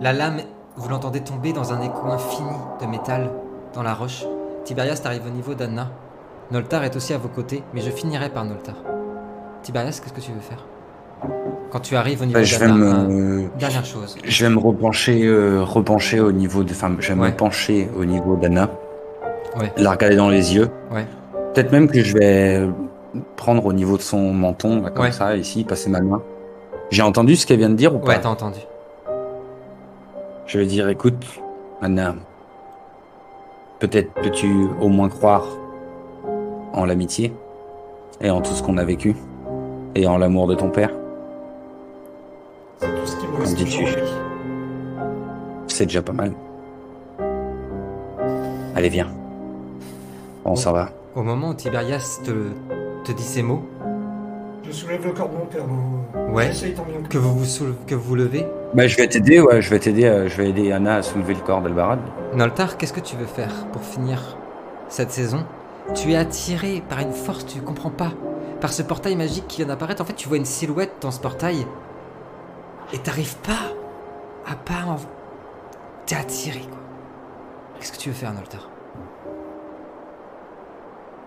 La 0.00 0.12
lame, 0.12 0.40
vous 0.78 0.88
l'entendez 0.88 1.20
tomber 1.20 1.52
dans 1.52 1.72
un 1.72 1.80
écho 1.82 2.06
infini 2.06 2.48
de 2.80 2.86
métal 2.86 3.30
dans 3.74 3.82
la 3.82 3.94
roche. 3.94 4.24
Tiberias 4.64 5.00
t'arrive 5.02 5.22
au 5.26 5.30
niveau 5.30 5.54
d'Anna. 5.54 5.88
Noltar 6.50 6.84
est 6.84 6.96
aussi 6.96 7.12
à 7.12 7.18
vos 7.18 7.28
côtés, 7.28 7.62
mais 7.74 7.80
je 7.80 7.90
finirai 7.90 8.30
par 8.30 8.44
Noltar. 8.44 8.74
Tiberias, 9.62 10.00
qu'est-ce 10.02 10.12
que 10.14 10.20
tu 10.20 10.32
veux 10.32 10.40
faire? 10.40 10.64
Quand 11.70 11.80
tu 11.80 11.96
arrives 11.96 12.22
au 12.22 12.24
niveau 12.24 12.34
Bah, 12.38 12.40
de 12.40 12.44
je 12.46 12.58
vais 12.58 12.68
me, 12.68 13.42
euh, 13.44 13.48
Dernière 13.58 13.84
chose. 13.84 14.16
je 14.24 14.44
vais 14.44 14.50
me 14.50 14.58
repencher, 14.58 15.24
euh, 15.26 15.62
repencher 15.62 16.20
au 16.20 16.32
niveau 16.32 16.62
de, 16.62 16.70
enfin, 16.70 16.94
je 17.00 17.12
vais 17.12 17.20
Ouais. 17.20 17.30
me 17.30 17.36
pencher 17.36 17.90
au 17.98 18.04
niveau 18.04 18.36
d'Anna. 18.36 18.70
Ouais. 19.58 19.72
La 19.76 19.90
regarder 19.90 20.16
dans 20.16 20.28
les 20.28 20.54
yeux. 20.54 20.68
Ouais. 20.92 21.06
Peut-être 21.54 21.72
même 21.72 21.88
que 21.90 22.02
je 22.02 22.16
vais 22.16 22.68
prendre 23.36 23.66
au 23.66 23.72
niveau 23.72 23.96
de 23.96 24.02
son 24.02 24.32
menton, 24.32 24.80
là, 24.82 24.90
comme 24.90 25.06
Ouais. 25.06 25.12
ça, 25.12 25.36
ici, 25.36 25.64
passer 25.64 25.90
ma 25.90 26.00
main. 26.00 26.22
J'ai 26.90 27.02
entendu 27.02 27.34
ce 27.36 27.46
qu'elle 27.46 27.58
vient 27.58 27.68
de 27.68 27.74
dire 27.74 27.94
ou 27.94 27.98
pas? 27.98 28.12
Ouais, 28.12 28.20
t'as 28.20 28.28
entendu. 28.28 28.60
Je 30.48 30.58
vais 30.58 30.64
dire, 30.64 30.88
écoute, 30.88 31.26
Anna, 31.82 32.14
peut-être 33.80 34.10
peux-tu 34.14 34.66
au 34.80 34.88
moins 34.88 35.10
croire 35.10 35.44
en 36.72 36.86
l'amitié 36.86 37.34
et 38.22 38.30
en 38.30 38.40
tout 38.40 38.52
ce 38.52 38.62
qu'on 38.62 38.78
a 38.78 38.84
vécu 38.84 39.14
et 39.94 40.06
en 40.06 40.16
l'amour 40.16 40.46
de 40.46 40.54
ton 40.54 40.70
père? 40.70 40.90
C'est 42.78 42.94
tout 42.94 43.06
ce 43.06 43.16
qui 43.16 43.26
me 43.26 43.32
Qu'en 43.32 43.40
reste 43.40 43.56
dis-tu. 43.58 43.84
C'est 45.66 45.84
déjà 45.84 46.00
pas 46.00 46.14
mal. 46.14 46.32
Allez, 48.74 48.88
viens. 48.88 49.08
On 50.46 50.56
s'en 50.56 50.72
va. 50.72 50.88
Au 51.14 51.22
moment 51.22 51.50
où 51.50 51.54
Tiberias 51.54 52.20
te, 52.24 52.32
te 53.04 53.12
dit 53.12 53.22
ces 53.22 53.42
mots, 53.42 53.64
Je 54.64 54.72
soulève 54.72 55.04
le 55.04 55.12
corps 55.12 55.28
de 55.30 55.36
mon 55.36 55.46
père. 55.46 55.64
non 55.66 56.32
Ouais. 56.32 56.46
J'essaye 56.48 56.74
tant 56.74 56.84
bien 56.84 57.00
que 57.02 57.08
que 57.08 57.18
vous 57.18 57.38
vous, 57.38 57.44
soulevez- 57.44 57.76
que 57.86 57.94
vous 57.94 58.02
vous 58.02 58.14
levez, 58.16 58.46
Bah, 58.74 58.86
je 58.86 58.96
vais 58.96 59.06
t'aider, 59.08 59.40
ouais, 59.40 59.62
je 59.62 59.70
vais 59.70 59.78
t'aider, 59.78 60.04
euh, 60.04 60.28
je 60.28 60.36
vais 60.36 60.50
aider 60.50 60.72
Anna 60.72 60.96
à 60.96 61.02
soulever 61.02 61.34
le 61.34 61.40
corps 61.40 61.62
d'Albarad. 61.62 62.00
Noltar, 62.34 62.76
qu'est-ce 62.76 62.92
que 62.92 63.00
tu 63.00 63.16
veux 63.16 63.24
faire 63.26 63.66
pour 63.72 63.82
finir 63.82 64.36
cette 64.88 65.10
saison? 65.10 65.44
Tu 65.94 66.12
es 66.12 66.16
attiré 66.16 66.82
par 66.86 66.98
une 67.00 67.12
force, 67.12 67.46
tu 67.46 67.60
comprends 67.62 67.90
pas. 67.90 68.12
Par 68.60 68.72
ce 68.72 68.82
portail 68.82 69.16
magique 69.16 69.46
qui 69.48 69.58
vient 69.58 69.66
d'apparaître, 69.68 70.02
en 70.02 70.04
fait, 70.04 70.12
tu 70.14 70.28
vois 70.28 70.36
une 70.36 70.44
silhouette 70.44 70.92
dans 71.00 71.10
ce 71.10 71.20
portail. 71.20 71.66
Et 72.92 72.98
t'arrives 72.98 73.36
pas 73.36 73.72
à 74.50 74.54
pas 74.54 74.86
en... 74.90 74.96
T'es 76.04 76.16
attiré, 76.16 76.60
quoi. 76.60 76.78
Qu'est-ce 77.78 77.92
que 77.92 77.98
tu 77.98 78.08
veux 78.10 78.14
faire, 78.14 78.32
Noltar? 78.34 78.68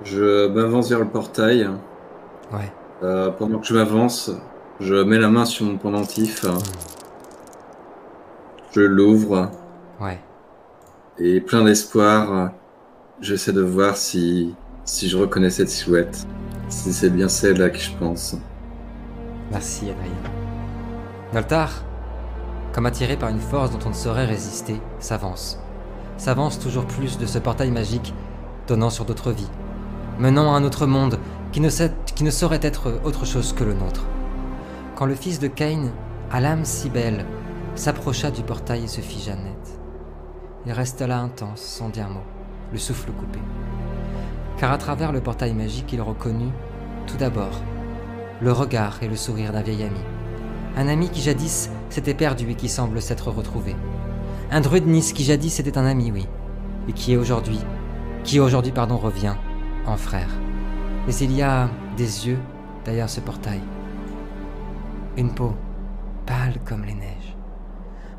Je 0.03 0.47
m'avance 0.47 0.89
vers 0.89 0.99
le 0.99 1.05
portail. 1.05 1.69
Ouais. 2.51 2.71
Euh, 3.03 3.31
pendant 3.31 3.59
que 3.59 3.65
je 3.65 3.73
m'avance, 3.73 4.31
je 4.79 4.95
mets 4.95 5.17
la 5.17 5.29
main 5.29 5.45
sur 5.45 5.65
mon 5.65 5.77
pendentif. 5.77 6.45
Je 8.71 8.81
l'ouvre 8.81 9.49
Ouais. 9.99 10.19
et 11.17 11.41
plein 11.41 11.63
d'espoir, 11.63 12.51
j'essaie 13.19 13.53
de 13.53 13.61
voir 13.61 13.97
si, 13.97 14.55
si 14.85 15.09
je 15.09 15.17
reconnais 15.17 15.49
cette 15.49 15.69
silhouette. 15.69 16.25
Si 16.69 16.93
c'est 16.93 17.09
bien 17.09 17.27
celle 17.27 17.61
à 17.61 17.69
qui 17.69 17.81
je 17.91 17.97
pense. 17.97 18.35
Merci, 19.51 19.89
Adrien. 19.89 20.11
Noltar, 21.33 21.69
comme 22.73 22.85
attiré 22.85 23.17
par 23.17 23.29
une 23.29 23.39
force 23.41 23.71
dont 23.71 23.79
on 23.85 23.89
ne 23.89 23.93
saurait 23.93 24.25
résister, 24.25 24.79
s'avance. 24.99 25.59
S'avance 26.17 26.59
toujours 26.59 26.85
plus 26.85 27.17
de 27.17 27.25
ce 27.25 27.39
portail 27.39 27.71
magique, 27.71 28.13
donnant 28.67 28.89
sur 28.89 29.03
d'autres 29.05 29.31
vies, 29.31 29.49
menant 30.17 30.53
à 30.53 30.57
un 30.57 30.63
autre 30.63 30.85
monde 30.85 31.17
qui 31.51 31.59
ne, 31.59 32.29
saurait 32.29 32.59
être 32.61 33.01
autre 33.03 33.25
chose 33.25 33.53
que 33.53 33.63
le 33.63 33.73
nôtre. 33.73 34.05
Quand 34.95 35.05
le 35.05 35.15
fils 35.15 35.39
de 35.39 35.47
Cain, 35.47 35.91
à 36.31 36.39
l'âme 36.39 36.63
si 36.63 36.89
belle, 36.89 37.25
s'approcha 37.75 38.31
du 38.31 38.43
portail 38.43 38.85
et 38.85 38.87
se 38.87 39.01
figea 39.01 39.35
net. 39.35 39.79
Il 40.65 40.71
resta 40.71 41.07
là 41.07 41.19
intense, 41.19 41.61
sans 41.61 41.89
dire 41.89 42.09
mot, 42.09 42.23
le 42.71 42.77
souffle 42.77 43.11
coupé. 43.11 43.39
Car 44.57 44.71
à 44.71 44.77
travers 44.77 45.11
le 45.11 45.21
portail 45.21 45.53
magique, 45.53 45.91
il 45.91 46.01
reconnut, 46.01 46.53
tout 47.07 47.17
d'abord, 47.17 47.61
le 48.41 48.51
regard 48.51 49.01
et 49.01 49.07
le 49.07 49.15
sourire 49.15 49.51
d'un 49.51 49.61
vieil 49.61 49.83
ami. 49.83 49.99
Un 50.77 50.87
ami 50.87 51.09
qui 51.09 51.21
jadis 51.21 51.69
s'était 51.89 52.13
perdu 52.13 52.49
et 52.51 52.55
qui 52.55 52.69
semble 52.69 53.01
s'être 53.01 53.29
retrouvé. 53.29 53.75
Un 54.51 54.61
druide 54.61 54.87
nice 54.87 55.13
qui 55.13 55.23
jadis 55.23 55.59
était 55.59 55.77
un 55.77 55.85
ami, 55.85 56.11
oui, 56.11 56.27
et 56.87 56.93
qui 56.93 57.13
est 57.13 57.17
aujourd'hui, 57.17 57.59
qui 58.23 58.39
aujourd'hui, 58.39 58.71
pardon, 58.71 58.97
revient 58.97 59.35
en 59.85 59.97
frère. 59.97 60.29
Mais 61.07 61.15
il 61.15 61.31
y 61.31 61.41
a 61.41 61.69
des 61.97 62.27
yeux 62.27 62.39
derrière 62.85 63.09
ce 63.09 63.19
portail. 63.19 63.61
Une 65.17 65.33
peau 65.33 65.55
pâle 66.25 66.59
comme 66.65 66.85
les 66.85 66.93
neiges. 66.93 67.35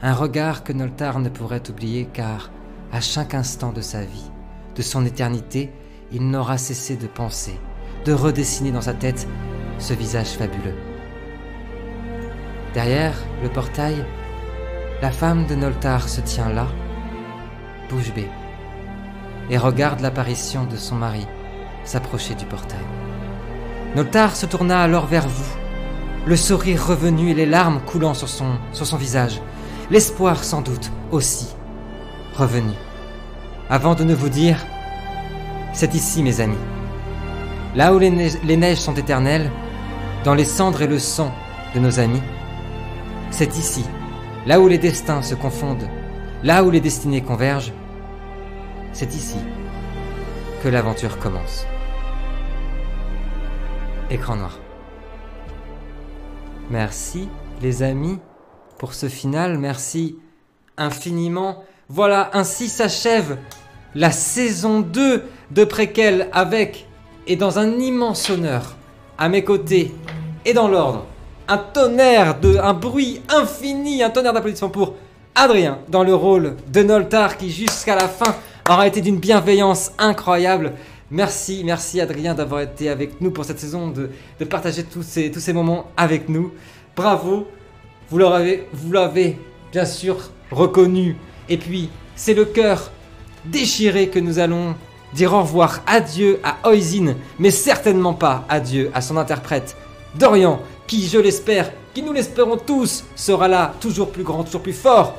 Un 0.03 0.15
regard 0.15 0.65
que 0.65 0.73
Noltar 0.73 1.21
ne 1.21 1.29
pourrait 1.29 1.71
oublier 1.71 2.09
car, 2.13 2.51
à 2.93 3.01
chaque 3.01 3.35
instant 3.35 3.73
de 3.73 3.81
sa 3.81 4.03
vie, 4.03 4.31
de 4.75 4.83
son 4.83 5.07
éternité, 5.07 5.73
il 6.11 6.29
n'aura 6.29 6.59
cessé 6.59 6.97
de 6.97 7.07
penser, 7.07 7.59
de 8.05 8.13
redessiner 8.13 8.73
dans 8.73 8.81
sa 8.81 8.95
tête 8.95 9.29
ce 9.79 9.95
visage 9.95 10.31
fabuleux. 10.31 10.77
Derrière 12.75 13.15
le 13.43 13.49
portail, 13.49 14.05
la 15.01 15.11
femme 15.11 15.47
de 15.47 15.55
Noltar 15.55 16.09
se 16.09 16.21
tient 16.21 16.49
là, 16.49 16.67
bouche 17.89 18.13
bée, 18.13 18.29
et 19.51 19.59
regarde 19.59 20.01
l'apparition 20.01 20.65
de 20.65 20.77
son 20.77 20.97
mari 20.97 21.27
s'approcher 21.85 22.35
du 22.35 22.45
portail. 22.45 22.81
Noltar 23.95 24.37
se 24.37 24.47
tourna 24.47 24.81
alors 24.81 25.07
vers 25.07 25.29
vous, 25.29 25.53
le 26.27 26.37
sourire 26.37 26.87
revenu 26.87 27.31
et 27.31 27.35
les 27.35 27.47
larmes 27.47 27.81
coulant 27.85 28.15
sur 28.15 28.29
son, 28.29 28.97
visage, 28.97 29.41
l'espoir 29.91 30.45
sans 30.45 30.63
doute 30.63 30.91
aussi 31.11 31.49
revenu, 32.35 32.73
avant 33.69 33.95
de 33.95 34.05
ne 34.05 34.15
vous 34.15 34.29
dire 34.29 34.59
C'est 35.73 35.95
ici, 35.95 36.23
mes 36.23 36.41
amis. 36.41 36.57
Là 37.75 37.95
où 37.95 37.99
les 37.99 38.11
neiges 38.57 38.79
sont 38.79 38.95
éternelles, 38.95 39.51
dans 40.25 40.35
les 40.35 40.45
cendres 40.45 40.83
et 40.83 40.87
le 40.87 40.99
sang 40.99 41.33
de 41.75 41.81
nos 41.81 41.99
amis, 41.99 42.23
c'est 43.31 43.57
ici, 43.57 43.85
là 44.47 44.61
où 44.61 44.69
les 44.69 44.79
destins 44.79 45.23
se 45.23 45.35
confondent, 45.35 45.89
là 46.43 46.65
où 46.65 46.71
les 46.71 46.81
destinées 46.81 47.23
convergent, 47.23 47.73
c'est 48.93 49.15
ici 49.15 49.39
que 50.63 50.69
l'aventure 50.69 51.19
commence. 51.19 51.67
Écran 54.11 54.37
noir. 54.37 54.59
Merci 56.71 57.29
les 57.61 57.83
amis 57.83 58.19
pour 58.79 58.95
ce 58.95 59.09
final, 59.09 59.59
merci 59.59 60.17
infiniment. 60.77 61.63
Voilà, 61.89 62.31
ainsi 62.33 62.69
s'achève 62.69 63.39
la 63.95 64.11
saison 64.11 64.81
2 64.81 65.25
de 65.51 65.65
Préquel 65.65 66.29
avec, 66.33 66.87
et 67.27 67.37
dans 67.37 67.59
un 67.59 67.79
immense 67.79 68.31
honneur, 68.31 68.75
à 69.19 69.29
mes 69.29 69.45
côtés, 69.45 69.95
et 70.45 70.53
dans 70.53 70.69
l'ordre, 70.69 71.07
un 71.49 71.59
tonnerre 71.59 72.41
de, 72.41 72.57
un 72.57 72.75
bruit 72.75 73.21
infini, 73.29 74.03
un 74.03 74.11
tonnerre 74.11 74.33
d'applaudissements 74.33 74.71
pour 74.71 74.95
Adrien 75.35 75.79
dans 75.89 76.05
le 76.05 76.15
rôle 76.15 76.57
de 76.69 76.83
Noltar 76.83 77.37
qui 77.37 77.51
jusqu'à 77.51 77.95
la 77.95 78.09
fin 78.09 78.35
aura 78.69 78.87
été 78.87 79.01
d'une 79.01 79.19
bienveillance 79.19 79.93
incroyable. 79.99 80.73
Merci, 81.13 81.61
merci 81.63 82.01
Adrien 82.01 82.33
d'avoir 82.33 82.63
été 82.63 82.89
avec 82.89 83.21
nous 83.21 83.31
pour 83.31 83.45
cette 83.45 83.59
saison, 83.59 83.89
de, 83.89 84.09
partager 84.47 84.83
tous 84.83 85.03
ces, 85.03 85.31
tous 85.31 85.41
ces 85.41 85.53
moments 85.53 85.91
avec 85.95 86.31
nous. 86.31 86.53
Bravo, 86.97 87.47
vous 88.09 88.17
l'avez, 88.17 88.67
vous 88.73 88.91
l'avez 88.91 89.39
bien 89.71 89.85
sûr 89.85 90.31
reconnu. 90.51 91.19
Et 91.51 91.59
puis, 91.59 91.91
c'est 92.17 92.33
le 92.33 92.47
cœur 92.47 92.91
déchiré 93.45 94.09
que 94.09 94.19
nous 94.19 94.39
allons 94.39 94.75
dire 95.13 95.35
au 95.35 95.43
revoir, 95.43 95.83
adieu 95.87 96.41
à 96.43 96.71
Oisin, 96.71 97.15
mais 97.39 97.51
certainement 97.51 98.15
pas 98.15 98.47
adieu 98.49 98.91
à 98.95 99.03
son 99.03 99.19
interprète, 99.19 99.77
Dorian, 100.15 100.63
qui, 100.87 101.07
je 101.07 101.19
l'espère, 101.19 101.73
qui 101.93 102.03
nous 102.03 102.15
l'espérons 102.15 102.57
tous, 102.57 103.05
sera 103.17 103.49
là, 103.49 103.75
toujours 103.81 104.13
plus 104.13 104.25
grand, 104.25 104.45
toujours 104.45 104.63
plus 104.63 104.73
fort, 104.73 105.19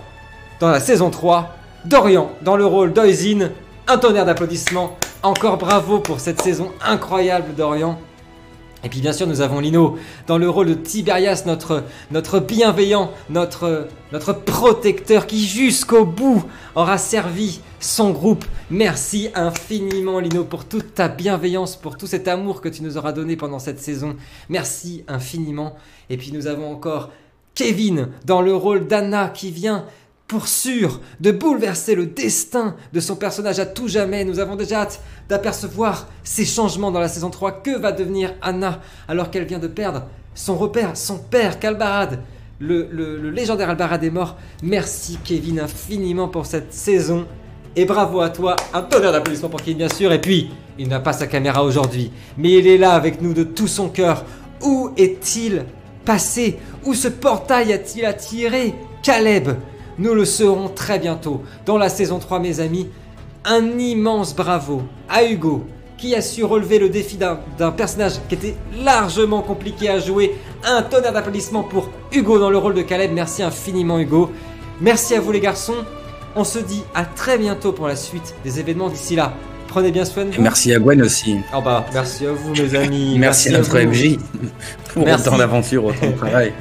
dans 0.60 0.70
la 0.70 0.80
saison 0.80 1.12
3. 1.12 1.56
Dorian, 1.86 2.32
dans 2.42 2.58
le 2.58 2.66
rôle 2.66 2.94
d'Oisin, 2.94 3.52
un 3.88 3.98
tonnerre 3.98 4.26
d'applaudissements. 4.26 4.98
Encore 5.22 5.58
bravo 5.58 6.00
pour 6.00 6.20
cette 6.20 6.42
saison 6.42 6.72
incroyable, 6.82 7.56
Dorian. 7.56 7.98
Et 8.84 8.90
puis 8.90 9.00
bien 9.00 9.14
sûr, 9.14 9.28
nous 9.28 9.40
avons 9.40 9.62
Lino 9.62 9.98
dans 10.28 10.38
le 10.38 10.50
rôle 10.50 10.68
de 10.68 10.74
Tiberias, 10.74 11.44
notre, 11.46 11.84
notre 12.12 12.40
bienveillant, 12.40 13.12
notre, 13.30 13.88
notre 14.12 14.34
protecteur 14.34 15.26
qui 15.26 15.46
jusqu'au 15.46 16.06
bout 16.06 16.44
aura 16.76 16.98
servi 16.98 17.62
son 17.80 18.12
groupe. 18.12 18.44
Merci 18.70 19.30
infiniment 19.36 20.20
Lino 20.20 20.44
pour 20.44 20.66
toute 20.66 20.96
ta 20.96 21.08
bienveillance, 21.08 21.78
pour 21.78 21.96
tout 21.96 22.08
cet 22.08 22.28
amour 22.28 22.60
que 22.60 22.68
tu 22.68 22.84
nous 22.84 22.98
auras 22.98 23.14
donné 23.14 23.38
pendant 23.38 23.60
cette 23.60 23.80
saison. 23.80 24.18
Merci 24.50 25.06
infiniment. 25.08 25.76
Et 26.10 26.18
puis 26.18 26.34
nous 26.34 26.48
avons 26.48 26.70
encore 26.70 27.10
Kevin 27.56 28.10
dans 28.26 28.42
le 28.42 28.54
rôle 28.54 28.88
d'Anna 28.88 29.30
qui 29.30 29.52
vient 29.52 29.86
pour 30.34 30.48
sûr 30.48 31.00
de 31.20 31.30
bouleverser 31.30 31.94
le 31.94 32.08
destin 32.08 32.76
de 32.92 33.00
son 33.00 33.16
personnage 33.16 33.60
à 33.60 33.68
tout 33.68 33.88
jamais. 33.88 34.26
Nous 34.26 34.40
avons 34.40 34.56
déjà 34.56 34.82
hâte 34.82 35.00
d'apercevoir 35.30 36.08
ces 36.24 36.44
changements 36.44 36.90
dans 36.90 37.00
la 37.00 37.08
saison 37.08 37.30
3. 37.30 37.62
Que 37.62 37.78
va 37.78 37.92
devenir 37.92 38.34
Anna 38.42 38.82
alors 39.08 39.30
qu'elle 39.30 39.46
vient 39.46 39.60
de 39.60 39.68
perdre 39.68 40.08
son 40.34 40.56
repère, 40.56 40.98
son 40.98 41.20
père, 41.20 41.60
Kalbarad 41.60 42.20
le, 42.60 42.88
le- 42.92 43.22
le 43.22 43.30
légendaire 43.30 43.70
Albarad 43.70 44.04
est 44.04 44.10
mort. 44.10 44.36
Merci 44.64 45.20
Kevin 45.24 45.60
infiniment 45.60 46.28
pour 46.28 46.48
cette 46.48 46.74
saison. 46.74 47.28
Et 47.76 47.86
bravo 47.86 48.22
à 48.22 48.30
toi, 48.30 48.56
un 48.74 48.82
tonnerre 48.82 49.12
d'applaudissements 49.12 49.50
pour 49.50 49.62
Kevin 49.62 49.78
bien 49.78 49.90
sûr. 49.90 50.12
Et 50.14 50.20
puis, 50.22 50.50
il 50.80 50.88
n'a 50.88 51.00
pas 51.00 51.14
sa 51.14 51.28
caméra 51.28 51.64
aujourd'hui, 51.64 52.12
mais 52.40 52.54
il 52.54 52.66
est 52.66 52.80
là 52.80 52.94
avec 52.94 53.22
nous 53.22 53.34
de 53.34 53.44
tout 53.44 53.68
son 53.68 53.88
cœur 53.90 54.26
Où 54.64 54.90
est-il 54.98 55.66
passé? 56.06 56.58
Où 56.86 56.96
ce 56.96 57.08
portail 57.10 57.72
a-t-il 57.72 58.06
attiré 58.06 58.74
Caleb? 59.04 59.50
Nous 60.00 60.14
le 60.14 60.26
saurons 60.26 60.70
très 60.70 61.00
bientôt. 61.00 61.44
Dans 61.66 61.78
la 61.78 61.90
saison 61.90 62.20
3, 62.20 62.40
mes 62.40 62.60
amis, 62.60 62.90
un 63.46 63.78
immense 63.78 64.36
bravo 64.36 64.84
à 65.10 65.24
Hugo 65.24 65.66
qui 65.98 66.16
a 66.16 66.22
su 66.22 66.44
relever 66.44 66.80
le 66.80 66.90
défi 66.90 67.18
d'un 67.18 67.72
personnage 67.72 68.14
qui 68.28 68.36
était 68.36 68.56
largement 68.84 69.42
compliqué 69.42 69.90
à 69.90 70.00
jouer. 70.00 70.36
Un 70.66 70.82
tonnerre 70.82 71.14
d'applaudissements 71.14 71.64
pour 71.64 71.90
Hugo 72.12 72.40
dans 72.40 72.50
le 72.50 72.58
rôle 72.58 72.74
de 72.74 72.82
Caleb. 72.82 73.12
Merci 73.14 73.44
infiniment 73.44 74.00
Hugo. 74.00 74.32
Merci 74.82 75.16
à 75.16 75.22
vous 75.22 75.32
les 75.32 75.40
garçons. 75.40 75.86
On 76.36 76.44
se 76.44 76.60
dit 76.60 76.84
à 76.96 77.06
très 77.06 77.38
bientôt 77.38 77.72
pour 77.72 77.88
la 77.88 77.96
suite 77.96 78.34
des 78.44 78.60
événements 78.60 78.90
d'ici 78.90 79.16
là. 79.16 79.34
Prenez 79.68 79.92
bien 79.92 80.06
soin 80.06 80.26
de 80.26 80.32
vous. 80.32 80.42
merci 80.42 80.74
à 80.74 80.80
Gwen 80.80 81.02
aussi. 81.02 81.38
Oh 81.56 81.62
bah, 81.64 81.86
merci 81.94 82.26
à 82.26 82.32
vous 82.32 82.54
mes 82.54 82.76
amis. 82.76 83.18
Merci, 83.18 83.50
à 83.50 83.58
notre. 83.58 83.80
MJ 83.80 84.18
pour 84.94 85.06
Merci. 85.06 85.28
autant 85.28 85.38
d'aventure, 85.38 85.86
autant 85.86 86.08
de 86.08 86.12
travail. 86.12 86.54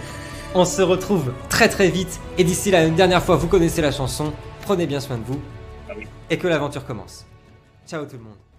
On 0.55 0.67
se 0.67 0.83
retrouve 0.83 1.33
très 1.49 1.69
très 1.71 1.89
vite. 1.89 2.21
Et 2.37 2.45
d'ici 2.45 2.71
là, 2.71 2.85
une 2.85 2.95
dernière 2.95 3.23
fois, 3.25 3.37
vous 3.37 3.49
connaissez 3.49 3.81
la 3.81 3.91
chanson. 3.91 4.35
Prenez 4.61 4.87
bien 4.87 5.01
soin 5.01 5.17
de 5.17 5.25
vous. 5.25 5.41
Ah. 5.89 5.95
Et 6.29 6.37
que 6.37 6.47
l'aventure 6.47 6.85
commence. 6.85 7.25
Ciao 7.87 8.05
tout 8.05 8.17
le 8.19 8.25
monde. 8.25 8.52